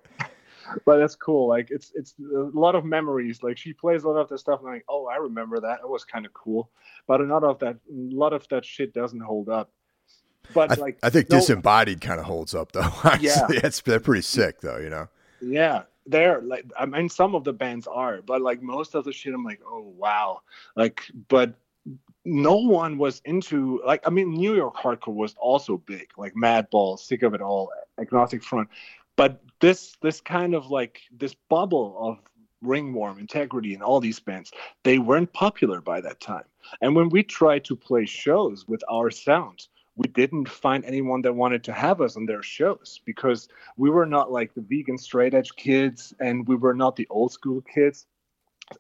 but 0.86 0.98
that's 0.98 1.16
cool. 1.16 1.48
Like 1.48 1.70
it's 1.72 1.92
it's 1.96 2.16
a 2.20 2.50
lot 2.54 2.76
of 2.76 2.86
memories. 2.86 3.44
Like 3.44 3.58
she 3.58 3.74
plays 3.74 4.04
a 4.04 4.10
lot 4.10 4.20
of 4.20 4.30
the 4.30 4.38
stuff, 4.38 4.62
like, 4.64 4.86
oh, 4.90 5.08
I 5.08 5.18
remember 5.18 5.60
that. 5.60 5.80
It 5.84 5.90
was 5.90 6.04
kind 6.04 6.26
of 6.26 6.34
cool. 6.34 6.70
But 7.08 7.22
a 7.22 7.26
lot 7.26 7.44
of 7.44 7.60
that, 7.60 7.76
a 7.76 7.80
lot 7.90 8.34
of 8.34 8.48
that 8.50 8.66
shit 8.66 8.94
doesn't 8.94 9.20
hold 9.20 9.50
up. 9.50 9.72
But 10.54 10.72
I, 10.72 10.76
like, 10.76 11.00
I 11.04 11.10
think 11.10 11.30
no, 11.30 11.38
disembodied 11.38 12.02
kind 12.02 12.20
of 12.20 12.26
holds 12.26 12.56
up 12.56 12.72
though. 12.72 12.92
yeah, 13.20 13.48
it's 13.50 13.82
they're 13.82 14.00
pretty 14.00 14.22
sick 14.22 14.62
though. 14.62 14.78
You 14.78 14.90
know. 14.90 15.08
Yeah, 15.42 15.84
they're 16.06 16.42
like 16.42 16.66
I 16.78 16.86
mean, 16.86 17.10
some 17.10 17.36
of 17.36 17.44
the 17.44 17.54
bands 17.54 17.88
are, 17.88 18.22
but 18.22 18.42
like 18.42 18.62
most 18.62 18.96
of 18.96 19.06
the 19.06 19.14
shit, 19.14 19.34
I'm 19.34 19.44
like, 19.44 19.62
oh 19.66 19.94
wow, 19.98 20.42
like, 20.76 21.02
but 21.28 21.54
no 22.26 22.58
one 22.58 22.98
was 22.98 23.22
into 23.26 23.82
like 23.86 24.06
I 24.06 24.10
mean 24.10 24.34
New 24.34 24.56
York 24.56 24.76
hardcore 24.76 25.16
was 25.16 25.36
also 25.40 25.78
big, 25.78 26.10
like 26.18 26.34
Madball, 26.34 27.00
Sick 27.00 27.24
of 27.24 27.34
It 27.34 27.42
All, 27.42 27.72
Agnostic 28.00 28.44
Front, 28.44 28.70
but 29.20 29.42
this 29.60 29.98
this 30.02 30.22
kind 30.22 30.56
of 30.56 30.72
like 30.72 31.02
this 31.12 31.36
bubble 31.50 31.98
of 32.00 32.18
ringworm 32.62 33.20
integrity 33.20 33.74
and 33.74 33.84
all 33.84 34.00
these 34.00 34.20
bands 34.20 34.50
they 34.86 34.98
weren't 34.98 35.32
popular 35.34 35.82
by 35.82 36.00
that 36.00 36.22
time. 36.22 36.46
And 36.82 36.96
when 36.96 37.10
we 37.10 37.24
tried 37.24 37.66
to 37.66 37.76
play 37.76 38.06
shows 38.06 38.66
with 38.66 38.82
our 38.90 39.12
sound 39.12 39.68
we 39.98 40.08
didn't 40.08 40.48
find 40.48 40.86
anyone 40.86 41.22
that 41.24 41.36
wanted 41.36 41.66
to 41.66 41.74
have 41.74 42.00
us 42.00 42.16
on 42.16 42.28
their 42.28 42.42
shows 42.42 43.02
because 43.04 43.50
we 43.76 43.90
were 43.90 44.06
not 44.06 44.32
like 44.32 44.54
the 44.54 44.62
vegan 44.62 44.98
straight 44.98 45.34
edge 45.34 45.54
kids 45.58 46.14
and 46.22 46.48
we 46.48 46.56
were 46.56 46.74
not 46.74 46.96
the 46.96 47.08
old 47.10 47.34
school 47.34 47.62
kids. 47.62 48.06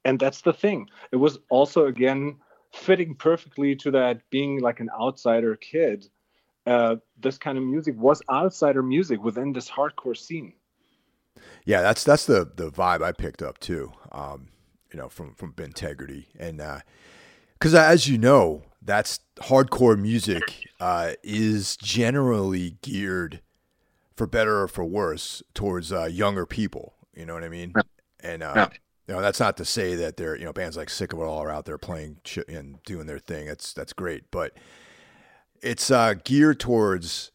And 0.05 0.17
that's 0.17 0.39
the 0.39 0.53
thing. 0.53 0.89
It 1.11 1.17
was 1.17 1.39
also 1.49 1.87
again 1.87 2.37
fitting 2.71 3.13
perfectly 3.13 3.75
to 3.75 3.91
that 3.91 4.21
being 4.29 4.61
like 4.61 4.79
an 4.79 4.89
outsider 4.97 5.57
kid 5.57 6.07
uh, 6.69 6.95
this 7.19 7.37
kind 7.37 7.57
of 7.57 7.63
music 7.63 7.95
was 7.97 8.21
outsider 8.29 8.83
music 8.83 9.23
within 9.23 9.51
this 9.51 9.69
hardcore 9.69 10.15
scene. 10.15 10.53
Yeah, 11.65 11.81
that's 11.81 12.03
that's 12.03 12.25
the 12.25 12.49
the 12.55 12.69
vibe 12.69 13.01
I 13.01 13.11
picked 13.11 13.41
up 13.41 13.59
too. 13.59 13.91
Um, 14.11 14.49
you 14.91 14.99
know, 14.99 15.09
from 15.09 15.33
from 15.33 15.53
Integrity, 15.57 16.27
and 16.37 16.61
because 17.53 17.73
uh, 17.73 17.81
as 17.81 18.07
you 18.07 18.17
know, 18.17 18.63
that's 18.81 19.19
hardcore 19.37 19.97
music 19.99 20.67
uh, 20.79 21.13
is 21.23 21.75
generally 21.77 22.77
geared, 22.81 23.41
for 24.15 24.27
better 24.27 24.61
or 24.61 24.67
for 24.67 24.85
worse, 24.85 25.41
towards 25.53 25.91
uh, 25.91 26.05
younger 26.05 26.45
people. 26.45 26.93
You 27.15 27.25
know 27.25 27.33
what 27.33 27.43
I 27.43 27.49
mean? 27.49 27.73
And 28.19 28.43
uh, 28.43 28.69
you 29.07 29.15
know, 29.15 29.21
that's 29.21 29.39
not 29.39 29.57
to 29.57 29.65
say 29.65 29.95
that 29.95 30.17
they're 30.17 30.37
you 30.37 30.45
know 30.45 30.53
bands 30.53 30.77
like 30.77 30.89
Sick 30.89 31.13
of 31.13 31.19
It 31.19 31.23
All 31.23 31.41
are 31.41 31.51
out 31.51 31.65
there 31.65 31.77
playing 31.77 32.17
and 32.47 32.83
doing 32.83 33.07
their 33.07 33.19
thing. 33.19 33.47
That's 33.47 33.73
that's 33.73 33.93
great, 33.93 34.29
but 34.29 34.53
it's 35.61 35.91
uh, 35.91 36.15
geared 36.23 36.59
towards 36.59 37.31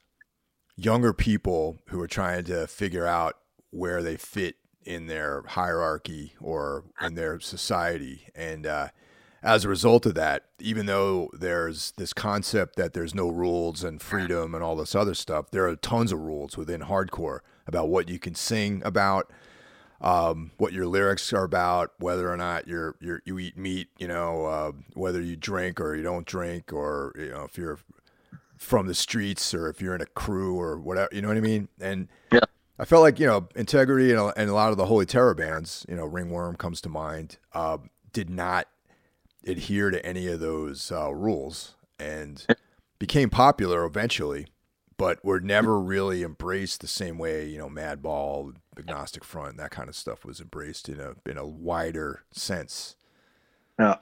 younger 0.77 1.13
people 1.13 1.79
who 1.89 2.01
are 2.01 2.09
trying 2.09 2.45
to 2.45 2.67
figure 2.67 3.07
out 3.07 3.39
where 3.71 4.03
they 4.03 4.17
fit 4.17 4.57
in 4.85 5.07
their 5.07 5.43
hierarchy 5.49 6.35
or 6.41 6.85
in 7.01 7.15
their 7.15 7.41
society. 7.41 8.27
And 8.35 8.67
uh, 8.67 8.89
as 9.43 9.65
a 9.65 9.69
result 9.69 10.07
of 10.07 10.15
that, 10.15 10.45
even 10.61 10.87
though 10.87 11.31
there's 11.33 11.93
this 11.97 12.13
concept 12.13 12.77
that 12.77 12.93
there's 12.93 13.15
no 13.15 13.29
rules 13.29 13.83
and 13.85 14.01
freedom 14.01 14.55
and 14.55 14.63
all 14.63 14.77
this 14.77 14.95
other 14.95 15.15
stuff, 15.15 15.51
there 15.51 15.67
are 15.69 15.77
tons 15.77 16.13
of 16.13 16.21
rules 16.21 16.57
within 16.57 16.83
hardcore 16.83 17.41
about 17.67 17.89
what 17.89 18.09
you 18.09 18.19
can 18.19 18.35
sing 18.35 18.83
about, 18.85 19.31
um, 20.01 20.51
what 20.59 20.73
your 20.73 20.87
lyrics 20.87 21.33
are 21.33 21.45
about, 21.45 21.93
whether 21.99 22.31
or 22.31 22.37
not 22.37 22.69
you're, 22.69 22.95
you're 23.01 23.23
you 23.25 23.39
eat 23.39 23.57
meat, 23.57 23.89
you 23.99 24.09
know, 24.09 24.45
uh, 24.47 24.73
whether 24.95 25.21
you 25.21 25.37
drink 25.37 25.81
or 25.81 25.95
you 25.95 26.03
don't 26.03 26.27
drink, 26.27 26.73
or 26.73 27.15
you 27.17 27.31
know 27.31 27.45
if 27.45 27.57
you're 27.57 27.79
from 28.65 28.87
the 28.87 28.95
streets 28.95 29.55
or 29.55 29.69
if 29.69 29.81
you're 29.81 29.95
in 29.95 30.01
a 30.01 30.07
crew 30.07 30.59
or 30.59 30.79
whatever, 30.79 31.09
you 31.13 31.23
know 31.23 31.29
what 31.29 31.37
I 31.37 31.41
mean? 31.41 31.69
And 31.81 32.09
yeah. 32.33 32.41
I 32.79 32.85
felt 32.85 33.03
like, 33.03 33.21
you 33.21 33.27
know, 33.27 33.49
Integrity 33.55 34.11
and 34.11 34.21
a, 34.21 34.27
and 34.37 34.51
a 34.51 34.55
lot 34.55 34.71
of 34.71 34.77
the 34.77 34.87
Holy 34.87 35.07
Terror 35.07 35.35
bands, 35.35 35.85
you 35.89 35.95
know, 35.95 36.05
Ringworm 36.05 36.57
comes 36.57 36.81
to 36.81 36.89
mind, 36.89 37.39
uh, 37.53 37.79
did 38.13 38.31
not 38.31 38.69
adhere 39.47 39.91
to 39.91 40.05
any 40.05 40.27
of 40.27 40.41
those 40.41 40.91
uh, 40.91 41.15
rules 41.15 41.75
and 41.99 42.47
became 42.99 43.31
popular 43.31 43.85
eventually, 43.85 44.47
but 44.97 45.23
were 45.25 45.41
never 45.41 45.79
really 45.79 46.23
embraced 46.23 46.81
the 46.81 46.89
same 46.89 47.19
way, 47.19 47.47
you 47.47 47.59
know, 47.59 47.69
Madball, 47.69 48.55
Agnostic 48.79 49.25
Front, 49.25 49.59
that 49.59 49.71
kind 49.71 49.89
of 49.89 49.95
stuff 49.95 50.25
was 50.25 50.41
embraced 50.41 50.89
in 50.89 50.99
a 50.99 51.15
in 51.29 51.37
a 51.37 51.47
wider 51.47 52.25
sense. 52.33 52.97
Yeah 53.79 53.97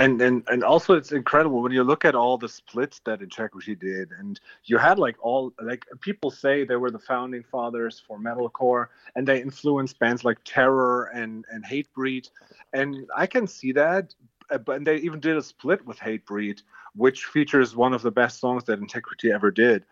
and 0.00 0.20
and 0.22 0.42
and 0.48 0.64
also 0.64 0.94
it's 0.94 1.12
incredible 1.12 1.60
when 1.62 1.72
you 1.72 1.84
look 1.84 2.06
at 2.06 2.14
all 2.14 2.38
the 2.38 2.48
splits 2.48 3.00
that 3.04 3.20
integrity 3.20 3.74
did 3.74 4.10
and 4.18 4.40
you 4.64 4.78
had 4.78 4.98
like 4.98 5.16
all 5.20 5.52
like 5.60 5.84
people 6.00 6.30
say 6.30 6.64
they 6.64 6.76
were 6.76 6.90
the 6.90 6.98
founding 6.98 7.42
fathers 7.42 8.02
for 8.08 8.18
metalcore 8.18 8.86
and 9.14 9.28
they 9.28 9.40
influenced 9.42 9.98
bands 9.98 10.24
like 10.24 10.38
terror 10.44 11.10
and 11.14 11.44
and 11.50 11.64
hatebreed. 11.64 12.28
And 12.72 13.06
i 13.14 13.26
can 13.26 13.46
see 13.46 13.72
that 13.72 14.14
uh, 14.50 14.58
but 14.58 14.84
they 14.84 14.96
even 14.96 15.20
did 15.20 15.36
a 15.36 15.42
split 15.42 15.84
with 15.86 15.98
hatebreed 15.98 16.62
which 16.96 17.26
features 17.26 17.76
one 17.76 17.92
of 17.92 18.02
the 18.02 18.10
best 18.10 18.40
songs 18.40 18.64
that 18.64 18.80
integrity 18.80 19.30
ever 19.30 19.50
did. 19.50 19.84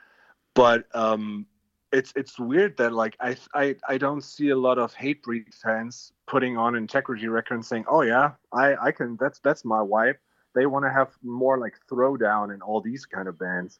But 0.54 0.86
um 0.94 1.46
it's 1.92 2.12
it's 2.16 2.38
weird 2.38 2.76
that 2.76 2.92
like 2.92 3.16
I 3.20 3.36
I 3.54 3.76
I 3.88 3.98
don't 3.98 4.22
see 4.22 4.50
a 4.50 4.56
lot 4.56 4.78
of 4.78 4.94
Hatebreed 4.94 5.54
fans 5.54 6.12
putting 6.26 6.56
on 6.56 6.74
Integrity 6.74 7.28
record 7.28 7.54
and 7.54 7.64
saying, 7.64 7.84
"Oh 7.88 8.02
yeah, 8.02 8.32
I 8.52 8.76
I 8.76 8.92
can 8.92 9.16
that's 9.18 9.38
that's 9.40 9.64
my 9.64 9.80
wife." 9.80 10.16
They 10.54 10.66
want 10.66 10.84
to 10.84 10.90
have 10.90 11.10
more 11.22 11.58
like 11.58 11.74
throwdown 11.90 12.52
and 12.52 12.62
all 12.62 12.80
these 12.80 13.06
kind 13.06 13.28
of 13.28 13.38
bands. 13.38 13.78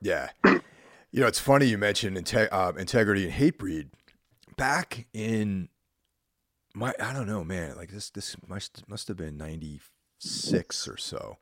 Yeah, 0.00 0.30
you 0.44 0.60
know 1.12 1.26
it's 1.26 1.40
funny 1.40 1.66
you 1.66 1.78
mentioned 1.78 2.16
Inte- 2.16 2.48
uh, 2.52 2.72
Integrity 2.76 3.24
and 3.24 3.32
Hatebreed. 3.32 3.88
Back 4.56 5.06
in 5.12 5.68
my 6.74 6.94
I 7.00 7.12
don't 7.12 7.26
know 7.26 7.42
man 7.42 7.76
like 7.76 7.90
this 7.90 8.10
this 8.10 8.36
must 8.46 8.88
must 8.88 9.08
have 9.08 9.16
been 9.16 9.36
ninety 9.36 9.80
six 10.18 10.86
or 10.86 10.96
so. 10.96 11.38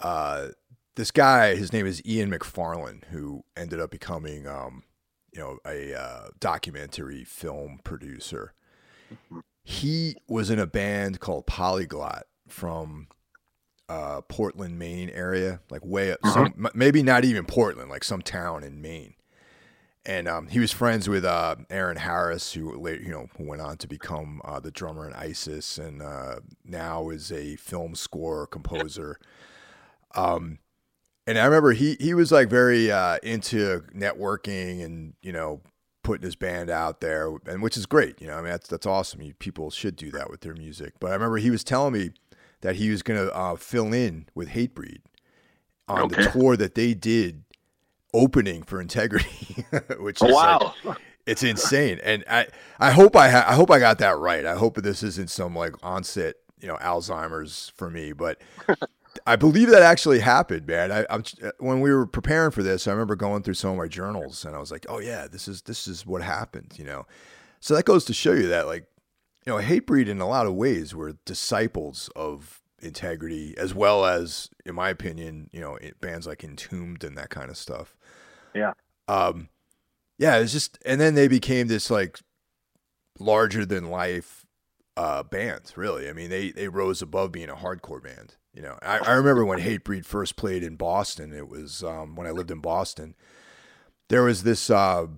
Uh, 0.00 0.48
this 0.96 1.10
guy, 1.10 1.54
his 1.54 1.72
name 1.72 1.86
is 1.86 2.04
Ian 2.04 2.30
McFarlane, 2.30 3.04
who 3.04 3.44
ended 3.56 3.80
up 3.80 3.90
becoming, 3.90 4.46
um, 4.48 4.82
you 5.32 5.38
know, 5.38 5.58
a 5.64 5.94
uh, 5.94 6.28
documentary 6.40 7.22
film 7.22 7.80
producer. 7.84 8.54
He 9.62 10.16
was 10.26 10.50
in 10.50 10.58
a 10.58 10.66
band 10.66 11.20
called 11.20 11.46
Polyglot 11.46 12.24
from 12.48 13.08
uh, 13.88 14.22
Portland, 14.22 14.78
Maine 14.78 15.10
area, 15.10 15.60
like 15.70 15.84
way 15.84 16.12
up, 16.12 16.18
some, 16.26 16.68
maybe 16.74 17.02
not 17.02 17.24
even 17.24 17.44
Portland, 17.44 17.90
like 17.90 18.02
some 18.02 18.22
town 18.22 18.64
in 18.64 18.80
Maine. 18.80 19.14
And 20.06 20.28
um, 20.28 20.46
he 20.46 20.60
was 20.60 20.70
friends 20.72 21.08
with 21.08 21.24
uh, 21.24 21.56
Aaron 21.68 21.96
Harris, 21.96 22.52
who 22.52 22.78
later, 22.78 23.02
you 23.02 23.10
know, 23.10 23.26
went 23.38 23.60
on 23.60 23.76
to 23.78 23.88
become 23.88 24.40
uh, 24.44 24.60
the 24.60 24.70
drummer 24.70 25.06
in 25.06 25.12
ISIS, 25.12 25.78
and 25.78 26.00
uh, 26.00 26.36
now 26.64 27.10
is 27.10 27.32
a 27.32 27.56
film 27.56 27.96
score 27.96 28.46
composer. 28.46 29.18
Um, 30.14 30.60
and 31.26 31.38
I 31.38 31.44
remember 31.44 31.72
he 31.72 31.96
he 31.98 32.14
was 32.14 32.30
like 32.30 32.48
very 32.48 32.90
uh, 32.90 33.18
into 33.22 33.82
networking 33.94 34.84
and 34.84 35.14
you 35.22 35.32
know 35.32 35.60
putting 36.02 36.24
his 36.24 36.36
band 36.36 36.70
out 36.70 37.00
there, 37.00 37.32
and 37.46 37.62
which 37.62 37.76
is 37.76 37.84
great. 37.84 38.20
You 38.20 38.28
know, 38.28 38.34
I 38.34 38.36
mean 38.36 38.50
that's 38.50 38.68
that's 38.68 38.86
awesome. 38.86 39.22
You, 39.22 39.34
people 39.34 39.70
should 39.70 39.96
do 39.96 40.10
that 40.12 40.30
with 40.30 40.40
their 40.40 40.54
music. 40.54 40.94
But 41.00 41.10
I 41.10 41.14
remember 41.14 41.38
he 41.38 41.50
was 41.50 41.64
telling 41.64 41.92
me 41.92 42.10
that 42.60 42.76
he 42.76 42.90
was 42.90 43.02
gonna 43.02 43.26
uh, 43.26 43.56
fill 43.56 43.92
in 43.92 44.26
with 44.34 44.50
Hatebreed 44.50 45.00
on 45.88 46.02
okay. 46.02 46.24
the 46.24 46.30
tour 46.30 46.56
that 46.56 46.74
they 46.74 46.94
did 46.94 47.42
opening 48.14 48.62
for 48.62 48.80
Integrity, 48.80 49.64
which 49.98 50.22
is 50.22 50.32
wow. 50.32 50.74
Like, 50.84 50.98
it's 51.26 51.42
insane. 51.42 51.98
And 52.04 52.24
I 52.30 52.46
I 52.78 52.92
hope 52.92 53.16
I 53.16 53.30
ha- 53.30 53.46
I 53.48 53.54
hope 53.54 53.70
I 53.72 53.80
got 53.80 53.98
that 53.98 54.16
right. 54.16 54.46
I 54.46 54.54
hope 54.54 54.76
this 54.76 55.02
isn't 55.02 55.30
some 55.30 55.56
like 55.56 55.74
onset 55.82 56.36
you 56.60 56.68
know 56.68 56.76
Alzheimer's 56.76 57.72
for 57.76 57.90
me, 57.90 58.12
but 58.12 58.40
I 59.26 59.36
believe 59.36 59.70
that 59.70 59.82
actually 59.82 60.20
happened, 60.20 60.66
man. 60.66 60.92
I, 60.92 61.06
am 61.08 61.22
when 61.58 61.80
we 61.80 61.92
were 61.92 62.06
preparing 62.06 62.50
for 62.50 62.62
this, 62.62 62.86
I 62.86 62.92
remember 62.92 63.16
going 63.16 63.42
through 63.42 63.54
some 63.54 63.70
of 63.70 63.76
my 63.76 63.88
journals, 63.88 64.44
and 64.44 64.54
I 64.54 64.58
was 64.58 64.70
like, 64.70 64.86
"Oh 64.88 64.98
yeah, 64.98 65.26
this 65.26 65.48
is 65.48 65.62
this 65.62 65.86
is 65.86 66.06
what 66.06 66.22
happened," 66.22 66.74
you 66.76 66.84
know. 66.84 67.06
So 67.60 67.74
that 67.74 67.84
goes 67.84 68.04
to 68.06 68.14
show 68.14 68.32
you 68.32 68.48
that, 68.48 68.66
like, 68.66 68.86
you 69.44 69.52
know, 69.52 69.60
Hatebreed 69.60 70.08
in 70.08 70.20
a 70.20 70.28
lot 70.28 70.46
of 70.46 70.54
ways 70.54 70.94
were 70.94 71.16
disciples 71.24 72.10
of 72.14 72.62
integrity, 72.80 73.54
as 73.56 73.74
well 73.74 74.04
as, 74.04 74.50
in 74.64 74.74
my 74.74 74.90
opinion, 74.90 75.48
you 75.52 75.60
know, 75.60 75.78
bands 76.00 76.26
like 76.26 76.44
Entombed 76.44 77.02
and 77.02 77.16
that 77.16 77.30
kind 77.30 77.50
of 77.50 77.56
stuff. 77.56 77.96
Yeah. 78.54 78.72
Um, 79.08 79.48
yeah, 80.18 80.36
it's 80.38 80.52
just, 80.52 80.78
and 80.84 81.00
then 81.00 81.14
they 81.14 81.28
became 81.28 81.68
this 81.68 81.90
like 81.90 82.20
larger 83.18 83.64
than 83.64 83.90
life 83.90 84.46
uh, 84.96 85.22
band. 85.22 85.72
Really, 85.76 86.08
I 86.08 86.12
mean, 86.12 86.30
they 86.30 86.50
they 86.50 86.68
rose 86.68 87.02
above 87.02 87.32
being 87.32 87.50
a 87.50 87.56
hardcore 87.56 88.02
band. 88.02 88.36
You 88.56 88.62
know, 88.62 88.78
I, 88.80 88.98
I 88.98 89.12
remember 89.12 89.44
when 89.44 89.60
Hatebreed 89.60 90.06
first 90.06 90.36
played 90.36 90.62
in 90.62 90.76
Boston. 90.76 91.34
It 91.34 91.46
was 91.46 91.84
um, 91.84 92.16
when 92.16 92.26
I 92.26 92.30
lived 92.30 92.50
in 92.50 92.60
Boston. 92.60 93.14
There 94.08 94.22
was 94.22 94.44
this 94.44 94.70
uh, 94.70 95.08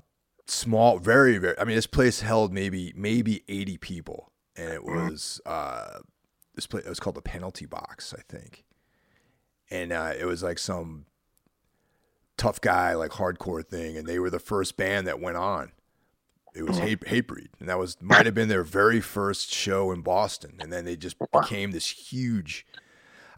small, 0.48 0.98
very, 0.98 1.38
very. 1.38 1.56
I 1.56 1.64
mean, 1.64 1.76
this 1.76 1.86
place 1.86 2.20
held 2.20 2.52
maybe 2.52 2.92
maybe 2.96 3.44
eighty 3.48 3.76
people, 3.76 4.32
and 4.56 4.70
it 4.72 4.80
mm-hmm. 4.80 5.10
was 5.10 5.40
uh, 5.46 6.00
this 6.56 6.66
place. 6.66 6.84
It 6.84 6.88
was 6.88 6.98
called 6.98 7.14
the 7.14 7.22
Penalty 7.22 7.64
Box, 7.64 8.12
I 8.12 8.22
think, 8.28 8.64
and 9.70 9.92
uh, 9.92 10.14
it 10.18 10.24
was 10.24 10.42
like 10.42 10.58
some 10.58 11.06
tough 12.36 12.60
guy, 12.60 12.94
like 12.94 13.12
hardcore 13.12 13.64
thing, 13.64 13.96
and 13.96 14.08
they 14.08 14.18
were 14.18 14.30
the 14.30 14.40
first 14.40 14.76
band 14.76 15.06
that 15.06 15.20
went 15.20 15.36
on. 15.36 15.70
It 16.56 16.64
was 16.64 16.78
mm-hmm. 16.78 16.86
hate, 16.86 17.00
Hatebreed, 17.02 17.50
and 17.60 17.68
that 17.68 17.78
was 17.78 17.98
might 18.00 18.26
have 18.26 18.34
been 18.34 18.48
their 18.48 18.64
very 18.64 19.00
first 19.00 19.54
show 19.54 19.92
in 19.92 20.00
Boston, 20.00 20.56
and 20.58 20.72
then 20.72 20.84
they 20.84 20.96
just 20.96 21.16
became 21.30 21.70
this 21.70 21.88
huge 21.88 22.66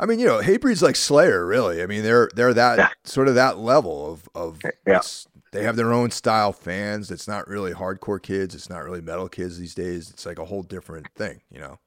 I 0.01 0.07
mean, 0.07 0.19
you 0.19 0.27
know, 0.27 0.41
Hatebreed's 0.41 0.83
like 0.83 0.97
Slayer, 0.97 1.45
really. 1.45 1.83
I 1.83 1.87
mean, 1.87 2.03
they're 2.03 2.31
they're 2.35 2.55
that 2.55 2.79
yeah. 2.79 2.89
sort 3.05 3.29
of 3.29 3.35
that 3.35 3.59
level 3.59 4.11
of 4.11 4.29
of 4.35 4.59
eh, 4.65 4.71
yeah. 4.87 5.01
they 5.53 5.63
have 5.63 5.77
their 5.77 5.93
own 5.93 6.11
style 6.11 6.53
fans. 6.53 7.11
It's 7.11 7.29
not 7.29 7.47
really 7.47 7.73
hardcore 7.73 8.21
kids. 8.21 8.55
It's 8.55 8.71
not 8.71 8.83
really 8.83 9.03
metal 9.03 9.29
kids 9.29 9.59
these 9.59 9.75
days. 9.75 10.09
It's 10.09 10.25
like 10.25 10.39
a 10.39 10.45
whole 10.47 10.63
different 10.63 11.07
thing, 11.15 11.43
you 11.51 11.61
know. 11.61 11.79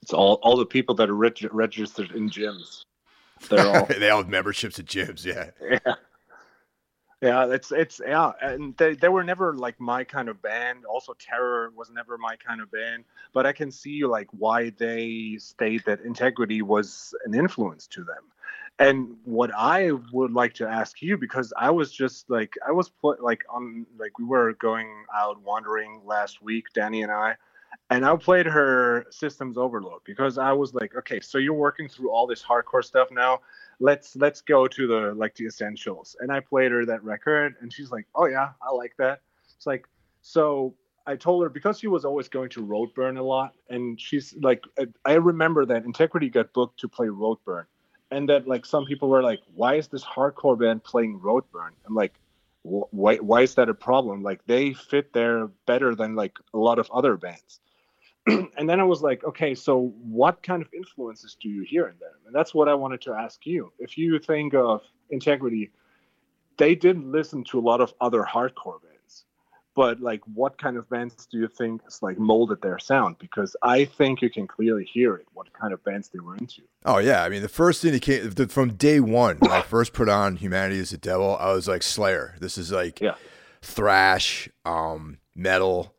It's 0.00 0.12
all 0.12 0.34
all 0.42 0.56
the 0.56 0.64
people 0.64 0.94
that 0.94 1.10
are 1.10 1.14
reg- 1.14 1.48
registered 1.50 2.12
in 2.12 2.30
gyms. 2.30 2.84
They're 3.48 3.66
all 3.76 3.86
they 3.86 4.10
all 4.10 4.18
have 4.18 4.28
memberships 4.28 4.78
at 4.78 4.86
gyms. 4.86 5.24
Yeah. 5.24 5.50
Yeah. 5.60 5.94
Yeah, 7.20 7.48
it's 7.52 7.72
it's 7.72 8.00
yeah, 8.06 8.30
and 8.40 8.76
they 8.76 8.94
they 8.94 9.08
were 9.08 9.24
never 9.24 9.54
like 9.54 9.80
my 9.80 10.04
kind 10.04 10.28
of 10.28 10.40
band. 10.40 10.84
Also, 10.86 11.14
Terror 11.18 11.72
was 11.76 11.90
never 11.90 12.16
my 12.16 12.36
kind 12.36 12.60
of 12.60 12.70
band. 12.70 13.04
But 13.34 13.44
I 13.44 13.52
can 13.52 13.72
see 13.72 14.04
like 14.04 14.28
why 14.30 14.70
they 14.70 15.36
state 15.40 15.84
that 15.86 16.00
Integrity 16.02 16.62
was 16.62 17.12
an 17.24 17.34
influence 17.34 17.88
to 17.88 18.04
them. 18.04 18.22
And 18.78 19.16
what 19.24 19.50
I 19.54 19.90
would 20.12 20.32
like 20.32 20.54
to 20.54 20.68
ask 20.68 21.02
you, 21.02 21.18
because 21.18 21.52
I 21.58 21.70
was 21.70 21.92
just 21.92 22.30
like 22.30 22.54
I 22.66 22.70
was 22.70 22.88
put 22.88 23.20
like 23.20 23.42
on 23.50 23.84
like 23.98 24.16
we 24.18 24.24
were 24.24 24.52
going 24.54 24.88
out 25.14 25.42
wandering 25.42 26.02
last 26.06 26.40
week, 26.40 26.66
Danny 26.72 27.02
and 27.02 27.10
I, 27.10 27.34
and 27.90 28.06
I 28.06 28.16
played 28.16 28.46
her 28.46 29.06
Systems 29.10 29.58
Overload 29.58 30.02
because 30.04 30.38
I 30.38 30.52
was 30.52 30.72
like, 30.72 30.94
okay, 30.96 31.20
so 31.20 31.38
you're 31.38 31.54
working 31.54 31.88
through 31.88 32.12
all 32.12 32.28
this 32.28 32.42
hardcore 32.42 32.84
stuff 32.84 33.08
now 33.10 33.40
let's 33.80 34.14
let's 34.14 34.42
go 34.42 34.68
to 34.68 34.86
the 34.86 35.14
like 35.14 35.34
the 35.34 35.46
essentials. 35.46 36.14
And 36.20 36.30
i 36.30 36.40
played 36.40 36.70
her 36.70 36.84
that 36.86 37.02
record 37.02 37.56
and 37.60 37.72
she's 37.72 37.90
like 37.90 38.06
oh 38.14 38.26
yeah 38.26 38.50
i 38.62 38.70
like 38.72 38.94
that. 38.98 39.20
It's 39.56 39.66
like 39.66 39.86
so 40.22 40.74
i 41.06 41.16
told 41.16 41.42
her 41.42 41.48
because 41.48 41.78
she 41.78 41.88
was 41.88 42.04
always 42.04 42.28
going 42.28 42.50
to 42.50 42.64
roadburn 42.64 43.18
a 43.18 43.22
lot 43.22 43.54
and 43.70 43.98
she's 44.00 44.34
like 44.42 44.62
i 45.06 45.14
remember 45.14 45.64
that 45.64 45.84
integrity 45.84 46.28
got 46.28 46.52
booked 46.52 46.78
to 46.80 46.88
play 46.88 47.06
roadburn 47.06 47.64
and 48.10 48.28
that 48.28 48.46
like 48.46 48.66
some 48.66 48.84
people 48.84 49.08
were 49.08 49.22
like 49.22 49.40
why 49.54 49.74
is 49.74 49.88
this 49.88 50.04
hardcore 50.04 50.58
band 50.58 50.84
playing 50.84 51.18
roadburn? 51.18 51.70
I'm 51.86 51.94
like 51.94 52.14
why, 52.62 53.16
why 53.16 53.40
is 53.40 53.54
that 53.54 53.70
a 53.70 53.74
problem? 53.74 54.22
Like 54.22 54.44
they 54.46 54.74
fit 54.74 55.14
there 55.14 55.46
better 55.66 55.94
than 55.94 56.14
like 56.14 56.36
a 56.52 56.58
lot 56.58 56.78
of 56.78 56.90
other 56.90 57.16
bands 57.16 57.60
and 58.26 58.68
then 58.68 58.80
I 58.80 58.84
was 58.84 59.02
like, 59.02 59.24
okay, 59.24 59.54
so 59.54 59.94
what 60.02 60.42
kind 60.42 60.62
of 60.62 60.68
influences 60.74 61.36
do 61.40 61.48
you 61.48 61.62
hear 61.62 61.88
in 61.88 61.98
them? 61.98 62.12
And 62.26 62.34
that's 62.34 62.54
what 62.54 62.68
I 62.68 62.74
wanted 62.74 63.00
to 63.02 63.12
ask 63.12 63.46
you. 63.46 63.72
If 63.78 63.96
you 63.96 64.18
think 64.18 64.54
of 64.54 64.82
Integrity, 65.10 65.70
they 66.58 66.74
didn't 66.74 67.10
listen 67.10 67.44
to 67.44 67.58
a 67.58 67.62
lot 67.62 67.80
of 67.80 67.94
other 68.00 68.22
hardcore 68.22 68.82
bands, 68.82 69.24
but 69.74 70.00
like, 70.00 70.20
what 70.34 70.58
kind 70.58 70.76
of 70.76 70.88
bands 70.90 71.26
do 71.26 71.38
you 71.38 71.48
think 71.48 71.80
is 71.88 72.02
like 72.02 72.18
molded 72.18 72.60
their 72.60 72.78
sound? 72.78 73.16
Because 73.18 73.56
I 73.62 73.86
think 73.86 74.20
you 74.20 74.28
can 74.28 74.46
clearly 74.46 74.84
hear 74.84 75.14
it, 75.14 75.26
what 75.32 75.50
kind 75.54 75.72
of 75.72 75.82
bands 75.82 76.10
they 76.10 76.20
were 76.20 76.36
into. 76.36 76.62
Oh 76.84 76.98
yeah, 76.98 77.24
I 77.24 77.30
mean, 77.30 77.40
the 77.40 77.48
first 77.48 77.80
thing 77.80 77.88
indicator 77.94 78.48
from 78.48 78.74
day 78.74 79.00
one 79.00 79.38
when 79.38 79.50
I 79.50 79.62
first 79.62 79.94
put 79.94 80.10
on 80.10 80.36
Humanity 80.36 80.78
is 80.78 80.90
the 80.90 80.98
Devil, 80.98 81.38
I 81.40 81.52
was 81.52 81.66
like 81.66 81.82
Slayer. 81.82 82.36
This 82.40 82.58
is 82.58 82.70
like 82.70 83.00
yeah. 83.00 83.14
thrash, 83.62 84.50
um, 84.66 85.18
metal 85.34 85.94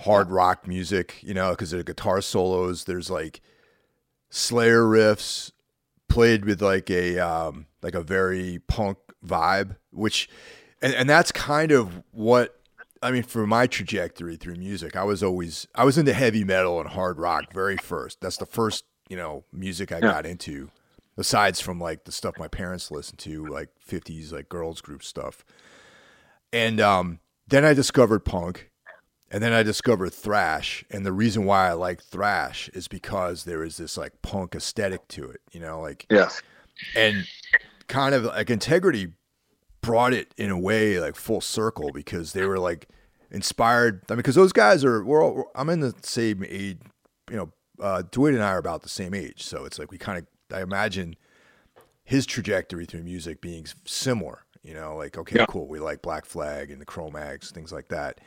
hard 0.00 0.30
rock 0.30 0.66
music, 0.66 1.22
you 1.22 1.34
know, 1.34 1.50
because 1.50 1.70
the 1.70 1.82
guitar 1.84 2.20
solos, 2.20 2.84
there's 2.84 3.10
like 3.10 3.40
Slayer 4.30 4.82
riffs 4.82 5.52
played 6.08 6.44
with 6.44 6.62
like 6.62 6.90
a 6.90 7.18
um, 7.18 7.66
like 7.82 7.94
a 7.94 8.02
very 8.02 8.60
punk 8.66 8.98
vibe, 9.24 9.76
which 9.90 10.28
and, 10.82 10.94
and 10.94 11.08
that's 11.08 11.32
kind 11.32 11.72
of 11.72 12.02
what 12.12 12.60
I 13.02 13.10
mean 13.10 13.22
for 13.22 13.46
my 13.46 13.66
trajectory 13.66 14.36
through 14.36 14.56
music. 14.56 14.96
I 14.96 15.04
was 15.04 15.22
always 15.22 15.66
I 15.74 15.84
was 15.84 15.98
into 15.98 16.12
heavy 16.12 16.44
metal 16.44 16.80
and 16.80 16.88
hard 16.88 17.18
rock 17.18 17.52
very 17.52 17.76
first. 17.76 18.20
That's 18.20 18.36
the 18.36 18.46
first 18.46 18.84
you 19.08 19.16
know 19.16 19.44
music 19.52 19.92
I 19.92 19.96
yeah. 19.96 20.12
got 20.12 20.26
into, 20.26 20.70
aside 21.16 21.56
from 21.56 21.80
like 21.80 22.04
the 22.04 22.12
stuff 22.12 22.38
my 22.38 22.48
parents 22.48 22.90
listened 22.90 23.18
to, 23.20 23.46
like 23.46 23.70
'50s 23.88 24.32
like 24.32 24.48
girls 24.48 24.80
group 24.80 25.02
stuff. 25.02 25.44
And 26.52 26.80
um, 26.80 27.20
then 27.48 27.64
I 27.64 27.74
discovered 27.74 28.20
punk, 28.24 28.70
and 29.30 29.42
then 29.42 29.52
I 29.52 29.62
discovered 29.62 30.10
thrash, 30.12 30.84
and 30.90 31.04
the 31.04 31.12
reason 31.12 31.44
why 31.44 31.68
I 31.68 31.72
like 31.72 32.02
thrash 32.02 32.68
is 32.70 32.88
because 32.88 33.44
there 33.44 33.64
is 33.64 33.76
this 33.76 33.96
like 33.96 34.22
punk 34.22 34.54
aesthetic 34.54 35.06
to 35.08 35.30
it, 35.30 35.40
you 35.52 35.60
know, 35.60 35.80
like 35.80 36.06
yes, 36.10 36.42
and 36.94 37.26
kind 37.88 38.14
of 38.14 38.24
like 38.24 38.50
integrity 38.50 39.12
brought 39.80 40.12
it 40.12 40.32
in 40.36 40.50
a 40.50 40.58
way 40.58 40.98
like 40.98 41.14
full 41.16 41.40
circle 41.40 41.90
because 41.92 42.32
they 42.32 42.44
were 42.44 42.58
like 42.58 42.88
inspired. 43.30 44.02
I 44.08 44.12
mean, 44.14 44.18
because 44.18 44.34
those 44.34 44.52
guys 44.52 44.84
are 44.84 45.04
we're 45.04 45.22
all, 45.22 45.50
I'm 45.54 45.68
in 45.70 45.80
the 45.80 45.94
same 46.02 46.44
age, 46.48 46.78
you 47.30 47.36
know. 47.36 47.52
Uh, 47.78 48.02
Dwid 48.10 48.30
and 48.30 48.42
I 48.42 48.52
are 48.52 48.58
about 48.58 48.82
the 48.82 48.88
same 48.88 49.12
age, 49.12 49.42
so 49.42 49.66
it's 49.66 49.78
like 49.78 49.90
we 49.90 49.98
kind 49.98 50.18
of 50.18 50.56
I 50.56 50.62
imagine 50.62 51.14
his 52.04 52.24
trajectory 52.24 52.86
through 52.86 53.02
music 53.02 53.40
being 53.42 53.66
similar 53.84 54.44
You 54.62 54.72
know, 54.72 54.96
like 54.96 55.18
okay, 55.18 55.40
Yeah. 55.40 55.46
cool, 55.46 55.68
we 55.68 55.78
like 55.78 56.00
Black 56.00 56.24
Flag 56.24 56.70
and 56.70 56.80
the 56.80 56.86
Cro-Mags, 56.86 57.50
things 57.50 57.72
like 57.72 57.88
that. 57.88 58.20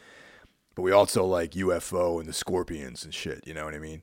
But 0.80 0.84
we 0.84 0.94
also 0.94 1.26
like 1.26 1.52
UFO 1.56 2.22
and 2.22 2.30
the 2.30 2.32
Scorpions 2.32 3.04
and 3.04 3.14
shit. 3.14 3.46
You 3.46 3.54
know 3.54 3.66
what 3.66 3.76
I 3.76 3.80
mean? 3.80 4.02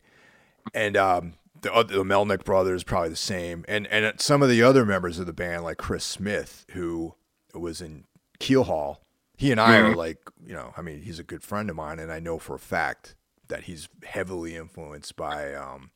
And 0.74 0.94
um, 0.94 1.32
the 1.62 1.70
the 1.70 2.04
Melnick 2.04 2.44
brothers 2.44 2.84
probably 2.84 3.08
the 3.08 3.16
same, 3.16 3.64
and 3.66 3.86
and 3.86 4.20
some 4.20 4.42
of 4.42 4.50
the 4.50 4.62
other 4.62 4.84
members 4.84 5.18
of 5.18 5.24
the 5.24 5.32
band 5.32 5.64
like 5.64 5.78
Chris 5.78 6.04
Smith, 6.04 6.66
who 6.72 7.14
was 7.54 7.80
in 7.80 8.04
Keelhaul. 8.40 8.98
He 9.38 9.50
and 9.50 9.58
I 9.58 9.78
are 9.78 9.94
Mhm. 9.94 9.96
like, 9.96 10.18
you 10.46 10.52
know, 10.52 10.74
I 10.76 10.82
mean, 10.82 11.00
he's 11.00 11.18
a 11.18 11.22
good 11.24 11.42
friend 11.42 11.70
of 11.70 11.76
mine, 11.76 11.98
and 11.98 12.12
I 12.12 12.20
know 12.20 12.38
for 12.38 12.56
a 12.56 12.58
fact 12.58 13.14
that 13.48 13.62
he's 13.62 13.88
heavily 14.04 14.54
influenced 14.54 15.16
by, 15.16 15.54
um, 15.54 15.92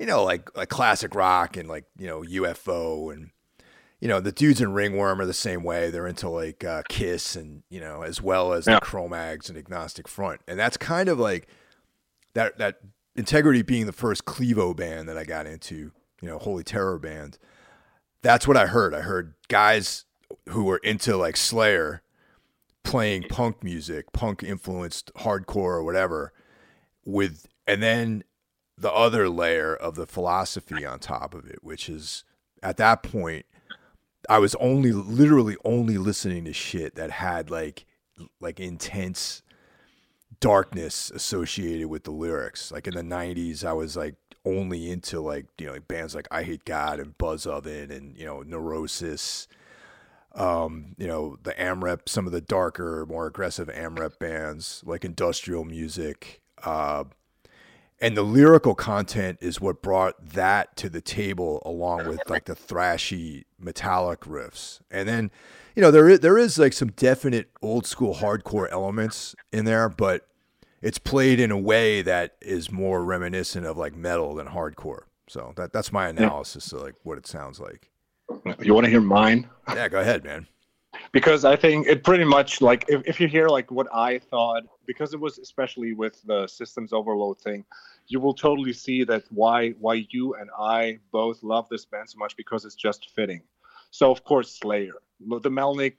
you 0.00 0.06
know, 0.06 0.24
like 0.24 0.56
like 0.56 0.70
classic 0.70 1.14
rock 1.14 1.56
and 1.56 1.68
like 1.68 1.84
you 1.96 2.08
know 2.08 2.22
UFO 2.22 3.12
and 3.12 3.30
you 4.04 4.08
know 4.10 4.20
the 4.20 4.32
dudes 4.32 4.60
in 4.60 4.74
Ringworm 4.74 5.18
are 5.18 5.24
the 5.24 5.32
same 5.32 5.62
way. 5.64 5.90
They're 5.90 6.06
into 6.06 6.28
like 6.28 6.62
uh, 6.62 6.82
Kiss 6.90 7.36
and 7.36 7.62
you 7.70 7.80
know 7.80 8.02
as 8.02 8.20
well 8.20 8.52
as 8.52 8.66
Yeah. 8.66 8.74
the 8.74 8.80
Cro-Mags 8.82 9.48
and 9.48 9.56
Agnostic 9.56 10.06
Front, 10.06 10.42
and 10.46 10.58
that's 10.58 10.76
kind 10.76 11.08
of 11.08 11.18
like 11.18 11.48
that 12.34 12.58
that 12.58 12.76
Integrity 13.16 13.62
being 13.62 13.86
the 13.86 13.92
first 13.92 14.26
Clevo 14.26 14.76
band 14.76 15.08
that 15.08 15.16
I 15.16 15.24
got 15.24 15.46
into, 15.46 15.92
you 16.20 16.28
know, 16.28 16.36
Holy 16.36 16.64
Terror 16.64 16.98
band. 16.98 17.38
That's 18.22 18.46
what 18.46 18.56
I 18.58 18.66
heard. 18.66 18.92
I 18.92 19.00
heard 19.00 19.34
guys 19.48 20.04
who 20.50 20.64
were 20.64 20.78
into 20.78 21.16
like 21.16 21.36
Slayer 21.38 22.02
playing 22.82 23.22
punk 23.30 23.62
music, 23.64 24.12
punk 24.12 24.42
influenced 24.42 25.14
hardcore 25.14 25.76
or 25.78 25.82
whatever, 25.84 26.32
with 27.06 27.46
and 27.66 27.82
then 27.82 28.22
the 28.76 28.92
other 28.92 29.30
layer 29.30 29.74
of 29.74 29.94
the 29.94 30.06
philosophy 30.06 30.84
on 30.84 30.98
top 30.98 31.32
of 31.32 31.46
it, 31.46 31.60
which 31.62 31.88
is 31.88 32.24
at 32.62 32.76
that 32.76 33.02
point 33.02 33.46
I 34.28 34.38
was 34.38 34.54
only 34.56 34.92
literally 34.92 35.56
only 35.64 35.98
listening 35.98 36.44
to 36.44 36.52
shit 36.52 36.94
that 36.96 37.10
had 37.10 37.50
like 37.50 37.86
like 38.40 38.60
intense 38.60 39.42
darkness 40.40 41.10
associated 41.10 41.88
with 41.88 42.04
the 42.04 42.10
lyrics. 42.10 42.70
Like 42.72 42.86
in 42.86 42.94
the 42.94 43.02
'90s, 43.02 43.64
I 43.64 43.72
was 43.72 43.96
like 43.96 44.16
only 44.44 44.90
into 44.90 45.20
like 45.20 45.46
you 45.58 45.66
know 45.66 45.72
like 45.72 45.88
bands 45.88 46.14
like 46.14 46.28
I 46.30 46.42
Hate 46.42 46.64
God 46.64 47.00
and 47.00 47.16
Buzzov-en 47.16 47.90
and 47.90 48.16
you 48.16 48.26
know 48.26 48.42
Neurosis. 48.42 49.48
Um, 50.34 50.96
you 50.98 51.06
know 51.06 51.36
the 51.42 51.52
AMREP, 51.52 52.08
some 52.08 52.26
of 52.26 52.32
the 52.32 52.40
darker, 52.40 53.06
more 53.08 53.26
aggressive 53.26 53.68
AMREP 53.68 54.18
bands 54.18 54.82
like 54.84 55.04
industrial 55.04 55.64
music. 55.64 56.40
Uh, 56.62 57.04
and 58.04 58.14
the 58.14 58.22
lyrical 58.22 58.74
content 58.74 59.38
is 59.40 59.62
what 59.62 59.80
brought 59.80 60.22
that 60.22 60.76
to 60.76 60.90
the 60.90 61.00
table 61.00 61.62
along 61.64 62.06
with 62.06 62.20
like 62.28 62.44
the 62.44 62.54
thrashy 62.54 63.44
metallic 63.58 64.20
riffs. 64.20 64.80
And 64.90 65.08
then 65.08 65.30
you 65.74 65.80
know 65.80 65.90
there 65.90 66.10
is, 66.10 66.20
there 66.20 66.36
is 66.36 66.58
like 66.58 66.74
some 66.74 66.90
definite 66.90 67.48
old 67.62 67.86
school 67.86 68.16
hardcore 68.16 68.70
elements 68.70 69.34
in 69.52 69.64
there 69.64 69.88
but 69.88 70.28
it's 70.82 70.98
played 70.98 71.40
in 71.40 71.50
a 71.50 71.56
way 71.56 72.02
that 72.02 72.36
is 72.42 72.70
more 72.70 73.02
reminiscent 73.02 73.64
of 73.64 73.78
like 73.78 73.96
metal 73.96 74.34
than 74.34 74.48
hardcore. 74.48 75.04
So 75.26 75.54
that 75.56 75.72
that's 75.72 75.90
my 75.90 76.08
analysis 76.08 76.74
of 76.74 76.82
like 76.82 76.96
what 77.04 77.16
it 77.16 77.26
sounds 77.26 77.58
like. 77.58 77.90
You 78.60 78.74
want 78.74 78.84
to 78.84 78.90
hear 78.90 79.00
mine? 79.00 79.48
yeah 79.68 79.88
go 79.88 80.00
ahead 80.00 80.24
man. 80.24 80.46
Because 81.10 81.44
I 81.44 81.56
think 81.56 81.86
it 81.86 82.04
pretty 82.04 82.24
much 82.24 82.60
like 82.60 82.84
if, 82.86 83.02
if 83.06 83.18
you 83.18 83.28
hear 83.28 83.48
like 83.48 83.70
what 83.70 83.88
I 83.94 84.18
thought 84.18 84.64
because 84.86 85.14
it 85.14 85.20
was 85.20 85.38
especially 85.38 85.94
with 85.94 86.20
the 86.26 86.46
systems 86.46 86.92
overload 86.92 87.38
thing, 87.38 87.64
you 88.06 88.20
will 88.20 88.34
totally 88.34 88.72
see 88.72 89.04
that 89.04 89.24
why 89.30 89.70
why 89.70 90.06
you 90.10 90.34
and 90.34 90.50
I 90.58 90.98
both 91.10 91.42
love 91.42 91.68
this 91.68 91.84
band 91.84 92.10
so 92.10 92.18
much 92.18 92.36
because 92.36 92.64
it's 92.64 92.74
just 92.74 93.10
fitting. 93.10 93.42
So 93.90 94.10
of 94.10 94.24
course 94.24 94.50
Slayer, 94.50 94.94
the 95.20 95.50
Melnick, 95.50 95.94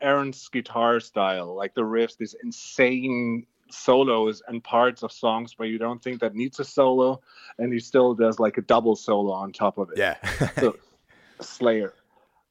Aaron's 0.00 0.48
guitar 0.48 1.00
style, 1.00 1.54
like 1.54 1.74
the 1.74 1.82
riffs, 1.82 2.16
these 2.16 2.34
insane 2.42 3.46
solos 3.70 4.42
and 4.46 4.62
parts 4.62 5.02
of 5.02 5.12
songs 5.12 5.58
where 5.58 5.68
you 5.68 5.78
don't 5.78 6.02
think 6.02 6.20
that 6.20 6.34
needs 6.34 6.60
a 6.60 6.64
solo, 6.64 7.20
and 7.58 7.72
he 7.72 7.80
still 7.80 8.14
does 8.14 8.38
like 8.38 8.58
a 8.58 8.62
double 8.62 8.94
solo 8.94 9.32
on 9.32 9.52
top 9.52 9.78
of 9.78 9.90
it. 9.90 9.98
yeah 9.98 10.16
So, 10.58 10.76
Slayer. 11.40 11.94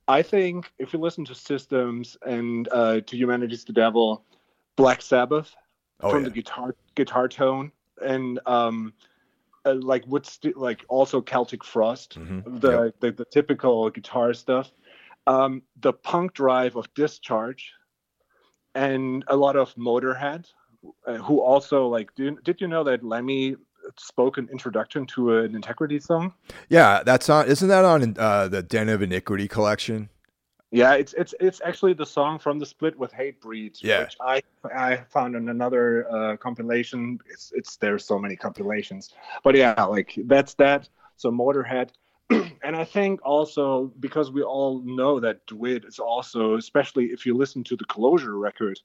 I 0.07 0.21
think 0.23 0.71
if 0.77 0.91
you 0.93 0.99
listen 0.99 1.23
to 1.25 1.35
Systems 1.35 2.17
and 2.25 2.67
uh, 2.71 3.01
to 3.01 3.15
Humanity's 3.15 3.63
the 3.63 3.71
Devil, 3.71 4.25
Black 4.75 5.01
Sabbath 5.01 5.55
oh 6.01 6.11
from 6.11 6.23
yeah 6.23 6.29
the 6.29 6.31
guitar 6.31 6.75
guitar 6.95 7.27
tone 7.27 7.71
and 8.01 8.39
um, 8.45 8.93
uh, 9.65 9.75
like 9.75 10.03
what's 10.05 10.39
like 10.55 10.83
also 10.89 11.21
Celtic 11.21 11.63
Frost, 11.63 12.17
Mhm. 12.19 12.61
the, 12.61 12.71
Yep. 12.71 12.95
the 12.99 13.11
the 13.11 13.25
typical 13.25 13.89
guitar 13.89 14.33
stuff, 14.33 14.71
um, 15.27 15.61
the 15.81 15.93
punk 15.93 16.33
drive 16.33 16.75
of 16.75 16.91
Discharge, 16.95 17.71
and 18.75 19.23
a 19.27 19.35
lot 19.35 19.55
of 19.55 19.73
Motorhead, 19.75 20.45
uh, 21.05 21.15
who 21.15 21.41
also 21.41 21.87
like 21.87 22.13
did, 22.15 22.43
did 22.43 22.59
you 22.61 22.67
know 22.67 22.83
that 22.83 23.03
Lemmy 23.03 23.55
spoke 23.97 24.37
an 24.37 24.47
introduction 24.51 25.05
to 25.07 25.37
an 25.39 25.55
Integrity 25.55 25.99
song? 25.99 26.33
yeah 26.69 27.01
that's 27.03 27.29
on 27.29 27.47
isn't 27.47 27.67
that 27.67 27.83
on 27.83 28.15
uh 28.17 28.47
the 28.47 28.61
den 28.61 28.89
of 28.89 29.01
iniquity 29.01 29.47
collection 29.47 30.09
Yeah, 30.71 30.93
it's 30.93 31.13
it's 31.13 31.35
it's 31.41 31.61
actually 31.65 31.93
the 31.93 32.05
song 32.05 32.39
from 32.39 32.57
the 32.57 32.65
split 32.65 32.97
with 32.97 33.11
Hatebreed, 33.11 33.77
Yeah. 33.83 34.03
which 34.03 34.15
I 34.21 34.41
I 34.73 34.97
found 35.09 35.35
in 35.35 35.49
another 35.49 36.09
uh, 36.09 36.37
compilation. 36.37 37.19
It's 37.29 37.51
it's 37.53 37.75
there's 37.75 38.05
so 38.05 38.17
many 38.17 38.37
compilations, 38.37 39.13
but 39.43 39.55
yeah, 39.55 39.83
like 39.83 40.13
that's 40.25 40.53
that. 40.55 40.87
So 41.17 41.29
Motorhead, 41.29 41.89
and 42.29 42.75
I 42.75 42.85
think 42.85 43.19
also 43.23 43.91
because 43.99 44.31
we 44.31 44.43
all 44.43 44.81
know 44.83 45.19
that 45.19 45.45
Dwid 45.47 45.85
is 45.85 45.99
also, 45.99 46.55
especially 46.55 47.07
if 47.07 47.25
you 47.25 47.35
listen 47.35 47.63
to 47.65 47.75
the 47.75 47.85
Closure 47.85 48.37
record, 48.37 48.79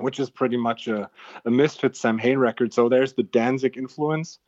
which 0.00 0.18
is 0.18 0.30
pretty 0.30 0.56
much 0.56 0.88
a, 0.88 1.08
a 1.44 1.50
Misfit 1.50 1.96
Samhain 1.96 2.38
record. 2.38 2.74
So 2.74 2.88
there's 2.88 3.12
the 3.12 3.22
Danzig 3.22 3.76
influence, 3.76 4.40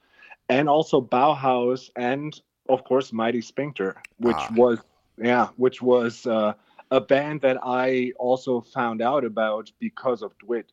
and 0.49 0.69
also 0.69 1.01
Bauhaus, 1.01 1.91
and 1.95 2.39
of 2.69 2.83
course 2.83 3.13
Mighty 3.13 3.41
Sphincter, 3.41 4.03
which 4.19 4.35
Ah. 4.37 4.53
was 4.57 4.81
yeah, 5.17 5.49
which 5.57 5.81
was 5.81 6.27
uh, 6.27 6.55
a 6.93 7.01
band 7.01 7.41
that 7.41 7.57
I 7.63 8.13
also 8.19 8.61
found 8.61 9.01
out 9.03 9.25
about 9.25 9.73
because 9.81 10.23
of 10.23 10.33
Dwid. 10.39 10.65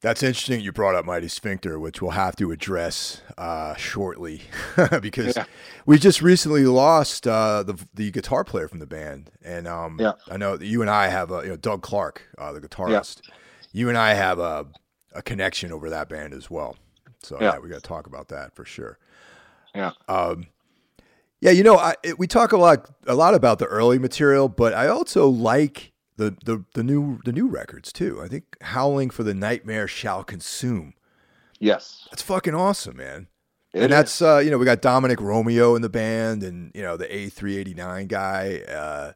That's 0.00 0.22
interesting. 0.22 0.60
You 0.60 0.70
brought 0.70 0.94
up 0.94 1.04
Mighty 1.04 1.26
Sphincter, 1.26 1.76
which 1.80 2.00
we'll 2.00 2.12
have 2.12 2.36
to 2.36 2.52
address 2.52 3.20
uh, 3.36 3.74
shortly, 3.74 4.42
because 5.00 5.36
Yeah. 5.36 5.44
we 5.86 5.98
just 5.98 6.22
recently 6.22 6.64
lost 6.66 7.26
uh, 7.26 7.64
the 7.64 7.74
the 7.94 8.12
guitar 8.12 8.44
player 8.44 8.68
from 8.68 8.78
the 8.78 8.86
band, 8.86 9.32
and 9.44 9.66
um, 9.66 9.98
Yeah. 10.00 10.12
I 10.30 10.36
know 10.36 10.56
that 10.56 10.64
you 10.66 10.82
and 10.82 10.90
I 10.90 11.08
have 11.08 11.32
a 11.32 11.42
you 11.42 11.48
know 11.48 11.56
Doug 11.56 11.82
Clark, 11.82 12.22
uh, 12.38 12.52
the 12.52 12.60
guitarist. 12.60 13.22
You 13.72 13.88
and 13.88 13.98
I 13.98 14.14
have 14.14 14.38
a 14.38 14.66
a 15.14 15.22
connection 15.22 15.72
over 15.72 15.90
that 15.90 16.08
band 16.08 16.32
as 16.32 16.48
well. 16.48 16.76
So 17.20 17.36
yeah, 17.40 17.54
Yeah. 17.54 17.58
we 17.58 17.68
got 17.68 17.76
to 17.82 17.88
talk 17.88 18.06
about 18.06 18.28
that 18.28 18.54
for 18.54 18.64
sure. 18.64 18.98
Yeah. 19.74 19.90
Um, 20.08 20.46
yeah, 21.40 21.50
you 21.50 21.62
know, 21.62 21.76
I, 21.76 21.94
it, 22.02 22.18
we 22.18 22.26
talk 22.26 22.52
a 22.52 22.56
lot 22.56 22.90
a 23.06 23.14
lot 23.14 23.34
about 23.34 23.58
the 23.58 23.66
early 23.66 23.98
material, 23.98 24.48
but 24.48 24.74
I 24.74 24.88
also 24.88 25.28
like 25.28 25.92
the, 26.16 26.36
the 26.44 26.64
the 26.74 26.82
new 26.82 27.20
the 27.24 27.32
new 27.32 27.48
records 27.48 27.92
too. 27.92 28.20
I 28.22 28.28
think 28.28 28.44
"Howling 28.60 29.10
for 29.10 29.22
the 29.22 29.34
Nightmare 29.34 29.86
Shall 29.86 30.24
Consume." 30.24 30.94
Yes, 31.60 32.06
That's 32.10 32.22
fucking 32.22 32.54
awesome, 32.54 32.96
man. 32.96 33.28
It 33.72 33.82
and 33.82 33.92
that's 33.92 34.22
uh, 34.22 34.38
you 34.38 34.50
know 34.50 34.58
we 34.58 34.64
got 34.64 34.82
Domenic 34.82 35.20
Romeo 35.20 35.74
in 35.76 35.82
the 35.82 35.88
band, 35.88 36.42
and 36.42 36.72
you 36.74 36.82
know 36.82 36.96
the 36.96 37.06
A389 37.06 38.08
guy. 38.08 38.62
Uh, 38.68 39.12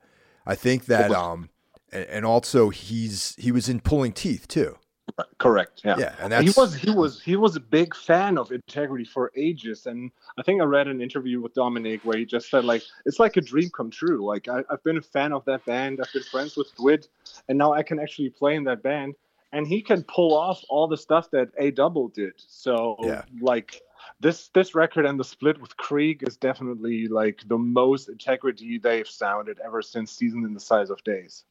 I 0.46 0.54
think 0.54 0.86
that 0.86 1.10
um, 1.10 1.50
and, 1.92 2.04
and 2.06 2.26
also 2.26 2.70
he's 2.70 3.34
he 3.38 3.50
was 3.50 3.68
in 3.68 3.80
Pulling 3.80 4.12
Teeth 4.12 4.46
too. 4.46 4.76
Correct. 5.38 5.82
Yeah. 5.84 5.96
Yeah, 5.98 6.14
and 6.20 6.32
he 6.44 6.52
was 6.56 6.74
he 6.74 6.90
was 6.90 7.20
he 7.20 7.36
was 7.36 7.56
a 7.56 7.60
big 7.60 7.94
fan 7.94 8.38
of 8.38 8.52
integrity 8.52 9.04
for 9.04 9.32
ages 9.36 9.86
and 9.86 10.10
i 10.38 10.42
think 10.42 10.60
i 10.60 10.64
read 10.64 10.86
an 10.86 11.00
interview 11.00 11.40
with 11.40 11.54
domenic 11.54 12.04
where 12.04 12.16
he 12.16 12.24
just 12.24 12.48
said 12.50 12.64
like 12.64 12.82
it's 13.04 13.18
like 13.18 13.36
a 13.36 13.40
dream 13.40 13.68
come 13.70 13.90
true 13.90 14.24
like 14.24 14.48
I, 14.48 14.62
i've 14.70 14.82
been 14.84 14.96
a 14.96 15.02
fan 15.02 15.32
of 15.32 15.44
that 15.46 15.64
band 15.66 16.00
i've 16.00 16.12
been 16.12 16.22
friends 16.22 16.56
with 16.56 16.68
Dwid, 16.76 17.08
and 17.48 17.58
now 17.58 17.72
i 17.72 17.82
can 17.82 17.98
actually 17.98 18.30
play 18.30 18.54
in 18.54 18.64
that 18.64 18.82
band 18.82 19.14
and 19.52 19.66
he 19.66 19.82
can 19.82 20.02
pull 20.04 20.34
off 20.34 20.62
all 20.68 20.86
the 20.88 20.96
stuff 20.96 21.30
that 21.32 21.48
a 21.58 21.70
double 21.72 22.08
did 22.08 22.34
so 22.36 22.96
Yeah. 23.00 23.22
like 23.40 23.82
this 24.20 24.48
this 24.54 24.74
record 24.74 25.04
and 25.04 25.18
the 25.18 25.24
split 25.24 25.60
with 25.60 25.76
krieg 25.76 26.22
is 26.26 26.36
definitely 26.36 27.08
like 27.08 27.42
the 27.46 27.58
most 27.58 28.08
integrity 28.08 28.78
they've 28.78 29.08
sounded 29.08 29.58
ever 29.64 29.82
since 29.82 30.12
season 30.12 30.44
in 30.44 30.54
the 30.54 30.60
size 30.60 30.90
of 30.90 31.02
days 31.04 31.44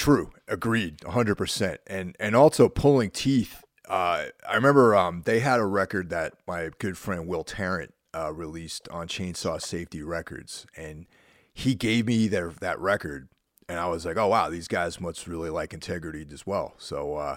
True, 0.00 0.32
agreed, 0.48 1.04
hundred 1.04 1.34
percent. 1.34 1.78
And 1.86 2.16
and 2.18 2.34
also 2.34 2.70
pulling 2.70 3.10
teeth. 3.10 3.62
Uh, 3.86 4.28
I 4.48 4.54
remember 4.54 4.96
um, 4.96 5.24
they 5.26 5.40
had 5.40 5.60
a 5.60 5.66
record 5.66 6.08
that 6.08 6.32
my 6.46 6.70
good 6.78 6.96
friend 6.96 7.26
Will 7.26 7.44
Tarrant 7.44 7.92
uh, 8.16 8.32
released 8.32 8.88
on 8.88 9.08
Chainsaw 9.08 9.60
Safety 9.60 10.02
Records, 10.02 10.64
and 10.74 11.04
he 11.52 11.74
gave 11.74 12.06
me 12.06 12.28
their 12.28 12.48
that 12.62 12.80
record, 12.80 13.28
and 13.68 13.78
I 13.78 13.88
was 13.88 14.06
like, 14.06 14.16
oh 14.16 14.28
wow, 14.28 14.48
these 14.48 14.68
guys 14.68 15.02
must 15.02 15.26
really 15.26 15.50
like 15.50 15.74
Integrity 15.74 16.26
as 16.32 16.46
well. 16.46 16.72
So 16.78 17.16
uh, 17.16 17.36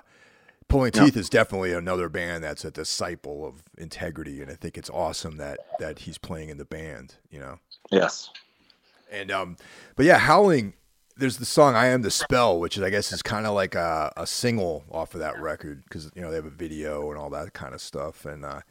Pulling. 0.69 0.93
Teeth 0.93 1.17
is 1.17 1.27
definitely 1.27 1.73
another 1.73 2.07
band 2.07 2.45
that's 2.45 2.63
a 2.63 2.71
disciple 2.71 3.45
of 3.45 3.63
Integrity, 3.77 4.41
and 4.41 4.49
I 4.49 4.55
think 4.55 4.77
it's 4.77 4.89
awesome 4.89 5.35
that 5.35 5.59
that 5.79 5.99
he's 5.99 6.17
playing 6.17 6.47
in 6.47 6.57
the 6.57 6.63
band. 6.63 7.15
You 7.29 7.41
know. 7.41 7.59
yes 7.91 8.29
And 9.11 9.31
um, 9.31 9.57
but 9.97 10.05
yeah, 10.05 10.17
Howling. 10.17 10.75
There's 11.15 11.37
the 11.37 11.45
song 11.45 11.75
"I 11.75 11.87
Am 11.87 12.01
the 12.01 12.11
Spell," 12.11 12.59
which 12.59 12.77
is 12.77 12.83
I 12.83 12.89
guess 12.89 13.11
is 13.11 13.21
kind 13.21 13.45
of 13.45 13.53
like 13.53 13.75
a, 13.75 14.11
a 14.17 14.25
single 14.25 14.83
off 14.91 15.13
of 15.13 15.19
that 15.19 15.39
record 15.39 15.83
because 15.83 16.11
you 16.15 16.21
know 16.21 16.29
they 16.29 16.35
have 16.37 16.45
a 16.45 16.49
video 16.49 17.09
and 17.09 17.19
all 17.19 17.29
that 17.31 17.53
kind 17.53 17.73
of 17.73 17.81
stuff, 17.81 18.25
and 18.25 18.43
uh, 18.43 18.61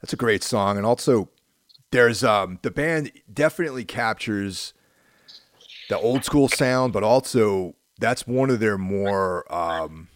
that's 0.00 0.12
a 0.12 0.16
great 0.16 0.42
song. 0.42 0.76
And 0.76 0.86
also, 0.86 1.28
there's 1.90 2.24
um, 2.24 2.58
the 2.62 2.70
band 2.70 3.12
definitely 3.32 3.84
captures 3.84 4.72
the 5.88 5.98
old 5.98 6.24
school 6.24 6.48
sound, 6.48 6.92
but 6.92 7.02
also 7.02 7.74
that's 7.98 8.26
one 8.26 8.50
of 8.50 8.60
their 8.60 8.78
more 8.78 9.52
um, 9.52 10.08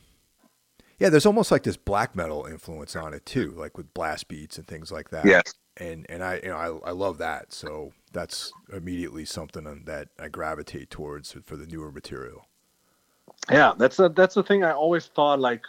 yeah. 0.98 1.10
There's 1.10 1.26
almost 1.26 1.50
like 1.50 1.62
this 1.62 1.76
black 1.76 2.16
metal 2.16 2.46
influence 2.46 2.96
on 2.96 3.14
it 3.14 3.26
too, 3.26 3.52
like 3.56 3.76
with 3.76 3.92
blast 3.94 4.28
beats 4.28 4.58
and 4.58 4.66
things 4.66 4.90
like 4.90 5.10
that. 5.10 5.26
Yes, 5.26 5.54
and 5.76 6.06
and 6.08 6.24
I 6.24 6.40
you 6.42 6.48
know 6.48 6.56
I 6.56 6.88
I 6.88 6.92
love 6.92 7.18
that. 7.18 7.52
So 7.52 7.92
that's 8.12 8.52
immediately 8.72 9.24
something 9.24 9.84
that 9.86 10.08
I 10.18 10.28
gravitate 10.28 10.90
towards 10.90 11.36
for 11.44 11.56
the 11.56 11.66
newer 11.66 11.92
material. 11.92 12.46
Yeah, 13.50 13.72
that's 13.76 13.98
a 13.98 14.08
that's 14.08 14.34
the 14.34 14.42
thing 14.42 14.64
I 14.64 14.72
always 14.72 15.06
thought 15.06 15.40
like 15.40 15.64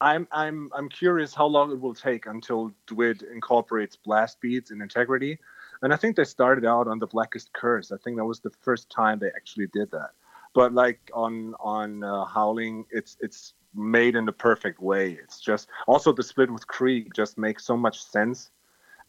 I'm 0.00 0.28
I'm 0.30 0.70
I'm 0.74 0.88
curious 0.88 1.34
how 1.34 1.46
long 1.46 1.72
it 1.72 1.80
will 1.80 1.94
take 1.94 2.26
until 2.26 2.72
Dwid 2.86 3.22
incorporates 3.30 3.96
blast 3.96 4.40
beats 4.40 4.70
and 4.70 4.80
integrity. 4.82 5.38
And 5.82 5.92
I 5.92 5.96
think 5.96 6.16
they 6.16 6.24
started 6.24 6.64
out 6.64 6.88
on 6.88 6.98
the 6.98 7.06
Blackest 7.06 7.52
Curse. 7.52 7.92
I 7.92 7.96
think 7.98 8.16
that 8.16 8.24
was 8.24 8.40
the 8.40 8.50
first 8.62 8.90
time 8.90 9.18
they 9.18 9.28
actually 9.28 9.68
did 9.68 9.90
that. 9.92 10.10
But 10.54 10.72
like 10.72 11.00
on 11.14 11.54
on 11.60 12.04
uh, 12.04 12.24
Howling, 12.24 12.86
it's 12.90 13.16
it's 13.20 13.54
made 13.74 14.16
in 14.16 14.24
the 14.24 14.32
perfect 14.32 14.80
way. 14.80 15.12
It's 15.12 15.40
just 15.40 15.68
also 15.86 16.12
the 16.12 16.22
split 16.22 16.50
with 16.50 16.66
Krieg 16.66 17.12
just 17.14 17.38
makes 17.38 17.64
so 17.64 17.76
much 17.76 18.02
sense 18.02 18.50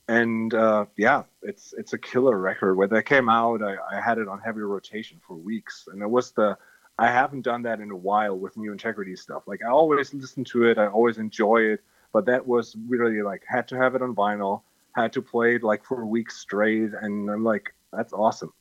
and 0.10 0.55
uh, 0.55 0.88
yeah, 0.97 1.24
it's 1.43 1.74
it's 1.78 1.93
a 1.93 1.97
killer 1.97 2.36
record. 2.36 2.76
When 2.76 2.89
they 2.89 3.03
came 3.03 3.30
out, 3.30 3.62
I, 3.62 3.76
I, 3.91 4.01
had 4.01 4.18
it 4.18 4.28
on 4.28 4.39
heavy 4.39 4.62
rotation 4.62 5.22
for 5.26 5.36
weeks, 5.36 5.88
and 5.91 6.01
it 6.01 6.10
was 6.10 6.32
the 6.32 6.57
I 6.97 7.07
haven't 7.07 7.43
done 7.43 7.62
that 7.62 7.80
in 7.80 7.91
a 7.91 7.95
while 7.95 8.36
with 8.36 8.57
new 8.57 8.72
integrity 8.72 9.16
stuff. 9.16 9.43
Like 9.45 9.62
I 9.64 9.70
always 9.70 10.12
listen 10.14 10.43
to 10.45 10.66
it, 10.66 10.80
I 10.80 10.88
always 10.88 11.20
enjoy 11.20 11.57
it, 11.57 11.84
but 12.12 12.26
that 12.26 12.45
was 12.45 12.76
really 12.88 13.22
like 13.22 13.43
had 13.47 13.68
to 13.68 13.78
have 13.78 13.93
it 13.93 14.01
on 14.01 14.16
vinyl, 14.16 14.64
had 14.93 15.14
to 15.14 15.22
play 15.22 15.55
it 15.55 15.64
like 15.64 15.86
for 15.86 16.01
a 16.01 16.07
week 16.07 16.32
straight, 16.32 16.89
and 16.99 17.30
I'm 17.30 17.43
like, 17.43 17.76
that's 17.93 18.12
awesome. 18.12 18.51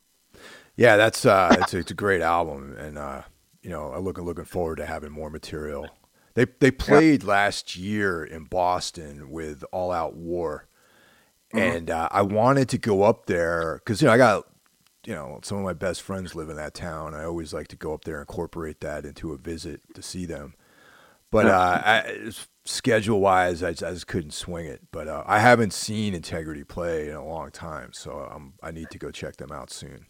Yeah, 0.77 0.99
that's 0.99 1.25
uh, 1.25 1.57
it's, 1.63 1.73
a, 1.73 1.79
it's 1.79 1.91
a 1.91 1.95
great 1.95 2.21
album, 2.21 2.77
and 2.79 2.99
uh, 2.99 3.23
you 3.63 3.71
know, 3.71 3.95
I'm 3.95 4.05
looking 4.05 4.25
looking 4.25 4.45
forward 4.45 4.77
to 4.77 4.87
having 4.87 5.13
more 5.13 5.31
material. 5.31 5.89
They 6.35 6.45
they 6.61 6.71
played 6.71 7.23
yeah. 7.23 7.31
last 7.31 7.75
year 7.75 8.23
in 8.23 8.45
Boston 8.45 9.31
with 9.31 9.65
All 9.73 9.91
Out 9.91 10.15
War 10.15 10.68
Mm-hmm. 11.53 11.77
And 11.77 11.91
uh, 11.91 12.09
I 12.11 12.23
wanted 12.23 12.69
to 12.71 12.79
go 12.79 13.03
up 13.03 13.27
there 13.27 13.81
because, 13.85 14.03
you 14.03 14.09
know, 14.09 14.15
I 14.15 14.19
got, 14.19 14.45
you 15.07 15.15
know, 15.15 15.41
some 15.43 15.59
of 15.59 15.65
my 15.65 15.73
best 15.73 16.03
friends 16.03 16.35
live 16.35 16.51
in 16.51 16.57
that 16.57 16.75
town. 16.75 17.15
I 17.15 17.25
always 17.25 17.55
like 17.55 17.69
to 17.69 17.77
go 17.77 17.95
up 17.95 18.05
there 18.05 18.17
and 18.17 18.29
incorporate 18.29 18.81
that 18.81 19.07
into 19.07 19.33
a 19.33 19.39
visit 19.39 19.81
to 19.95 20.03
see 20.03 20.27
them. 20.27 20.55
But 21.31 21.47
uh, 21.47 22.31
schedule 22.65 23.21
wise, 23.21 23.63
I, 23.63 23.69
I, 23.69 23.73
just 23.73 24.07
couldn't 24.07 24.33
swing 24.33 24.67
it. 24.67 24.83
But 24.93 25.09
uh, 25.09 25.25
I 25.27 25.41
haven't 25.41 25.73
seen 25.73 26.15
Integrity 26.15 26.65
play 26.65 27.11
in 27.11 27.17
a 27.17 27.25
long 27.25 27.51
time, 27.51 27.93
so 27.93 28.13
I'm, 28.13 28.55
I 28.63 28.71
need 28.71 28.91
to 28.91 28.99
go 28.99 29.11
check 29.11 29.37
them 29.37 29.53
out 29.53 29.71
soon. 29.71 30.07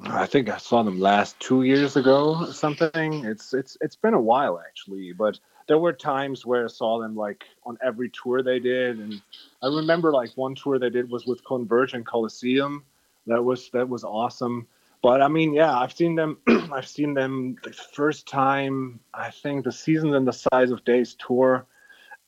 I 0.00 0.26
think 0.26 0.48
I 0.48 0.58
saw 0.58 0.82
them 0.82 0.98
last 0.98 1.38
two 1.40 1.62
years 1.62 1.96
ago 1.96 2.36
or 2.40 2.52
something. 2.52 3.24
It's 3.24 3.54
it's 3.54 3.76
it's 3.80 3.94
been 3.94 4.12
a 4.12 4.20
while 4.20 4.60
actually, 4.66 5.12
but 5.12 5.38
there 5.66 5.78
were 5.78 5.92
times 5.92 6.44
where 6.44 6.64
I 6.64 6.68
saw 6.68 7.00
them 7.00 7.16
like 7.16 7.44
on 7.64 7.78
every 7.82 8.10
tour 8.10 8.42
they 8.42 8.58
did, 8.58 8.98
and 8.98 9.20
I 9.62 9.66
remember 9.68 10.12
like 10.12 10.30
one 10.34 10.54
tour 10.54 10.78
they 10.78 10.90
did 10.90 11.10
was 11.10 11.26
with 11.26 11.44
Converge 11.44 11.94
and 11.94 12.06
Coliseum. 12.06 12.84
That 13.26 13.42
was 13.42 13.70
that 13.70 13.88
was 13.88 14.04
awesome. 14.04 14.66
But 15.02 15.22
I 15.22 15.28
mean, 15.28 15.52
yeah, 15.52 15.76
I've 15.76 15.92
seen 15.92 16.14
them. 16.14 16.38
I've 16.72 16.88
seen 16.88 17.14
them 17.14 17.56
the 17.62 17.72
first 17.72 18.26
time. 18.26 19.00
I 19.12 19.30
think 19.30 19.64
the 19.64 19.72
season 19.72 20.14
and 20.14 20.26
the 20.26 20.32
size 20.32 20.70
of 20.70 20.84
days 20.84 21.14
tour, 21.14 21.66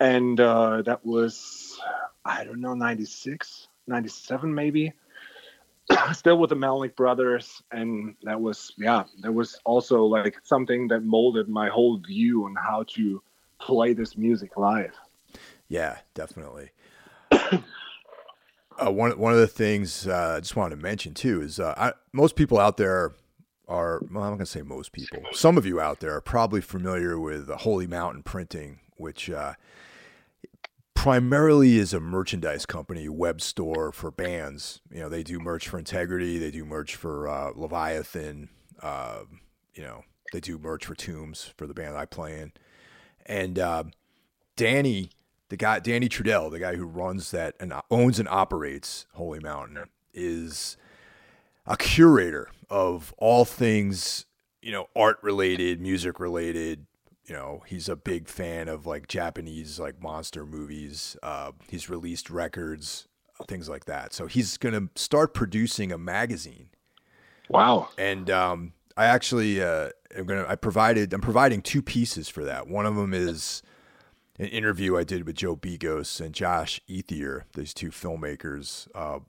and 0.01 0.39
uh, 0.41 0.83
that 0.83 1.05
was 1.05 1.81
I 2.25 2.45
don't 2.45 2.61
know 2.61 2.75
96, 2.75 3.69
97 3.87 4.55
maybe. 4.55 4.93
Still 6.13 6.39
with 6.39 6.51
the 6.51 6.57
Melnick 6.57 6.97
brothers, 6.97 7.63
and 7.71 8.17
that 8.23 8.41
was 8.41 8.73
yeah, 8.77 9.05
that 9.21 9.33
was 9.33 9.59
also 9.65 10.03
like 10.05 10.37
something 10.43 10.89
that 10.89 11.05
molded 11.05 11.49
my 11.49 11.69
whole 11.69 11.99
view 11.99 12.45
on 12.45 12.55
how 12.57 12.85
to 12.95 13.23
play 13.61 13.93
this 13.93 14.17
music 14.17 14.57
live. 14.57 14.93
Yeah, 15.69 15.99
definitely. 16.15 16.71
uh, 17.31 17.61
one 18.91 19.19
one 19.19 19.33
of 19.33 19.39
the 19.39 19.47
things 19.47 20.07
uh, 20.07 20.35
I 20.37 20.41
just 20.41 20.57
wanted 20.57 20.77
to 20.77 20.83
mention 20.83 21.15
too 21.15 21.41
is 21.43 21.61
uh, 21.61 21.75
I, 21.77 21.93
most 22.13 22.37
people 22.37 22.59
out 22.59 22.77
there 22.77 23.13
are 23.69 24.03
well, 24.11 24.25
I'm 24.25 24.31
not 24.31 24.37
gonna 24.37 24.47
say 24.47 24.63
most 24.63 24.93
people. 24.93 25.23
Some 25.33 25.57
of 25.57 25.67
you 25.67 25.81
out 25.81 26.01
there 26.01 26.15
are 26.15 26.21
probably 26.21 26.61
familiar 26.61 27.19
with 27.19 27.49
Holy 27.49 27.87
Mountain 27.87 28.23
Printing, 28.23 28.81
which 28.97 29.31
uh, 29.31 29.55
primarily 31.07 31.79
is 31.79 31.95
a 31.95 32.01
merchandise 32.01 32.67
company, 32.67 33.09
web 33.09 33.41
store 33.41 33.93
for 33.93 34.11
bands. 34.11 34.81
You 34.91 35.03
know, 35.03 35.09
they 35.09 35.23
do 35.23 35.39
merch 35.39 35.69
for 35.69 35.79
Integrity, 35.79 36.37
they 36.37 36.51
do 36.51 36.65
merch 36.65 36.97
for 36.97 37.29
uh, 37.29 37.53
Leviathan. 37.55 38.49
Uh, 38.83 39.21
you 39.73 39.85
know, 39.85 40.03
they 40.33 40.41
do 40.41 40.59
merch 40.59 40.85
for 40.85 40.97
Tombs 40.97 41.53
for 41.57 41.69
the 41.69 41.75
band 41.75 41.97
I 41.97 42.07
play 42.07 42.41
in. 42.41 42.53
And 43.25 43.57
uh, 43.57 43.85
Danny, 44.57 45.11
the 45.49 45.57
guy, 45.57 45.79
Danny 45.79 46.09
Trudell, 46.09 46.51
the 46.51 46.59
guy 46.59 46.75
who 46.75 46.85
runs 46.85 47.31
that 47.31 47.55
and 47.61 47.73
owns 47.89 48.19
and 48.19 48.29
operates 48.29 49.07
Holy 49.13 49.39
Mountain, 49.39 49.85
is 50.13 50.77
a 51.67 51.77
curator 51.77 52.51
of 52.69 53.15
all 53.17 53.45
things, 53.45 54.25
you 54.61 54.73
know, 54.73 54.89
art 54.97 55.19
related, 55.23 55.81
music 55.81 56.19
related. 56.19 56.85
You 57.27 57.35
know, 57.35 57.63
he's 57.67 57.89
a 57.89 57.97
big 57.97 58.29
fan 58.29 58.69
of 58.69 58.87
like 58.87 59.09
Japanese 59.09 59.81
like 59.81 60.01
monster 60.01 60.47
movies. 60.47 61.17
Uh, 61.23 61.53
he's 61.69 61.91
released 61.91 62.31
records, 62.31 63.09
things 63.49 63.69
like 63.69 63.87
that. 63.87 64.13
So 64.13 64.27
he's 64.27 64.57
gonna 64.57 64.89
start 64.95 65.35
producing 65.35 65.91
a 65.91 65.99
magazine. 65.99 66.69
Wow! 67.49 67.89
And 67.99 68.31
um, 68.31 68.73
I 68.97 69.07
actually 69.07 69.63
uh, 69.63 69.91
am 70.15 70.27
gonna. 70.27 70.47
I 70.49 70.55
provided. 70.55 71.13
I'm 71.13 71.21
providing 71.21 71.63
two 71.63 71.83
pieces 71.83 72.29
for 72.29 72.45
that. 72.45 72.69
One 72.69 72.87
of 72.87 72.97
them 72.97 73.13
is 73.13 73.63
an 74.39 74.47
interview 74.47 74.97
I 74.97 75.05
did 75.05 75.27
with 75.27 75.37
Joe 75.37 75.57
Begos 75.57 76.21
and 76.21 76.35
Josh 76.35 76.81
Ethier. 76.89 77.43
These 77.55 77.75
two 77.75 77.91
filmmakers. 77.91 78.89
Uh, 78.95 79.21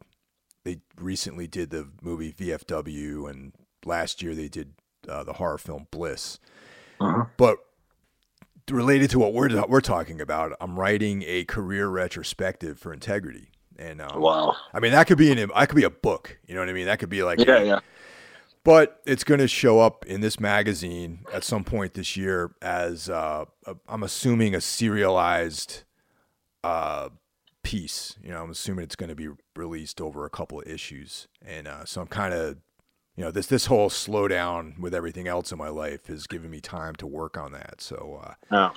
they 0.64 0.80
recently 1.00 1.48
did 1.48 1.70
the 1.70 1.88
movie 2.02 2.34
VFW, 2.34 3.30
and 3.30 3.54
last 3.86 4.22
year 4.22 4.36
they 4.36 4.50
did 4.50 4.74
uh, 5.08 5.24
the 5.24 5.34
horror 5.34 5.58
film 5.58 5.88
Bliss. 5.92 6.40
Uh-huh. 7.00 7.26
But 7.38 7.60
related 8.72 9.10
to 9.12 9.20
what 9.20 9.34
we're 9.34 9.66
we're 9.68 9.82
talking 9.82 10.22
about, 10.22 10.54
I'm 10.60 10.80
writing 10.80 11.24
a 11.26 11.46
career 11.46 11.88
retrospective 11.88 12.80
for 12.80 12.94
Integrity. 12.94 13.52
And 13.80 14.02
um, 14.02 14.20
wow, 14.20 14.56
I 14.74 14.80
mean 14.80 14.92
that 14.92 15.08
could 15.08 15.18
be 15.18 15.32
an 15.32 15.50
that 15.56 15.70
could 15.70 15.76
be 15.76 15.84
a 15.84 15.90
book. 15.90 16.38
You 16.48 16.56
know 16.56 16.62
what 16.62 16.70
I 16.70 16.74
mean? 16.74 16.88
That 16.88 17.00
could 17.00 17.10
be 17.10 17.24
like 17.24 17.40
yeah, 17.40 17.62
yeah 17.62 17.80
but 18.68 19.00
it's 19.06 19.24
going 19.24 19.40
to 19.40 19.48
show 19.48 19.80
up 19.80 20.06
in 20.08 20.20
this 20.20 20.42
magazine 20.42 21.20
at 21.32 21.42
some 21.46 21.64
point 21.64 21.94
this 21.94 22.18
year 22.18 22.52
as 22.62 23.10
uh, 23.10 23.46
I'm 23.88 24.04
assuming 24.04 24.54
a 24.54 24.60
serialized 24.60 25.84
uh, 26.66 27.08
piece. 27.64 28.18
You 28.22 28.32
know, 28.32 28.44
I'm 28.44 28.50
assuming 28.50 28.84
it's 28.84 28.98
going 28.98 29.08
to 29.08 29.16
be 29.16 29.30
released 29.56 30.02
over 30.02 30.26
a 30.26 30.30
couple 30.30 30.60
of 30.60 30.68
issues, 30.68 31.30
and 31.46 31.66
uh, 31.66 31.86
so 31.86 32.02
I'm 32.02 32.08
kind 32.08 32.34
of, 32.34 32.58
you 33.18 33.24
know, 33.24 33.32
this 33.32 33.48
this 33.48 33.66
whole 33.66 33.90
slowdown 33.90 34.80
with 34.80 34.94
everything 34.94 35.28
else 35.28 35.52
in 35.52 35.58
my 35.58 35.70
life 35.70 36.06
has 36.06 36.28
given 36.28 36.52
me 36.52 36.62
time 36.62 36.96
to 36.96 37.08
work 37.08 37.36
on 37.36 37.52
that. 37.52 37.82
So, 37.82 38.22
uh, 38.24 38.34
oh. 38.52 38.74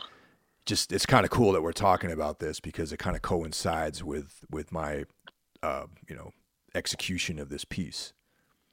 just 0.65 0.93
it's 0.93 1.07
kind 1.07 1.25
of 1.25 1.31
cool 1.31 1.53
that 1.53 1.63
we're 1.63 1.73
talking 1.73 2.11
about 2.11 2.41
this 2.41 2.59
because 2.59 2.91
it 2.93 2.97
kind 2.97 3.15
of 3.15 3.23
coincides 3.23 4.03
with 4.03 4.45
with 4.51 4.73
my, 4.73 5.05
uh, 5.63 5.85
you 6.09 6.17
know, 6.17 6.33
execution 6.75 7.39
of 7.39 7.51
this 7.51 7.67
piece. 7.67 8.15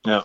Yeah. 0.06 0.24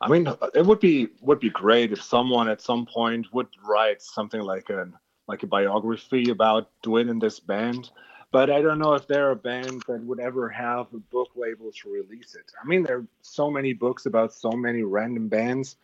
I 0.00 0.08
mean, 0.08 0.28
it 0.54 0.64
would 0.64 0.80
be 0.80 1.08
would 1.22 1.40
be 1.40 1.50
great 1.50 1.92
if 1.92 2.00
someone 2.00 2.48
at 2.48 2.60
some 2.60 2.86
point 2.86 3.26
would 3.32 3.48
write 3.68 4.00
something 4.00 4.40
like 4.40 4.70
a 4.70 4.88
like 5.26 5.42
a 5.42 5.46
biography 5.46 6.30
about 6.30 6.70
and 6.84 7.20
this 7.20 7.40
band. 7.40 7.90
But 8.30 8.50
I 8.50 8.60
don't 8.60 8.78
know 8.78 8.94
if 8.94 9.06
they're 9.06 9.30
a 9.30 9.36
band 9.36 9.84
that 9.88 10.02
would 10.04 10.20
ever 10.20 10.48
have 10.50 10.92
a 10.92 10.98
book 10.98 11.30
label 11.34 11.72
to 11.72 11.90
release 11.90 12.34
it. 12.34 12.52
I 12.62 12.66
mean, 12.66 12.82
there 12.82 12.98
are 12.98 13.06
so 13.22 13.50
many 13.50 13.72
books 13.72 14.04
about 14.04 14.34
so 14.34 14.52
many 14.52 14.82
random 14.82 15.28
bands. 15.28 15.76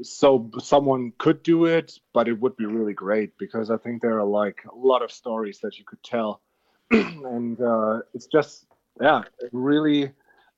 So 0.00 0.50
someone 0.60 1.12
could 1.18 1.42
do 1.42 1.66
it, 1.66 1.98
but 2.12 2.28
it 2.28 2.40
would 2.40 2.56
be 2.56 2.66
really 2.66 2.94
great 2.94 3.36
because 3.36 3.70
I 3.70 3.76
think 3.76 4.00
there 4.00 4.18
are 4.18 4.24
like 4.24 4.62
a 4.64 4.74
lot 4.74 5.02
of 5.02 5.10
stories 5.10 5.58
that 5.60 5.78
you 5.78 5.84
could 5.84 6.02
tell. 6.02 6.40
and 6.90 7.60
uh, 7.60 8.00
it's 8.14 8.26
just, 8.26 8.64
yeah, 9.00 9.22
really 9.52 10.12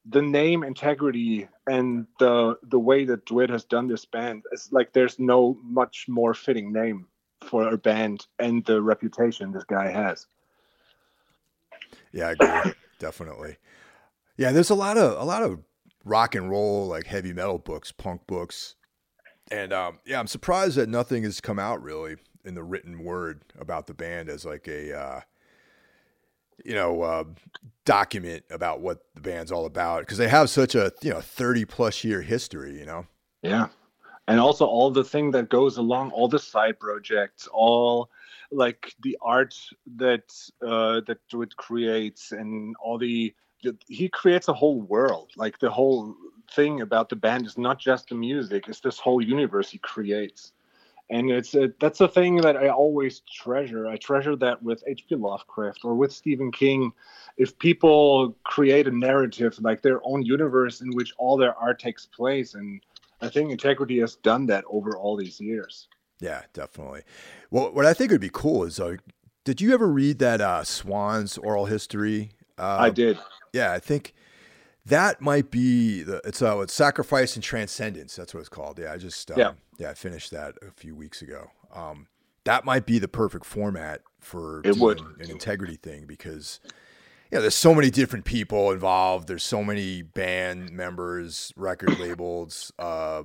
the 0.06 0.22
name 0.22 0.62
integrity 0.62 1.48
and 1.66 2.06
the 2.18 2.58
the 2.62 2.78
way 2.78 3.06
that 3.06 3.24
Dwid 3.24 3.48
has 3.48 3.64
done 3.64 3.88
this 3.88 4.04
band 4.04 4.42
is 4.52 4.68
like 4.70 4.92
there's 4.92 5.18
no 5.18 5.58
much 5.62 6.06
more 6.08 6.34
fitting 6.34 6.72
name 6.72 7.06
for 7.42 7.68
a 7.68 7.78
band 7.78 8.26
and 8.38 8.64
the 8.64 8.82
reputation 8.82 9.52
this 9.52 9.64
guy 9.64 9.90
has. 9.90 10.26
Yeah, 12.14 12.28
I 12.28 12.30
agree. 12.32 12.72
Definitely. 12.98 13.56
Yeah, 14.36 14.52
there's 14.52 14.70
a 14.70 14.74
lot 14.74 14.96
of 14.96 15.20
a 15.20 15.24
lot 15.24 15.42
of 15.42 15.60
rock 16.04 16.34
and 16.34 16.48
roll, 16.48 16.86
like 16.86 17.06
heavy 17.06 17.32
metal 17.32 17.58
books, 17.58 17.92
punk 17.92 18.26
books, 18.26 18.76
and 19.50 19.72
um, 19.72 19.98
yeah, 20.06 20.20
I'm 20.20 20.28
surprised 20.28 20.76
that 20.76 20.88
nothing 20.88 21.24
has 21.24 21.40
come 21.40 21.58
out 21.58 21.82
really 21.82 22.16
in 22.44 22.54
the 22.54 22.62
written 22.62 23.02
word 23.02 23.42
about 23.58 23.86
the 23.86 23.94
band 23.94 24.28
as 24.28 24.44
like 24.44 24.68
a 24.68 24.96
uh, 24.96 25.20
you 26.64 26.74
know 26.74 27.02
uh, 27.02 27.24
document 27.84 28.44
about 28.50 28.80
what 28.80 29.00
the 29.14 29.20
band's 29.20 29.50
all 29.50 29.66
about 29.66 30.00
because 30.00 30.18
they 30.18 30.28
have 30.28 30.48
such 30.48 30.74
a 30.74 30.92
you 31.02 31.10
know 31.10 31.20
30 31.20 31.64
plus 31.64 32.04
year 32.04 32.22
history. 32.22 32.78
You 32.78 32.86
know. 32.86 33.06
Yeah, 33.42 33.68
and 34.28 34.38
also 34.38 34.66
all 34.66 34.90
the 34.90 35.04
thing 35.04 35.32
that 35.32 35.48
goes 35.48 35.76
along, 35.78 36.12
all 36.12 36.28
the 36.28 36.38
side 36.38 36.78
projects, 36.78 37.48
all 37.52 38.08
like 38.54 38.94
the 39.02 39.18
art 39.20 39.54
that 39.96 40.32
uh, 40.62 41.00
that 41.06 41.18
Dwid 41.30 41.56
creates, 41.56 42.32
and 42.32 42.74
all 42.82 42.98
the 42.98 43.34
he 43.88 44.08
creates 44.08 44.48
a 44.48 44.54
whole 44.54 44.80
world. 44.80 45.30
Like 45.36 45.58
the 45.58 45.70
whole 45.70 46.14
thing 46.52 46.82
about 46.82 47.08
the 47.08 47.16
band 47.16 47.46
is 47.46 47.58
not 47.58 47.78
just 47.78 48.08
the 48.08 48.14
music; 48.14 48.68
it's 48.68 48.80
this 48.80 48.98
whole 48.98 49.22
universe 49.22 49.70
he 49.70 49.78
creates. 49.78 50.52
And 51.10 51.30
it's 51.30 51.54
a, 51.54 51.70
that's 51.80 52.00
a 52.00 52.08
thing 52.08 52.36
that 52.38 52.56
I 52.56 52.68
always 52.68 53.20
treasure. 53.20 53.86
I 53.86 53.96
treasure 53.96 54.36
that 54.36 54.62
with 54.62 54.82
H.P. 54.86 55.16
Lovecraft 55.16 55.84
or 55.84 55.94
with 55.94 56.12
Stephen 56.12 56.50
King. 56.50 56.92
If 57.36 57.58
people 57.58 58.34
create 58.44 58.88
a 58.88 58.90
narrative, 58.90 59.58
like 59.60 59.82
their 59.82 60.00
own 60.04 60.22
universe 60.22 60.80
in 60.80 60.90
which 60.94 61.12
all 61.18 61.36
their 61.36 61.54
art 61.56 61.78
takes 61.78 62.06
place, 62.06 62.54
and 62.54 62.80
I 63.20 63.28
think 63.28 63.50
Integrity 63.50 64.00
has 64.00 64.16
done 64.16 64.46
that 64.46 64.64
over 64.66 64.96
all 64.96 65.16
these 65.16 65.40
years. 65.40 65.88
Yeah, 66.20 66.42
definitely. 66.52 67.02
Well, 67.50 67.72
what 67.72 67.86
I 67.86 67.94
think 67.94 68.10
would 68.10 68.20
be 68.20 68.30
cool 68.32 68.64
is, 68.64 68.78
uh, 68.78 68.96
did 69.44 69.60
you 69.60 69.74
ever 69.74 69.88
read 69.88 70.18
that 70.20 70.40
uh, 70.40 70.64
Swans 70.64 71.36
oral 71.38 71.66
history? 71.66 72.30
Uh, 72.58 72.78
I 72.80 72.90
did. 72.90 73.18
Yeah, 73.52 73.72
I 73.72 73.78
think 73.78 74.14
that 74.86 75.20
might 75.20 75.50
be 75.50 76.02
the 76.02 76.20
it's 76.24 76.42
uh 76.42 76.58
it's 76.60 76.74
sacrifice 76.74 77.36
and 77.36 77.42
transcendence. 77.42 78.16
That's 78.16 78.34
what 78.34 78.40
it's 78.40 78.48
called. 78.48 78.78
Yeah, 78.78 78.92
I 78.92 78.96
just 78.96 79.30
um, 79.30 79.38
yeah 79.38 79.52
yeah 79.78 79.90
I 79.90 79.94
finished 79.94 80.30
that 80.32 80.54
a 80.62 80.70
few 80.70 80.94
weeks 80.94 81.22
ago. 81.22 81.50
Um, 81.72 82.08
that 82.44 82.64
might 82.64 82.86
be 82.86 82.98
the 82.98 83.08
perfect 83.08 83.44
format 83.44 84.02
for 84.20 84.60
it 84.64 84.76
would 84.76 85.00
an 85.00 85.30
integrity 85.30 85.76
thing 85.76 86.04
because 86.06 86.60
yeah, 87.32 87.40
there's 87.40 87.54
so 87.54 87.74
many 87.74 87.90
different 87.90 88.24
people 88.24 88.70
involved. 88.70 89.26
There's 89.26 89.42
so 89.42 89.64
many 89.64 90.02
band 90.02 90.70
members, 90.70 91.52
record 91.56 91.98
labels, 91.98 92.70
uh, 92.78 93.24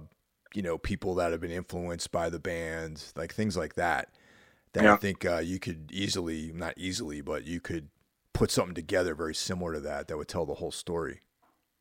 you 0.53 0.61
know, 0.61 0.77
people 0.77 1.15
that 1.15 1.31
have 1.31 1.41
been 1.41 1.51
influenced 1.51 2.11
by 2.11 2.29
the 2.29 2.39
band, 2.39 3.03
like 3.15 3.33
things 3.33 3.55
like 3.55 3.75
that. 3.75 4.09
That 4.73 4.83
yeah. 4.83 4.93
I 4.93 4.97
think 4.97 5.25
uh, 5.25 5.39
you 5.39 5.59
could 5.59 5.91
easily, 5.91 6.51
not 6.53 6.75
easily, 6.77 7.21
but 7.21 7.45
you 7.45 7.59
could 7.59 7.89
put 8.33 8.51
something 8.51 8.75
together 8.75 9.15
very 9.15 9.35
similar 9.35 9.73
to 9.73 9.79
that 9.81 10.07
that 10.07 10.17
would 10.17 10.27
tell 10.27 10.45
the 10.45 10.55
whole 10.55 10.71
story. 10.71 11.21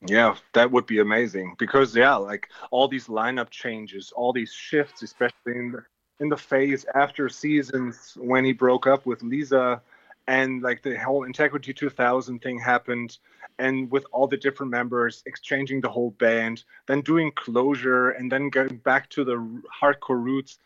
Yeah, 0.06 0.36
that 0.54 0.70
would 0.70 0.86
be 0.86 1.00
amazing 1.00 1.56
because 1.58 1.94
yeah, 1.94 2.14
like 2.14 2.48
all 2.70 2.88
these 2.88 3.08
lineup 3.08 3.50
changes, 3.50 4.12
all 4.14 4.32
these 4.32 4.52
shifts, 4.52 5.02
especially 5.02 5.56
in 5.56 5.72
the 5.72 5.84
in 6.20 6.28
the 6.28 6.36
phase 6.36 6.84
after 6.94 7.28
seasons 7.28 8.16
when 8.16 8.44
he 8.44 8.52
broke 8.52 8.86
up 8.86 9.06
with 9.06 9.22
Lisa 9.22 9.80
and 10.26 10.62
like 10.62 10.82
the 10.82 10.96
whole 10.98 11.24
Integrity 11.24 11.72
2000 11.72 12.40
thing 12.40 12.58
happened 12.58 13.18
and 13.58 13.90
with 13.90 14.04
all 14.12 14.26
the 14.26 14.36
different 14.36 14.70
members 14.70 15.22
exchanging 15.26 15.80
the 15.80 15.88
whole 15.88 16.10
band, 16.12 16.64
then 16.86 17.00
doing 17.00 17.32
closure 17.34 18.10
and 18.10 18.30
then 18.30 18.50
going 18.50 18.76
back 18.78 19.08
to 19.10 19.24
the 19.24 19.34
hardcore 19.82 20.22
roots. 20.22 20.58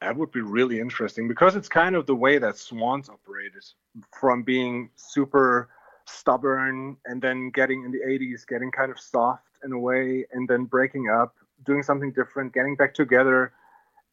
That 0.00 0.16
would 0.16 0.32
be 0.32 0.40
really 0.40 0.80
interesting 0.80 1.28
because 1.28 1.56
it's 1.56 1.68
kind 1.68 1.94
of 1.94 2.06
the 2.06 2.14
way 2.14 2.38
that 2.38 2.56
Swans 2.56 3.08
operated 3.08 3.64
from 4.18 4.42
being 4.42 4.90
super 4.96 5.68
stubborn 6.06 6.96
and 7.04 7.22
then 7.22 7.50
getting 7.50 7.84
in 7.84 7.90
the 7.90 8.00
80s 8.00 8.46
getting 8.46 8.70
kind 8.70 8.90
of 8.90 8.98
soft 8.98 9.46
in 9.64 9.72
a 9.72 9.78
way 9.78 10.26
and 10.32 10.48
then 10.48 10.64
breaking 10.64 11.08
up 11.08 11.34
doing 11.64 11.82
something 11.82 12.10
different 12.12 12.52
getting 12.52 12.74
back 12.74 12.94
together 12.94 13.52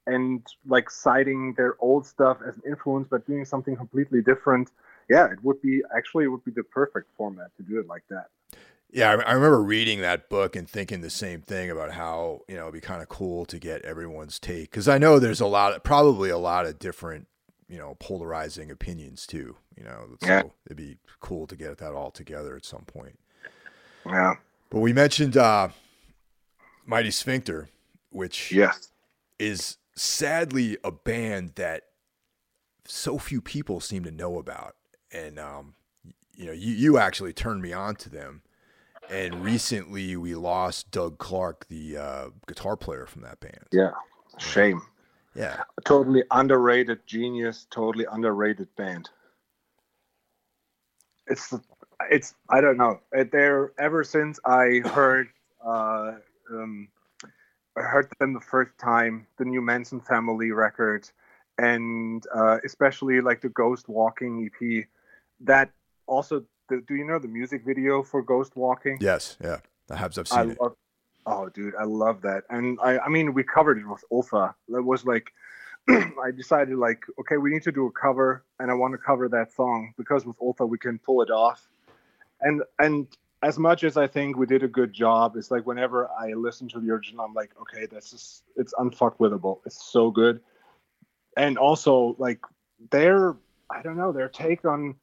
and 0.06 0.46
like 0.66 0.90
citing 0.90 1.54
their 1.58 1.76
old 1.80 2.06
stuff 2.06 2.38
as 2.48 2.56
an 2.58 2.64
influence 2.68 3.08
but 3.10 3.26
doing 3.26 3.46
something 3.46 3.76
completely 3.76 4.22
different 4.22 4.70
yeah 5.10 5.26
it 5.26 5.44
would 5.44 5.62
be 5.62 5.82
actually 5.96 6.26
it 6.26 6.28
would 6.28 6.44
be 6.44 6.52
the 6.52 6.64
perfect 6.64 7.10
format 7.18 7.56
to 7.58 7.64
do 7.64 7.80
it 7.80 7.88
like 7.88 8.04
that. 8.10 8.28
Yeah 8.92 9.10
i, 9.10 9.34
remember 9.34 9.62
reading 9.62 10.02
that 10.02 10.30
book 10.30 10.56
and 10.56 10.70
thinking 10.70 11.02
the 11.02 11.10
same 11.10 11.42
thing 11.42 11.70
about 11.70 11.92
how 11.92 12.42
you 12.48 12.56
know 12.56 12.64
it'd 12.64 12.74
be 12.74 12.82
kind 12.82 13.02
of 13.02 13.10
cool 13.10 13.46
to 13.46 13.60
get 13.60 13.82
everyone's 13.84 14.40
take 14.40 14.72
because 14.72 14.88
i 14.88 14.98
know 14.98 15.20
there's 15.20 15.42
a 15.42 15.48
lot 15.48 15.74
of 15.74 15.84
probably 15.84 16.30
a 16.30 16.38
lot 16.38 16.66
of 16.66 16.80
different 16.80 17.28
you 17.68 17.78
know 17.78 17.96
polarizing 18.00 18.72
opinions 18.72 19.28
too 19.28 19.56
you 19.76 19.84
know 19.84 20.08
so 20.22 20.28
yeah. 20.28 20.44
it'd 20.66 20.78
be 20.78 20.98
cool 21.20 21.48
to 21.48 21.56
get 21.56 21.78
that 21.78 21.94
all 21.94 22.12
together 22.12 22.56
at 22.56 22.66
some 22.66 22.84
point. 22.84 23.20
Yeah. 24.06 24.36
But 24.70 24.80
we 24.80 24.94
mentioned 24.94 25.36
uh 25.36 25.70
mighty 26.86 27.12
sphincter 27.12 27.70
which 28.10 28.52
yes. 28.52 28.92
is 29.38 29.78
sadly 29.96 30.78
a 30.84 30.92
band 30.92 31.54
that 31.56 31.84
so 32.86 33.18
few 33.18 33.42
people 33.42 33.82
seem 33.82 34.04
to 34.06 34.12
know 34.12 34.40
about 34.40 34.77
and 35.12 35.40
um 35.40 35.76
you 36.34 36.46
know 36.46 36.52
you, 36.52 36.74
you 36.74 36.98
actually 36.98 37.34
turned 37.34 37.62
me 37.62 37.74
on 37.74 37.96
to 37.96 38.10
them 38.10 38.42
and 39.10 39.44
recently 39.44 40.16
we 40.16 40.36
lost 40.36 40.92
doug 40.92 41.18
clark 41.18 41.68
the 41.68 41.98
uh, 41.98 42.26
guitar 42.48 42.76
player 42.76 43.06
from 43.06 43.22
that 43.22 43.40
band 43.40 43.66
yeah 43.72 43.92
shame 44.38 44.82
yeah. 45.38 45.62
A 45.78 45.82
totally 45.82 46.24
underrated 46.32 47.06
genius, 47.06 47.68
totally 47.70 48.06
underrated 48.12 48.76
band. 48.76 49.12
It's 51.28 51.54
it's 52.10 52.34
I 52.50 52.60
don't 52.60 52.78
know. 52.78 53.00
They're 53.12 53.72
ever 53.78 54.04
since 54.04 54.40
I 54.44 54.82
heard 54.84 55.28
uh, 55.64 56.14
um, 56.52 56.88
I 57.78 57.82
heard 57.82 58.12
them 58.20 58.34
the 58.34 58.42
first 58.42 58.72
time, 58.80 59.28
the 59.38 59.46
new 59.46 59.62
Manson 59.62 60.02
Family 60.02 60.52
record, 60.52 61.08
and 61.60 62.26
uh, 62.36 62.58
especially 62.66 63.22
like 63.22 63.42
the 63.42 63.50
Ghost 63.50 63.88
Walking 63.88 64.50
EP. 64.50 64.86
That 65.42 65.72
also, 66.08 66.44
the, 66.70 66.82
do 66.88 66.96
you 66.96 67.06
know 67.06 67.20
the 67.20 67.28
music 67.28 67.64
video 67.66 68.04
for 68.04 68.22
Ghost 68.22 68.56
Walking? 68.56 68.98
Yes, 69.00 69.38
yeah, 69.42 69.60
I 69.90 69.96
have. 69.96 70.18
I've 70.18 70.28
seen 70.28 70.40
I 70.40 70.44
it. 70.44 70.62
Love, 70.62 70.76
Oh, 71.30 71.50
dude, 71.50 71.76
I 71.76 71.84
love 71.84 72.22
that. 72.22 72.46
And 72.50 72.80
I, 72.82 73.00
I 73.00 73.10
mean, 73.10 73.34
we 73.34 73.44
covered 73.44 73.78
it 73.78 73.86
with 73.86 74.02
Ultha. 74.14 74.54
That 74.70 74.82
was 74.82 75.06
like, 75.06 75.34
I 75.90 76.32
decided 76.36 76.78
like, 76.78 77.04
okay, 77.20 77.36
we 77.36 77.50
need 77.50 77.64
to 77.64 77.72
do 77.72 77.86
a 77.86 77.92
cover, 77.92 78.46
and 78.60 78.72
I 78.72 78.74
want 78.74 78.94
to 78.94 78.98
cover 78.98 79.28
that 79.30 79.52
song 79.52 79.94
because 79.98 80.26
with 80.26 80.40
Ultha 80.40 80.68
we 80.68 80.78
can 80.78 80.98
pull 81.00 81.22
it 81.22 81.30
off. 81.30 81.68
And 82.40 82.64
and 82.80 83.08
as 83.44 83.60
much 83.60 83.84
as 83.84 83.98
I 83.98 84.08
think 84.08 84.38
we 84.38 84.46
did 84.46 84.64
a 84.64 84.70
good 84.70 84.94
job, 84.94 85.36
it's 85.36 85.52
like 85.52 85.68
whenever 85.68 86.10
I 86.10 86.32
listen 86.32 86.70
to 86.70 86.80
the 86.80 86.90
original, 86.92 87.26
I'm 87.26 87.34
like, 87.34 87.52
okay, 87.62 87.86
this 87.86 88.14
is 88.14 88.44
it's 88.56 88.74
unfuckwithable. 88.76 89.60
It's 89.66 89.86
so 89.86 90.10
good. 90.10 90.40
And 91.36 91.58
also 91.58 92.16
like 92.18 92.40
their, 92.90 93.36
I 93.70 93.82
don't 93.82 93.98
know, 93.98 94.14
their 94.14 94.30
take 94.30 94.64
on 94.64 94.96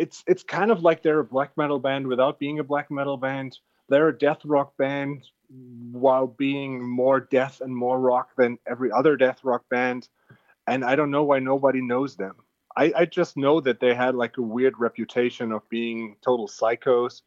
it's 0.00 0.24
it's 0.26 0.42
kind 0.42 0.70
of 0.70 0.82
like 0.82 1.02
they're 1.02 1.20
a 1.20 1.24
black 1.24 1.56
metal 1.56 1.78
band 1.78 2.06
without 2.06 2.38
being 2.38 2.58
a 2.58 2.64
black 2.64 2.90
metal 2.90 3.18
band. 3.18 3.58
They're 3.88 4.08
a 4.08 4.18
death 4.18 4.40
rock 4.44 4.76
band 4.78 5.24
while 5.92 6.26
being 6.26 6.88
more 6.88 7.20
death 7.20 7.60
and 7.60 7.76
more 7.76 8.00
rock 8.00 8.30
than 8.36 8.58
every 8.66 8.90
other 8.90 9.16
death 9.16 9.44
rock 9.44 9.64
band. 9.68 10.08
And 10.66 10.84
I 10.84 10.96
don't 10.96 11.10
know 11.10 11.24
why 11.24 11.40
nobody 11.40 11.82
knows 11.82 12.16
them. 12.16 12.36
I, 12.76 12.92
I 12.96 13.04
just 13.04 13.36
know 13.36 13.60
that 13.60 13.80
they 13.80 13.94
had 13.94 14.14
like 14.14 14.38
a 14.38 14.42
weird 14.42 14.78
reputation 14.78 15.52
of 15.52 15.68
being 15.68 16.16
total 16.24 16.48
psychos. 16.48 17.22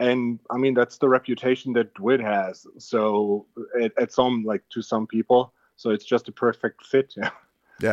And 0.00 0.38
I 0.50 0.56
mean, 0.56 0.74
that's 0.74 0.98
the 0.98 1.08
reputation 1.08 1.72
that 1.74 1.94
Dwid 1.94 2.22
has. 2.22 2.66
So 2.78 3.46
at, 3.82 3.92
at 3.98 4.12
some, 4.12 4.44
like 4.44 4.62
to 4.70 4.80
some 4.80 5.06
people. 5.06 5.52
So 5.76 5.90
it's 5.90 6.04
just 6.04 6.28
a 6.28 6.32
perfect 6.32 6.86
fit. 6.86 7.12
Yeah. 7.16 7.30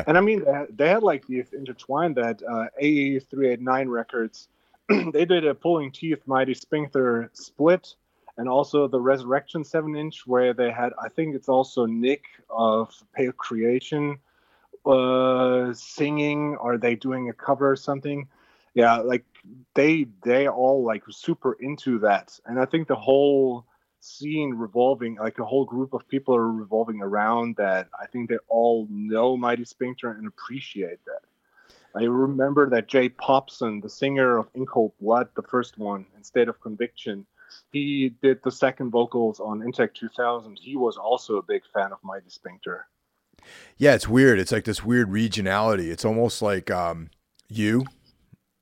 And 0.08 0.18
I 0.18 0.22
mean, 0.22 0.44
they 0.44 0.52
had, 0.52 0.78
they 0.78 0.90
had 0.90 1.04
like 1.04 1.28
the 1.28 1.44
intertwined 1.54 2.16
that 2.16 2.42
uh, 2.44 2.68
A389 2.82 3.90
records. 3.90 4.48
they 4.90 5.26
did 5.26 5.46
a 5.46 5.54
Pulling 5.56 5.92
Teeth 5.92 6.22
Mighty 6.26 6.54
Sphincter 6.54 7.30
split 7.34 7.96
and 8.38 8.50
also 8.50 8.88
the 8.88 9.00
Resurrection 9.00 9.64
seven 9.64 9.96
inch 9.96 10.28
where 10.28 10.54
they 10.54 10.72
had 10.72 10.94
I 11.02 11.10
think 11.10 11.36
it's 11.36 11.50
also 11.50 11.86
Nick 11.86 12.26
of 12.50 12.94
Pale 13.16 13.34
Creation 13.34 14.18
uh, 14.86 15.74
singing. 15.74 16.58
Are 16.60 16.78
they 16.78 16.96
doing 16.96 17.30
a 17.30 17.34
cover 17.34 17.72
or 17.72 17.76
something? 17.76 18.28
Yeah, 18.74 18.98
like 18.98 19.26
they 19.74 20.08
they 20.24 20.48
all 20.48 20.84
like 20.84 21.04
super 21.10 21.54
into 21.54 22.00
that, 22.00 22.38
and 22.46 22.60
I 22.60 22.66
think 22.66 22.88
the 22.88 22.96
whole 22.96 23.66
scene 24.06 24.54
revolving 24.54 25.16
like 25.16 25.40
a 25.40 25.46
whole 25.46 25.66
group 25.66 25.94
of 25.94 26.08
people 26.08 26.36
are 26.36 26.52
revolving 26.52 27.02
around 27.02 27.56
that. 27.58 27.88
I 28.00 28.06
think 28.06 28.30
they 28.30 28.38
all 28.48 28.88
know 28.90 29.36
Mighty 29.36 29.66
Sphincter 29.66 30.12
and 30.12 30.28
appreciate 30.28 31.04
that. 31.06 31.22
I 31.96 32.04
remember 32.04 32.70
that 32.72 32.88
Jay 32.88 33.10
Popson, 33.10 33.82
the 33.82 33.90
singer 33.90 34.38
of 34.38 34.48
In 34.54 34.66
Cold 34.66 34.92
Blood, 35.00 35.30
the 35.36 35.44
first 35.44 35.78
one, 35.78 36.06
in 36.16 36.24
State 36.24 36.50
of 36.50 36.60
Conviction, 36.62 37.26
he 37.72 38.14
did 38.22 38.44
the 38.44 38.52
second 38.52 38.92
vocals 38.92 39.40
on 39.40 39.62
Intec 39.62 39.94
2000. 39.94 40.60
He 40.62 40.76
was 40.76 40.98
also 40.98 41.38
a 41.38 41.44
big 41.44 41.64
fan 41.74 41.92
of 41.92 42.00
Mighty 42.04 42.30
Sphincter. 42.30 42.88
Yeah, 43.78 43.96
it's 43.96 44.08
weird. 44.08 44.40
It's 44.40 44.52
like 44.52 44.66
this 44.66 44.84
weird 44.84 45.10
regionality. 45.10 45.90
It's 45.90 46.06
almost 46.06 46.42
like 46.42 46.70
um, 46.70 47.10
you, 47.48 47.86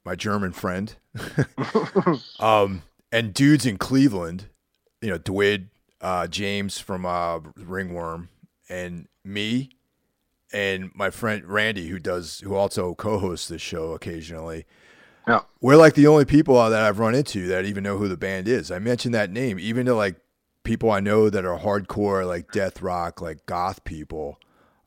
my 0.05 0.15
German 0.15 0.51
friend, 0.51 0.95
um, 2.39 2.83
and 3.11 3.33
dudes 3.33 3.65
in 3.65 3.77
Cleveland. 3.77 4.45
You 5.03 5.09
know, 5.09 5.19
Dwid, 5.19 5.67
uh, 6.01 6.27
James 6.27 6.79
from 6.79 7.05
uh, 7.05 7.39
Ringworm, 7.57 8.29
and 8.69 9.07
me, 9.23 9.71
and 10.51 10.91
my 10.95 11.09
friend 11.09 11.45
Randy, 11.45 11.87
who 11.87 11.99
does, 11.99 12.39
who 12.39 12.55
also 12.55 12.95
co-hosts 12.95 13.47
this 13.47 13.61
show 13.61 13.91
occasionally. 13.91 14.65
Yeah. 15.27 15.41
We're 15.61 15.77
like 15.77 15.93
the 15.93 16.07
only 16.07 16.25
people 16.25 16.55
that 16.55 16.81
I've 16.81 16.99
run 16.99 17.15
into 17.15 17.47
that 17.47 17.65
even 17.65 17.83
know 17.83 17.97
who 17.97 18.07
the 18.07 18.17
band 18.17 18.47
is. 18.47 18.71
I 18.71 18.79
mentioned 18.79 19.13
that 19.13 19.29
name, 19.29 19.57
even 19.59 19.85
to 19.85 19.95
like 19.95 20.15
people 20.63 20.91
I 20.91 20.99
know 20.99 21.29
that 21.29 21.45
are 21.45 21.59
hardcore, 21.59 22.27
like 22.27 22.51
death 22.51 22.81
rock, 22.81 23.21
like 23.21 23.45
goth 23.45 23.83
people, 23.83 24.39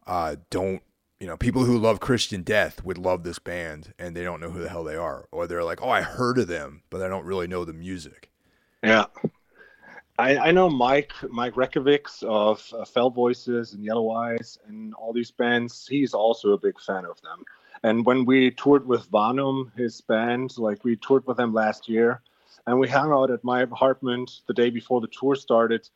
uh, 0.06 0.36
don't 0.50 0.82
you 1.20 1.26
know, 1.26 1.36
people 1.36 1.64
who 1.64 1.78
love 1.78 2.00
Christian 2.00 2.42
death 2.42 2.84
would 2.84 2.98
love 2.98 3.22
this 3.22 3.38
band 3.38 3.94
and 3.98 4.14
they 4.14 4.22
don't 4.22 4.40
know 4.40 4.50
who 4.50 4.60
the 4.60 4.68
hell 4.68 4.84
they 4.84 4.96
are. 4.96 5.26
Or 5.32 5.46
they're 5.46 5.64
like, 5.64 5.82
oh, 5.82 5.88
I 5.88 6.02
heard 6.02 6.38
of 6.38 6.46
them, 6.46 6.82
but 6.90 7.02
I 7.02 7.08
don't 7.08 7.24
really 7.24 7.46
know 7.46 7.64
the 7.64 7.72
music. 7.72 8.30
Yeah. 8.82 9.06
I, 10.18 10.38
I 10.38 10.50
know 10.50 10.70
Mike 10.70 11.12
Mike 11.28 11.54
Rekevics 11.54 12.22
of 12.22 12.66
uh, 12.72 12.84
Fell 12.86 13.10
Voices 13.10 13.74
and 13.74 13.84
Yellow 13.84 14.10
Eyes 14.12 14.58
and 14.66 14.94
all 14.94 15.12
these 15.12 15.30
bands. 15.30 15.86
He's 15.86 16.14
also 16.14 16.52
a 16.52 16.58
big 16.58 16.80
fan 16.80 17.04
of 17.04 17.20
them. 17.20 17.44
And 17.82 18.06
when 18.06 18.24
we 18.24 18.50
toured 18.50 18.86
with 18.86 19.04
Vanum, 19.10 19.72
his 19.76 20.00
band, 20.00 20.56
like 20.56 20.84
we 20.84 20.96
toured 20.96 21.26
with 21.26 21.36
them 21.36 21.52
last 21.52 21.88
year, 21.88 22.22
and 22.66 22.78
we 22.80 22.88
hung 22.88 23.12
out 23.12 23.30
at 23.30 23.44
my 23.44 23.60
apartment 23.60 24.40
the 24.46 24.54
day 24.54 24.70
before 24.70 25.02
the 25.02 25.08
tour 25.08 25.34
started, 25.34 25.88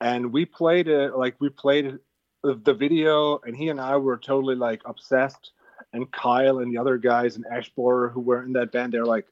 and 0.00 0.32
we 0.32 0.44
played 0.44 0.86
it 0.86 1.16
like 1.16 1.34
we 1.40 1.48
played 1.48 1.98
the 2.44 2.74
video, 2.74 3.40
and 3.44 3.56
he 3.56 3.70
and 3.70 3.80
I 3.80 3.96
were 3.96 4.18
totally 4.18 4.54
like 4.54 4.82
obsessed. 4.84 5.50
And 5.92 6.10
Kyle 6.12 6.58
and 6.58 6.72
the 6.72 6.78
other 6.78 6.98
guys 6.98 7.36
and 7.36 7.44
Ashbor 7.50 8.10
who 8.10 8.20
were 8.20 8.42
in 8.42 8.52
that 8.52 8.72
band, 8.72 8.92
they're 8.92 9.04
like, 9.04 9.26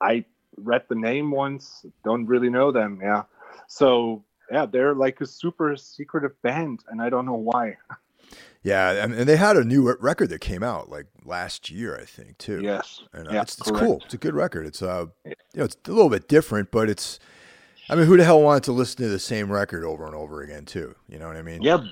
I 0.00 0.24
read 0.56 0.84
the 0.88 0.94
name 0.94 1.30
once, 1.30 1.84
don't 2.04 2.26
really 2.26 2.50
know 2.50 2.72
them. 2.72 3.00
Yeah. 3.02 3.22
So 3.68 4.24
yeah, 4.50 4.66
they're 4.66 4.94
like 4.94 5.20
a 5.20 5.26
super 5.26 5.76
secretive 5.76 6.40
band, 6.42 6.80
and 6.88 7.00
I 7.00 7.10
don't 7.10 7.26
know 7.26 7.34
why. 7.34 7.76
Yeah, 8.64 9.04
and 9.04 9.12
they 9.12 9.36
had 9.36 9.58
a 9.58 9.62
new 9.62 9.94
record 10.00 10.30
that 10.30 10.40
came 10.40 10.62
out 10.62 10.88
like 10.88 11.04
last 11.26 11.70
year, 11.70 11.98
I 12.00 12.06
think, 12.06 12.38
too. 12.38 12.62
Yes, 12.62 13.02
and 13.12 13.28
uh, 13.28 13.32
yeah, 13.32 13.42
it's, 13.42 13.58
it's 13.58 13.70
cool. 13.70 14.00
It's 14.06 14.14
a 14.14 14.16
good 14.16 14.34
record. 14.34 14.64
It's 14.64 14.80
uh, 14.80 15.06
you 15.26 15.34
know, 15.54 15.64
it's 15.64 15.76
a 15.86 15.92
little 15.92 16.08
bit 16.08 16.28
different, 16.28 16.70
but 16.70 16.88
it's. 16.88 17.18
I 17.90 17.94
mean, 17.94 18.06
who 18.06 18.16
the 18.16 18.24
hell 18.24 18.40
wanted 18.40 18.62
to 18.64 18.72
listen 18.72 19.02
to 19.02 19.08
the 19.08 19.18
same 19.18 19.52
record 19.52 19.84
over 19.84 20.06
and 20.06 20.14
over 20.14 20.40
again, 20.40 20.64
too? 20.64 20.94
You 21.10 21.18
know 21.18 21.28
what 21.28 21.36
I 21.36 21.42
mean? 21.42 21.60
Yeah, 21.60 21.84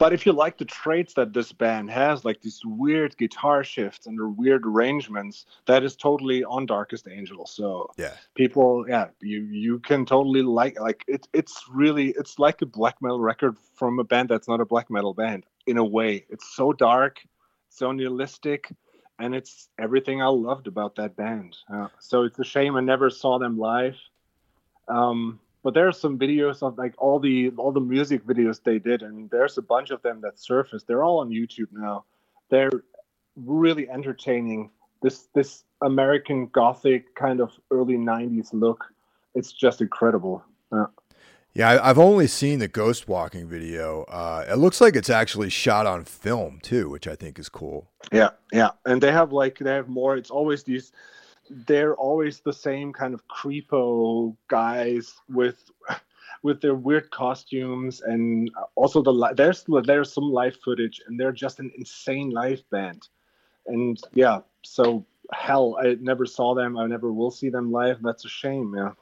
but 0.00 0.14
if 0.14 0.24
you 0.24 0.32
like 0.32 0.56
the 0.56 0.64
traits 0.64 1.12
that 1.12 1.34
this 1.34 1.52
band 1.52 1.90
has, 1.90 2.24
like 2.24 2.40
these 2.40 2.62
weird 2.64 3.14
guitar 3.18 3.62
shifts 3.62 4.06
and 4.06 4.18
the 4.18 4.26
weird 4.26 4.64
arrangements, 4.64 5.44
that 5.66 5.84
is 5.84 5.94
totally 5.94 6.42
on 6.42 6.64
Darkest 6.64 7.06
Angel. 7.06 7.44
So 7.46 7.90
yeah, 7.98 8.14
people, 8.34 8.86
yeah, 8.88 9.08
you 9.20 9.40
you 9.42 9.78
can 9.78 10.06
totally 10.06 10.40
like 10.40 10.80
like 10.80 11.04
it. 11.06 11.28
It's 11.34 11.64
really 11.70 12.14
it's 12.18 12.38
like 12.38 12.62
a 12.62 12.66
black 12.66 12.96
metal 13.02 13.20
record 13.20 13.58
from 13.74 13.98
a 13.98 14.04
band 14.04 14.30
that's 14.30 14.48
not 14.48 14.62
a 14.62 14.64
black 14.64 14.88
metal 14.88 15.12
band 15.12 15.44
in 15.66 15.76
a 15.76 15.84
way. 15.84 16.24
It's 16.30 16.56
so 16.56 16.72
dark, 16.72 17.20
so 17.68 17.92
nihilistic, 17.92 18.72
and 19.18 19.34
it's 19.34 19.68
everything 19.78 20.22
I 20.22 20.28
loved 20.28 20.66
about 20.66 20.96
that 20.96 21.14
band. 21.14 21.58
Uh, 21.70 21.88
so 21.98 22.22
it's 22.22 22.38
a 22.38 22.44
shame 22.44 22.74
I 22.74 22.80
never 22.80 23.10
saw 23.10 23.38
them 23.38 23.58
live. 23.58 23.96
Um, 24.88 25.40
but 25.62 25.74
there 25.74 25.86
are 25.86 25.92
some 25.92 26.18
videos 26.18 26.62
of 26.62 26.78
like 26.78 26.94
all 26.98 27.18
the 27.18 27.50
all 27.56 27.72
the 27.72 27.80
music 27.80 28.24
videos 28.24 28.62
they 28.62 28.78
did 28.78 29.02
and 29.02 29.30
there's 29.30 29.58
a 29.58 29.62
bunch 29.62 29.90
of 29.90 30.02
them 30.02 30.20
that 30.20 30.38
surfaced 30.38 30.86
they're 30.86 31.04
all 31.04 31.18
on 31.18 31.30
youtube 31.30 31.68
now 31.72 32.04
they're 32.50 32.70
really 33.36 33.88
entertaining 33.88 34.70
this 35.02 35.28
this 35.34 35.64
american 35.82 36.46
gothic 36.48 37.14
kind 37.14 37.40
of 37.40 37.52
early 37.70 37.96
90s 37.96 38.52
look 38.52 38.84
it's 39.34 39.52
just 39.52 39.80
incredible 39.80 40.44
yeah. 40.72 40.86
Yeah, 41.52 41.80
I've 41.82 41.98
only 41.98 42.28
seen 42.28 42.60
the 42.60 42.68
ghost 42.68 43.08
walking 43.08 43.48
video. 43.48 44.04
Uh, 44.04 44.44
it 44.48 44.54
looks 44.54 44.80
like 44.80 44.94
it's 44.94 45.10
actually 45.10 45.50
shot 45.50 45.84
on 45.84 46.04
film 46.04 46.60
too, 46.62 46.88
which 46.88 47.08
I 47.08 47.16
think 47.16 47.40
is 47.40 47.48
cool. 47.48 47.90
Yeah, 48.12 48.30
yeah, 48.52 48.70
and 48.86 49.02
they 49.02 49.10
have 49.10 49.32
like 49.32 49.58
they 49.58 49.72
have 49.72 49.88
more. 49.88 50.16
It's 50.16 50.30
always 50.30 50.62
these 50.62 50.92
they're 51.50 51.96
always 51.96 52.40
the 52.40 52.52
same 52.52 52.92
kind 52.92 53.12
of 53.12 53.26
creepo 53.28 54.36
guys 54.48 55.14
with 55.28 55.70
with 56.42 56.60
their 56.60 56.74
weird 56.74 57.10
costumes 57.10 58.00
and 58.00 58.50
also 58.76 59.02
the 59.02 59.34
there's 59.36 59.64
there's 59.84 60.12
some 60.12 60.30
live 60.30 60.56
footage 60.64 61.00
and 61.06 61.18
they're 61.18 61.32
just 61.32 61.58
an 61.60 61.70
insane 61.76 62.30
live 62.30 62.62
band. 62.70 63.08
And 63.66 64.00
yeah 64.14 64.40
so 64.62 65.04
hell 65.32 65.76
i 65.80 65.96
never 66.00 66.24
saw 66.24 66.54
them. 66.54 66.78
I 66.78 66.86
never 66.86 67.12
will 67.12 67.30
see 67.30 67.50
them 67.50 67.72
live. 67.72 67.98
That's 68.00 68.24
a 68.24 68.28
shame 68.28 68.74
yeah. 68.76 68.92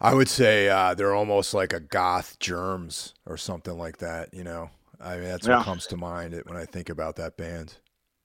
I 0.00 0.14
would 0.14 0.28
say 0.28 0.68
uh, 0.68 0.94
they're 0.94 1.14
almost 1.14 1.54
like 1.54 1.72
a 1.72 1.78
goth 1.78 2.38
germs 2.40 3.14
or 3.24 3.36
something 3.36 3.78
like 3.78 3.98
that 3.98 4.34
you 4.34 4.44
know? 4.44 4.70
I 5.00 5.16
mean 5.16 5.24
that's 5.24 5.46
yeah. 5.46 5.56
what 5.56 5.64
comes 5.64 5.86
to 5.88 5.96
mind 5.96 6.40
when 6.46 6.56
i 6.58 6.66
think 6.66 6.90
about 6.90 7.16
that 7.16 7.36
band. 7.38 7.78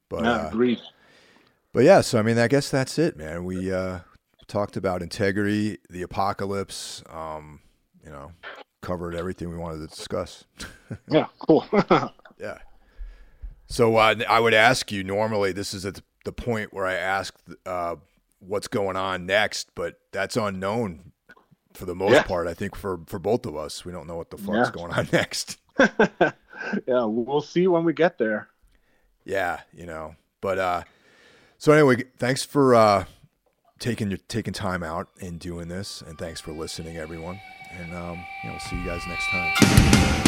But 0.09 0.23
yeah, 0.23 0.31
uh, 0.31 0.47
agreed 0.49 0.79
but 1.77 1.83
yeah, 1.83 2.01
so 2.01 2.17
I 2.17 2.23
mean, 2.23 2.39
I 2.39 2.47
guess 2.47 2.71
that's 2.71 2.97
it, 2.97 3.17
man. 3.17 3.45
We 3.45 3.71
uh, 3.71 3.99
talked 4.47 4.77
about 4.77 5.03
integrity, 5.03 5.77
the 5.91 6.01
apocalypse. 6.01 7.03
Um, 7.07 7.59
you 8.03 8.09
know, 8.09 8.31
covered 8.81 9.13
everything 9.13 9.51
we 9.51 9.57
wanted 9.57 9.87
to 9.87 9.95
discuss. 9.95 10.45
yeah, 11.07 11.27
cool. 11.37 11.67
yeah. 12.39 12.57
So 13.67 13.95
uh, 13.95 14.15
I 14.27 14.39
would 14.39 14.55
ask 14.55 14.91
you. 14.91 15.03
Normally, 15.03 15.51
this 15.51 15.75
is 15.75 15.85
at 15.85 16.01
the 16.25 16.31
point 16.31 16.73
where 16.73 16.87
I 16.87 16.95
ask 16.95 17.35
uh, 17.67 17.97
what's 18.39 18.67
going 18.67 18.95
on 18.95 19.27
next, 19.27 19.69
but 19.75 19.99
that's 20.11 20.35
unknown 20.35 21.11
for 21.75 21.85
the 21.85 21.93
most 21.93 22.13
yeah. 22.13 22.23
part. 22.23 22.47
I 22.47 22.55
think 22.55 22.75
for 22.75 23.01
for 23.05 23.19
both 23.19 23.45
of 23.45 23.55
us, 23.55 23.85
we 23.85 23.91
don't 23.91 24.07
know 24.07 24.17
what 24.17 24.31
the 24.31 24.37
fuck's 24.37 24.69
yeah. 24.69 24.71
going 24.73 24.93
on 24.93 25.09
next. 25.13 25.59
yeah, 26.87 27.03
we'll 27.05 27.39
see 27.39 27.67
when 27.67 27.83
we 27.83 27.93
get 27.93 28.17
there. 28.17 28.47
Yeah, 29.25 29.59
you 29.71 29.85
know, 29.85 30.15
but 30.41 30.57
uh, 30.57 30.83
so 31.57 31.71
anyway, 31.71 32.03
thanks 32.17 32.43
for 32.43 32.75
uh, 32.75 33.05
taking 33.79 34.09
your 34.09 34.19
taking 34.27 34.53
time 34.53 34.83
out 34.83 35.09
and 35.21 35.39
doing 35.39 35.67
this, 35.67 36.01
and 36.01 36.17
thanks 36.17 36.41
for 36.41 36.51
listening, 36.51 36.97
everyone. 36.97 37.39
And 37.71 37.93
um, 37.93 38.17
know, 38.49 38.51
we'll 38.51 38.59
see 38.59 38.77
you 38.77 38.85
guys 38.85 39.01
next 39.07 39.27
time. 39.27 40.26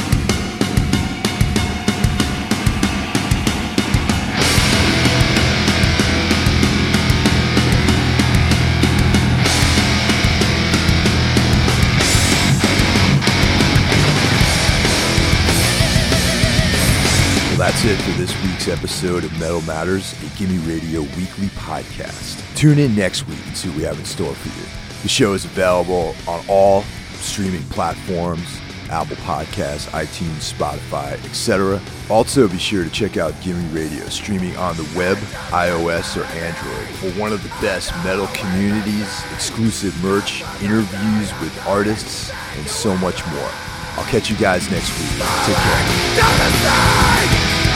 That's 17.59 17.83
it 17.83 17.97
for 17.97 18.11
this 18.11 18.33
week's 18.41 18.69
episode 18.69 19.25
of 19.25 19.37
Metal 19.37 19.61
Matters, 19.63 20.15
a 20.23 20.37
Gimme 20.37 20.59
Radio 20.59 21.01
weekly 21.17 21.47
podcast. 21.57 22.41
Tune 22.55 22.79
in 22.79 22.95
next 22.95 23.27
week 23.27 23.45
and 23.47 23.57
see 23.57 23.67
what 23.67 23.77
we 23.77 23.83
have 23.83 23.99
in 23.99 24.05
store 24.05 24.33
for 24.33 24.47
you. 24.47 24.65
The 25.01 25.09
show 25.09 25.33
is 25.33 25.43
available 25.43 26.15
on 26.25 26.41
all 26.47 26.83
streaming 27.15 27.63
platforms 27.63 28.47
Apple 28.89 29.17
Podcasts, 29.17 29.89
iTunes, 29.89 30.53
Spotify, 30.53 31.13
etc. 31.25 31.81
Also, 32.09 32.47
be 32.47 32.57
sure 32.57 32.85
to 32.85 32.89
check 32.89 33.17
out 33.17 33.33
Gimme 33.41 33.67
Radio, 33.73 34.05
streaming 34.05 34.55
on 34.55 34.77
the 34.77 34.89
web, 34.95 35.17
iOS, 35.51 36.15
or 36.15 36.23
Android, 36.37 36.87
for 36.95 37.19
one 37.19 37.33
of 37.33 37.43
the 37.43 37.49
best 37.61 37.91
metal 38.05 38.27
communities, 38.27 39.21
exclusive 39.33 39.93
merch, 40.01 40.43
interviews 40.63 41.37
with 41.41 41.67
artists, 41.67 42.31
and 42.55 42.65
so 42.65 42.97
much 42.99 43.25
more. 43.27 43.51
I'll 43.97 44.05
catch 44.05 44.29
you 44.29 44.37
guys 44.37 44.71
next 44.71 44.97
week. 44.97 45.09
Take 45.45 45.57
care 45.57 47.48